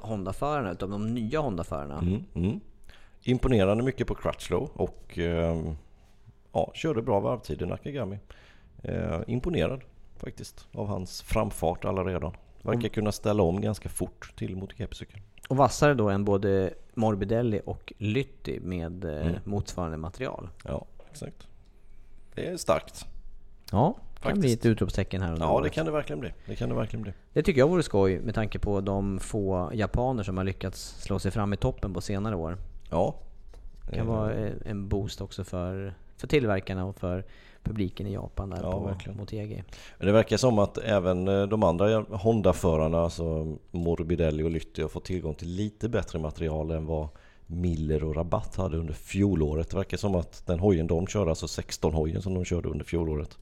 Honda-förarna, 0.00 0.72
utav 0.72 0.90
de 0.90 1.14
nya 1.14 1.40
Honda-förarna. 1.40 1.98
Mm, 1.98 2.24
mm. 2.34 2.60
Imponerande 3.22 3.84
mycket 3.84 4.06
på 4.06 4.14
Crutchlow 4.14 4.70
och 4.74 5.18
ja, 6.52 6.70
körde 6.74 7.02
bra 7.02 7.20
varvtider 7.20 7.66
Nakagami. 7.66 8.18
Imponerad 9.26 9.80
faktiskt 10.16 10.66
av 10.72 10.86
hans 10.86 11.22
framfart 11.22 11.84
alla 11.84 12.04
redan. 12.04 12.32
Verkar 12.62 12.78
Mm. 12.80 12.90
kunna 12.90 13.12
ställa 13.12 13.42
om 13.42 13.60
ganska 13.60 13.88
fort 13.88 14.32
till 14.36 14.56
MotoGP-cykeln. 14.56 15.22
Och 15.48 15.56
vassare 15.56 15.94
då 15.94 16.08
än 16.08 16.24
både 16.24 16.74
Morbidelli 16.94 17.60
och 17.66 17.92
Lytti 17.98 18.60
med 18.60 19.04
eh, 19.04 19.26
Mm. 19.26 19.40
motsvarande 19.44 19.96
material. 19.96 20.48
Ja, 20.64 20.84
exakt. 21.10 21.46
Det 22.34 22.46
är 22.46 22.56
starkt. 22.56 23.06
Ja, 23.72 23.92
kan 23.92 24.22
Faktiskt. 24.22 24.40
bli 24.40 24.52
ett 24.52 24.66
utropstecken 24.66 25.22
här 25.22 25.30
Ja, 25.32 25.36
det 25.38 25.44
året. 25.46 25.72
kan 25.72 25.86
det 25.86 25.92
verkligen 25.92 26.20
bli. 26.20 26.32
Det 26.46 26.54
kan 26.56 26.68
det 26.68 26.74
verkligen 26.74 27.02
bli. 27.02 27.12
Det 27.32 27.42
tycker 27.42 27.60
jag 27.60 27.68
vore 27.68 27.82
skoj 27.82 28.20
med 28.20 28.34
tanke 28.34 28.58
på 28.58 28.80
de 28.80 29.18
få 29.18 29.70
japaner 29.74 30.22
som 30.22 30.36
har 30.36 30.44
lyckats 30.44 31.02
slå 31.02 31.18
sig 31.18 31.30
fram 31.30 31.52
i 31.52 31.56
toppen 31.56 31.94
på 31.94 32.00
senare 32.00 32.36
år. 32.36 32.56
Ja. 32.90 33.14
Det 33.90 33.96
kan 33.96 34.06
Eh, 34.06 34.12
vara 34.14 34.32
eh, 34.34 34.52
en 34.64 34.88
boost 34.88 35.20
också 35.20 35.44
för, 35.44 35.94
för 36.16 36.26
tillverkarna 36.26 36.84
och 36.84 36.96
för 36.96 37.24
publiken 37.62 38.06
i 38.06 38.12
Japan 38.12 38.50
där 38.50 38.60
Ja, 38.62 38.72
på 38.72 38.80
verkligen. 38.80 39.18
MotoGP. 39.18 39.62
Men 39.98 40.06
det 40.06 40.12
verkar 40.12 40.36
som 40.36 40.58
att 40.58 40.78
även 40.78 41.28
eh, 41.28 41.46
de 41.46 41.62
andra 41.62 42.00
Honda-förarna, 42.10 43.00
alltså 43.00 43.56
Morbidelli 43.70 44.42
och 44.42 44.50
Lytti, 44.50 44.82
har 44.82 44.88
fått 44.88 45.04
tillgång 45.04 45.34
till 45.34 45.48
lite 45.48 45.88
bättre 45.88 46.18
material 46.18 46.70
än 46.70 46.86
vad 46.86 47.08
Miller 47.46 48.04
och 48.04 48.16
Rabatt 48.16 48.56
hade 48.56 48.76
under 48.76 48.94
fjolåret. 48.94 49.70
Det 49.70 49.76
verkar 49.76 49.96
som 49.96 50.14
att 50.14 50.46
den 50.46 50.58
hojen 50.60 50.86
de 50.86 51.06
körde, 51.06 51.30
alltså 51.30 51.46
16-hojen 51.46 52.20
som 52.22 52.34
de 52.34 52.44
körde 52.44 52.68
under 52.68 52.84
fjolåret, 52.84 53.38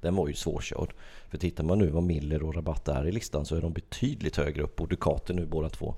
den 0.00 0.16
var 0.16 0.28
ju 0.28 0.34
svårkörd. 0.34 0.92
För 1.30 1.38
tittar 1.38 1.64
man 1.64 1.78
nu 1.78 1.86
vad 1.90 2.02
Miller 2.02 2.42
och 2.42 2.54
Rabatt 2.54 2.88
är 2.88 3.06
i 3.06 3.12
listan 3.12 3.44
så 3.44 3.56
är 3.56 3.60
de 3.60 3.72
betydligt 3.72 4.36
högre 4.36 4.62
upp 4.62 4.80
och 4.80 4.88
Ducati 4.88 5.34
nu 5.34 5.46
båda 5.46 5.68
två. 5.68 5.94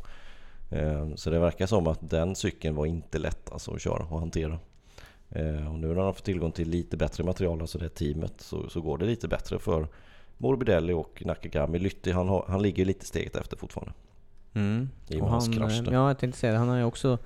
Eh, 0.70 1.14
Så 1.14 1.31
det 1.31 1.39
verkar 1.39 1.66
som 1.66 1.87
att 1.87 2.11
den 2.11 2.37
cykeln 2.37 2.74
var 2.74 2.87
inte 2.87 3.18
lätt 3.18 3.53
alltså 3.53 3.74
att 3.74 3.81
köra 3.81 4.05
och 4.05 4.18
hantera. 4.20 4.59
Eh, 5.31 5.72
Och 5.72 5.79
nu 5.79 5.87
när 5.87 5.95
de 5.95 6.14
får 6.14 6.22
tillgång 6.22 6.53
till 6.53 6.68
lite 6.68 6.97
bättre 6.97 7.24
material, 7.24 7.61
alltså 7.61 7.79
det 7.79 7.89
teamet, 7.89 8.35
så, 8.39 8.68
så 8.68 8.81
går 8.81 8.99
det 8.99 9.07
lite 9.07 9.29
bättre 9.29 9.59
för 9.59 9.89
Morbidelli 10.39 10.93
och 10.93 11.22
Nakagami. 11.26 11.79
Lytti 11.79 12.11
han, 12.11 12.29
har, 12.29 12.45
han 12.49 12.62
ligger 12.62 12.85
lite 12.85 13.07
steget 13.07 13.37
efter 13.37 13.57
fortfarande. 13.57 13.93
Mm. 14.55 14.89
I 15.09 15.16
och 15.16 15.20
med 15.20 15.31
hans 15.31 15.47
han, 15.47 15.55
krasch 15.57 15.79
eh, 15.79 15.83
där. 15.85 15.93
ja, 15.93 16.09
jag 16.09 16.18
tänkte 16.18 16.41
säga 16.41 16.53
det. 16.53 16.59
Han 16.59 16.68
har 16.68 16.76
ju 16.76 16.85
också 16.85 17.18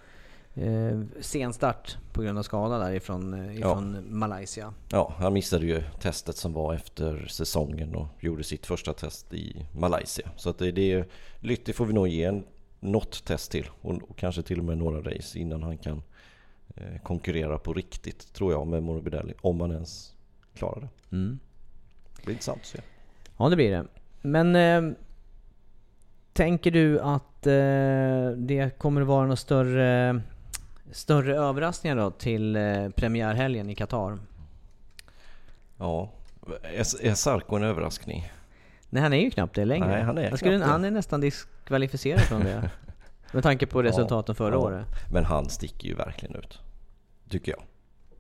eh, 0.55 1.01
sen 1.21 1.53
start 1.53 1.97
på 2.13 2.23
grund 2.23 2.39
av 2.39 2.43
skada 2.43 2.79
därifrån 2.79 3.35
eh, 3.35 3.57
ifrån 3.59 4.19
Malaysia. 4.19 4.75
Ja, 4.89 5.15
han 5.19 5.33
missade 5.33 5.67
ju 5.67 5.83
testet 6.01 6.37
som 6.37 6.53
var 6.53 6.75
efter 6.75 7.27
säsongen 7.27 7.95
och 7.95 8.07
gjorde 8.21 8.45
sitt 8.45 8.67
första 8.67 8.93
test 8.93 9.35
i 9.35 9.67
Malaysia. 9.73 10.29
Så 10.37 10.51
att 10.51 10.59
det, 10.59 10.73
det 10.73 10.93
är, 10.93 11.07
Lytti 11.41 11.73
får 11.73 11.87
vi 11.87 11.93
nog 11.93 12.09
ge 12.09 12.25
en, 12.25 12.45
något 12.81 13.25
test 13.25 13.51
till 13.51 13.71
och, 13.81 14.03
och 14.11 14.17
kanske 14.17 14.43
till 14.43 14.59
och 14.59 14.65
med 14.65 14.79
några 14.79 15.01
race 15.01 15.39
innan 15.39 15.63
han 15.63 15.79
kan 15.79 16.03
konkurrera 17.03 17.59
på 17.59 17.73
riktigt, 17.73 18.33
tror 18.33 18.53
jag, 18.53 18.67
med 18.67 18.83
Morbidelli. 18.83 19.35
Om 19.41 19.61
han 19.61 19.73
ens 19.73 20.15
klarar 20.55 20.81
det. 20.81 21.17
Mm. 21.17 21.39
Det 22.17 22.25
blir 22.25 22.33
intressant 22.33 22.61
att 22.61 22.67
se. 22.67 22.79
Ja, 23.37 23.49
det 23.49 23.57
blir 23.57 23.71
det. 23.71 23.87
Men 24.21 24.57
eh, 24.57 24.97
tänker 26.33 26.71
du 26.71 27.01
att 27.01 27.47
eh, 27.47 28.31
det 28.37 28.79
kommer 28.79 29.01
att 29.01 29.07
vara 29.07 29.23
några 29.23 29.37
större, 29.37 30.21
större 30.91 31.37
överraskningar 31.37 31.97
då 31.97 32.11
till 32.11 32.57
eh, 32.57 32.89
premiärhelgen 32.89 33.71
i 33.71 33.75
Qatar? 33.75 34.19
Ja, 35.79 36.11
är, 36.63 37.07
är 37.07 37.15
Sarko 37.15 37.57
en 37.57 37.63
överraskning? 37.63 38.33
Nej, 38.91 39.03
han 39.03 39.13
är 39.13 39.21
ju 39.21 39.31
knappt 39.31 39.55
det 39.55 39.65
längre. 39.65 39.87
Nej, 39.87 40.03
han 40.03 40.19
är 40.19 40.31
Jag 40.31 40.39
skulle, 40.39 40.65
han 40.65 40.85
är 40.85 40.91
nästan 40.91 41.21
diskvalificerad 41.21 42.21
från 42.21 42.41
det. 42.41 42.71
Med 43.33 43.43
tanke 43.43 43.67
på 43.67 43.83
resultaten 43.83 44.35
förra 44.35 44.55
ja. 44.55 44.59
året. 44.59 44.87
Men 45.13 45.25
han 45.25 45.49
sticker 45.49 45.89
ju 45.89 45.95
verkligen 45.95 46.37
ut. 46.37 46.61
Tycker 47.29 47.53
jag. 47.53 47.63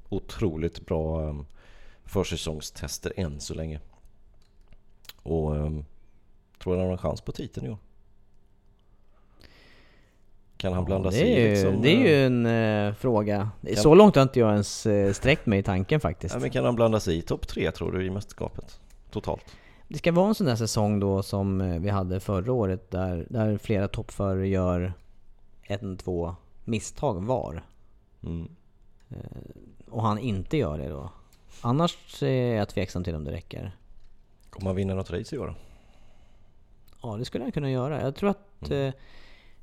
Otroligt 0.08 0.86
bra 0.86 1.28
um, 1.28 1.46
försäsongstester 2.04 3.12
än 3.16 3.40
så 3.40 3.54
länge. 3.54 3.80
Och 5.22 5.52
um, 5.56 5.84
tror 6.58 6.76
han 6.76 6.84
har 6.84 6.92
en 6.92 6.98
chans 6.98 7.20
på 7.20 7.32
titeln 7.32 7.66
i 7.66 7.70
år? 7.70 7.78
Kan 10.56 10.72
han 10.72 10.84
blanda 10.84 11.10
det, 11.10 11.16
sig 11.16 11.28
i 11.32 11.50
liksom, 11.50 11.82
det 11.82 11.88
är 11.88 11.98
ju 11.98 12.14
eh, 12.14 12.26
en 12.26 12.46
eh, 12.46 12.94
fråga. 12.94 13.50
Kan- 13.66 13.76
Så 13.76 13.94
långt 13.94 14.14
har 14.14 14.22
inte 14.22 14.40
jag 14.40 14.50
ens 14.52 14.86
eh, 14.86 15.12
sträckt 15.12 15.46
mig 15.46 15.58
i 15.58 15.62
tanken 15.62 16.00
faktiskt. 16.00 16.34
ja, 16.34 16.40
men 16.40 16.50
kan 16.50 16.64
han 16.64 16.74
blanda 16.74 17.00
sig 17.00 17.18
i 17.18 17.22
topp 17.22 17.48
tre 17.48 17.72
tror 17.72 17.92
du 17.92 18.06
i 18.06 18.10
mästerskapet? 18.10 18.80
Totalt? 19.10 19.56
Det 19.93 19.99
ska 19.99 20.12
vara 20.12 20.28
en 20.28 20.34
sån 20.34 20.47
där 20.47 20.57
säsong 20.57 21.01
då 21.01 21.22
som 21.22 21.61
eh, 21.61 21.80
vi 21.80 21.90
hade 21.90 22.20
förra 22.20 22.53
året 22.53 22.90
där, 22.90 23.26
där 23.30 23.59
flera 23.59 23.88
toppförare 23.88 24.49
gör 24.49 24.93
en, 25.62 25.97
två 25.97 26.34
misstag 26.64 27.24
var. 27.24 27.62
Mm. 28.22 28.49
Och 29.88 30.03
han 30.03 30.18
inte 30.18 30.57
gör 30.57 30.78
det 30.78 30.88
då. 30.88 31.11
Annars 31.61 32.22
är 32.22 32.55
jag 32.55 32.68
tveksam 32.68 33.05
till 33.05 33.14
om 33.14 33.24
det 33.24 33.32
räcker. 33.32 33.76
Kommer 34.51 34.66
han 34.66 34.76
vinna 34.76 34.95
något 34.95 35.11
race 35.11 35.36
i 35.36 35.38
år? 35.38 35.55
Ja, 37.03 37.16
det 37.16 37.24
skulle 37.24 37.45
han 37.45 37.53
kunna 37.53 37.70
göra. 37.70 38.03
Jag 38.03 38.14
tror 38.14 38.30
att 38.30 38.70
eh, 38.70 38.93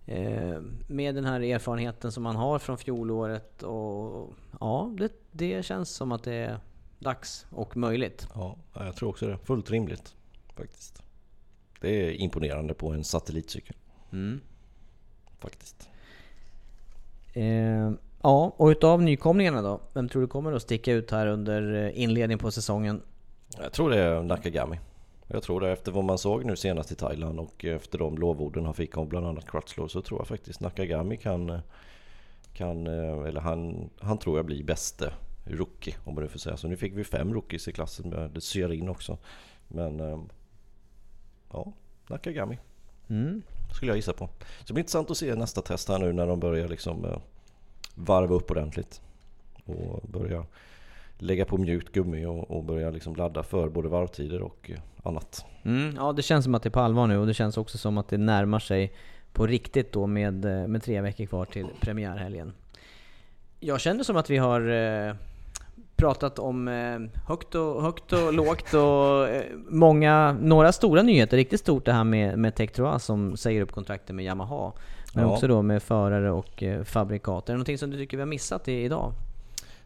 eh, 0.06 0.62
med 0.88 1.16
den 1.16 1.26
här 1.26 1.42
erfarenheten 1.42 2.12
som 2.12 2.26
han 2.26 2.36
har 2.36 2.60
från 2.60 2.78
fjolåret 2.78 3.64
och 3.64 4.34
ja, 4.60 4.92
det, 4.98 5.12
det 5.32 5.66
känns 5.66 5.96
som 5.96 6.12
att 6.12 6.24
det 6.24 6.34
är 6.34 6.60
dags 7.00 7.46
och 7.50 7.78
möjligt. 7.78 8.28
Ja, 8.34 8.58
jag 8.74 8.96
tror 8.96 9.10
också 9.10 9.28
det. 9.28 9.38
Fullt 9.38 9.72
rimligt 9.72 10.16
faktiskt. 10.60 11.03
Det 11.82 11.89
är 11.89 12.12
imponerande 12.12 12.74
på 12.74 12.91
en 12.91 13.03
satellitcykel. 13.03 13.76
Mm. 14.12 14.41
Faktiskt. 15.39 15.89
Eh, 17.34 17.91
ja, 18.22 18.53
och 18.57 18.68
utav 18.68 19.01
nykomlingarna 19.01 19.62
då? 19.62 19.82
Vem 19.93 20.10
tror 20.10 20.22
du 20.22 20.28
kommer 20.28 20.51
att 20.53 20.62
sticka 20.62 20.91
ut 20.91 21.12
här 21.12 21.28
under 21.28 21.74
eh, 21.74 22.01
inledningen 22.01 22.39
på 22.39 22.51
säsongen? 22.51 23.01
Jag 23.57 23.74
tror 23.74 23.89
det 23.89 23.99
är 23.99 24.24
Nakagami. 24.24 24.80
Jag 25.28 25.43
tror 25.43 25.62
det 25.62 25.72
efter 25.72 25.91
vad 25.91 26.03
man 26.03 26.18
såg 26.18 26.45
nu 26.45 26.55
senast 26.55 26.91
i 26.91 26.95
Thailand 26.95 27.39
och 27.39 27.66
efter 27.66 27.97
de 27.97 28.18
lovorden 28.18 28.66
han 28.66 28.74
fick 28.74 28.97
av 28.97 29.07
bland 29.07 29.28
annat 29.28 29.51
Crutchlow 29.51 29.88
så 29.88 30.01
tror 30.01 30.20
jag 30.20 30.28
faktiskt 30.28 30.60
Nakagami 30.60 31.18
kan, 31.18 31.60
kan 32.53 32.88
eller 32.88 33.41
han, 33.41 33.89
han 33.99 34.18
tror 34.18 34.38
jag 34.38 34.45
blir 34.45 34.64
bäste 34.64 35.14
rookie 35.45 35.95
om 36.03 36.14
man 36.14 36.24
nu 36.24 36.30
får 36.30 36.39
säga 36.39 36.57
så. 36.57 36.68
Nu 36.68 36.78
fick 36.78 36.93
vi 36.93 37.03
fem 37.03 37.34
rookies 37.34 37.68
i 37.68 37.72
klassen 37.72 38.10
med 38.10 38.43
Syarin 38.43 38.89
också. 38.89 39.18
Men 39.68 39.99
eh, 39.99 40.20
ja, 41.54 41.72
Nakagami 42.08 42.58
Mm. 43.10 43.41
skulle 43.76 43.91
jag 43.91 43.95
gissa 43.95 44.14
på. 44.14 44.28
Så 44.60 44.64
det 44.68 44.74
blir 44.74 44.82
intressant 44.82 45.12
att 45.12 45.18
se 45.18 45.36
nästa 45.36 45.62
test 45.62 45.89
här 45.89 46.00
nu 46.00 46.14
när 46.14 46.28
de 46.28 46.39
börjar 46.39 46.68
liksom 46.68 47.06
eh, 47.06 47.18
varva 47.95 48.36
upp 48.36 48.52
ordentligt. 48.52 49.02
Och 49.66 50.02
börja 50.10 50.45
lägga 51.18 51.45
på 51.45 51.58
mjukt 51.58 51.91
gummi 51.93 52.26
och, 52.26 52.52
och 52.52 52.64
börja 52.64 52.89
liksom 52.89 53.16
ladda 53.16 53.43
för 53.43 53.70
både 53.70 53.89
varvtider 53.89 54.41
och 54.41 54.72
eh, 54.74 54.80
annat. 55.04 55.45
Mm, 55.64 55.95
ja, 55.95 56.14
det 56.14 56.22
känns 56.22 56.43
som 56.43 56.56
att 56.56 56.64
det 56.64 56.70
är 56.70 56.72
på 56.72 56.80
allvar 56.80 57.08
nu 57.08 57.18
och 57.18 57.28
det 57.28 57.34
känns 57.34 57.58
också 57.58 57.78
som 57.78 57.97
att 57.97 58.08
det 58.08 58.18
närmar 58.18 58.60
sig 58.60 58.93
på 59.34 59.47
riktigt 59.47 59.91
då 59.91 60.08
med, 60.08 60.45
eh, 60.45 60.68
med 60.68 60.84
tre 60.84 61.02
veckor 61.02 61.26
kvar 61.26 61.45
till 61.45 61.68
premiärhelgen. 61.82 62.54
Jag 63.60 63.82
känner 63.82 64.04
som 64.04 64.18
att 64.18 64.30
vi 64.30 64.38
har 64.38 64.62
pratat 66.00 66.39
om 66.39 66.68
eh, 66.68 67.00
högt, 67.28 67.56
och, 67.56 67.82
högt 67.82 68.14
och 68.14 68.34
lågt 68.34 68.74
och 68.74 69.28
eh, 69.30 69.43
många, 69.70 70.38
några 70.41 70.72
stora 70.72 71.02
nyheter. 71.02 71.38
Riktigt 71.38 71.60
stort 71.60 71.86
det 71.86 71.93
här 71.93 72.04
med, 72.04 72.39
med 72.39 72.56
Tektroa 72.56 73.00
som 73.00 73.38
säger 73.38 73.62
upp 73.62 73.72
kontrakten 73.72 74.16
med 74.16 74.26
Yamaha. 74.26 74.72
Men 75.14 75.24
Ja. 75.24 75.32
också 75.34 75.47
då 75.47 75.62
med 75.62 75.84
förare 75.84 76.32
och 76.32 76.64
eh, 76.64 76.84
fabrikater. 76.84 77.54
Är 77.54 77.54
det 77.54 77.58
någonting 77.58 77.78
som 77.78 77.89
du 77.89 77.97
tycker 77.97 78.18
vi 78.18 78.22
har 78.22 78.28
missat 78.28 78.68
i, 78.68 78.74
idag? 78.84 79.14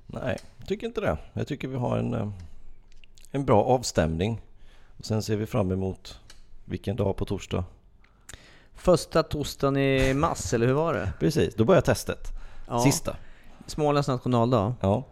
Nej, 0.07 0.38
jag 0.57 0.68
tycker 0.68 0.88
inte 0.88 1.01
det. 1.01 1.18
Jag 1.34 1.47
tycker 1.47 1.68
vi 1.68 1.76
har 1.76 1.97
en, 1.97 2.34
en 3.32 3.45
bra 3.45 3.64
avstämning. 3.64 4.41
Och 4.97 5.05
sen 5.05 5.24
ser 5.24 5.36
vi 5.36 5.45
fram 5.45 5.72
emot 5.72 6.20
vilken 6.66 6.95
dag 6.95 7.16
på 7.18 7.26
torsdag? 7.26 7.64
Första 8.76 9.24
torsdagen 9.24 9.78
i 9.78 10.14
mars, 10.14 10.53
eller 10.53 10.68
hur 10.68 10.74
var 10.74 10.93
det? 10.93 11.14
Precis, 11.20 11.55
då 11.55 11.64
börjar 11.64 11.82
testet. 11.82 12.28
Ja. 12.68 12.80
Sista. 12.80 13.16
Smålands 13.66 14.07
nationaldag. 14.07 14.74
Ja. 14.82 15.03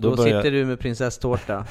Då, 0.00 0.16
börjar- 0.16 0.40
sitter 0.42 0.50
du 0.52 0.64
med 0.64 0.80
prinsesstårta 0.80 1.66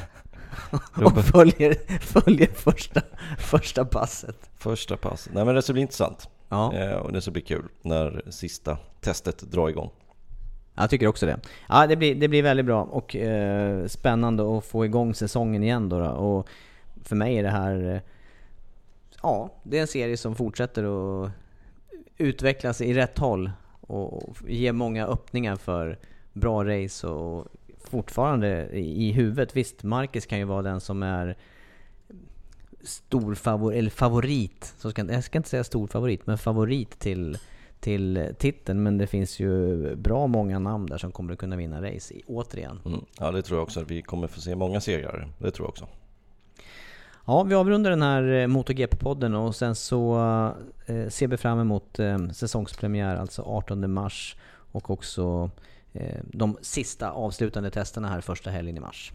Då 0.95 1.05
och 1.05 1.25
följer, 1.25 1.99
följer 1.99 2.47
första, 2.47 3.01
första 3.37 3.85
passet. 3.85 4.49
Första 4.57 4.97
pass. 4.97 5.29
Nej 5.33 5.45
men 5.45 5.55
det 5.55 5.61
ska 5.61 5.73
bli 5.73 5.81
intressant. 5.81 6.29
Ja, 6.49 6.73
Eh, 6.73 6.93
och 6.97 7.13
det 7.13 7.21
ska 7.21 7.31
bli 7.31 7.41
kul 7.41 7.63
när 7.81 8.21
sista 8.29 8.77
testet 9.01 9.39
drar 9.39 9.69
igång. 9.69 9.89
jag 10.75 10.89
tycker 10.89 11.07
också 11.07 11.25
det. 11.25 11.39
Ja, 11.69 11.87
det 11.87 11.95
blir, 11.95 12.15
det 12.15 12.27
blir 12.27 12.43
väldigt 12.43 12.65
bra 12.65 12.83
och 12.83 13.15
eh, 13.15 13.85
spännande 13.87 14.57
att 14.57 14.65
få 14.65 14.85
igång 14.85 15.13
säsongen 15.15 15.63
igen 15.63 15.89
då. 15.89 15.99
då. 15.99 16.09
Och 16.09 16.47
för 17.03 17.15
mig 17.15 17.37
är 17.37 17.43
det 17.43 17.49
här... 17.49 17.93
Eh, 17.95 18.01
ja, 19.23 19.53
det 19.63 19.77
är 19.77 19.81
en 19.81 19.87
serie 19.87 20.17
som 20.17 20.35
fortsätter 20.35 20.83
att 21.23 21.31
utvecklas 22.17 22.81
i 22.81 22.93
rätt 22.93 23.17
håll 23.17 23.51
och 23.81 24.37
ge 24.47 24.71
många 24.73 25.07
öppningar 25.07 25.55
för 25.55 25.99
bra 26.33 26.63
race 26.65 27.07
och 27.07 27.47
fortfarande 27.89 28.69
i 28.73 29.11
huvudet. 29.11 29.55
Visst, 29.55 29.83
Marcus 29.83 30.25
kan 30.25 30.39
ju 30.39 30.45
vara 30.45 30.61
den 30.61 30.79
som 30.79 31.03
är 31.03 31.37
stor 32.81 33.35
favor 33.35 33.73
eller 33.73 33.89
favorit. 33.89 34.73
Så 34.77 34.91
ska, 34.91 35.05
jag 35.05 35.23
ska 35.23 35.37
inte 35.37 35.49
säga 35.49 35.63
stor 35.63 35.87
favorit, 35.87 36.27
men 36.27 36.37
favorit 36.37 36.99
till, 36.99 37.37
till 37.79 38.33
titeln. 38.37 38.83
Men 38.83 38.97
det 38.97 39.07
finns 39.07 39.39
ju 39.39 39.95
bra 39.95 40.27
många 40.27 40.59
namn 40.59 40.85
där 40.85 40.97
som 40.97 41.11
kommer 41.11 41.33
att 41.33 41.39
kunna 41.39 41.55
vinna 41.55 41.81
race 41.81 42.13
återigen. 42.27 42.79
Mm. 42.85 43.05
Ja, 43.19 43.31
det 43.31 43.41
tror 43.41 43.57
jag 43.59 43.63
också. 43.63 43.83
Vi 43.83 44.01
kommer 44.01 44.27
få 44.27 44.41
se 44.41 44.55
många 44.55 44.81
segrar. 44.81 45.27
Det 45.37 45.51
tror 45.51 45.65
jag 45.65 45.69
också. 45.69 45.87
Ja, 47.25 47.43
vi 47.43 47.55
avrundar 47.55 47.89
den 47.89 48.01
här 48.01 48.23
eh, 48.23 48.47
MotoGP-podden 48.47 49.35
och 49.35 49.55
sen 49.55 49.75
så 49.75 50.15
eh, 50.85 51.07
ser 51.07 51.27
vi 51.27 51.37
fram 51.37 51.59
emot 51.59 51.99
eh, 51.99 52.17
säsongspremiär, 52.29 53.15
alltså 53.15 53.41
18 53.41 53.93
mars 53.93 54.35
och 54.71 54.89
också 54.89 55.51
de 56.23 56.57
sista 56.61 57.11
avslutande 57.11 57.71
testerna 57.71 58.09
här 58.09 58.21
första 58.21 58.49
helgen 58.49 58.77
i 58.77 58.79
mars. 58.79 59.13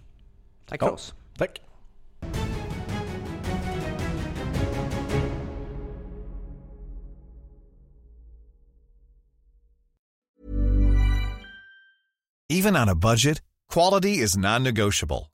Tack 0.67 0.83
ja, 0.83 0.87
för 0.87 0.95
oss. 0.95 1.15
Tack. 1.39 1.61
Even 12.49 12.77
on 12.77 12.89
a 12.89 12.95
budget, 12.95 13.41
quality 13.73 14.23
is 14.23 14.37
non-negotiable. 14.37 15.34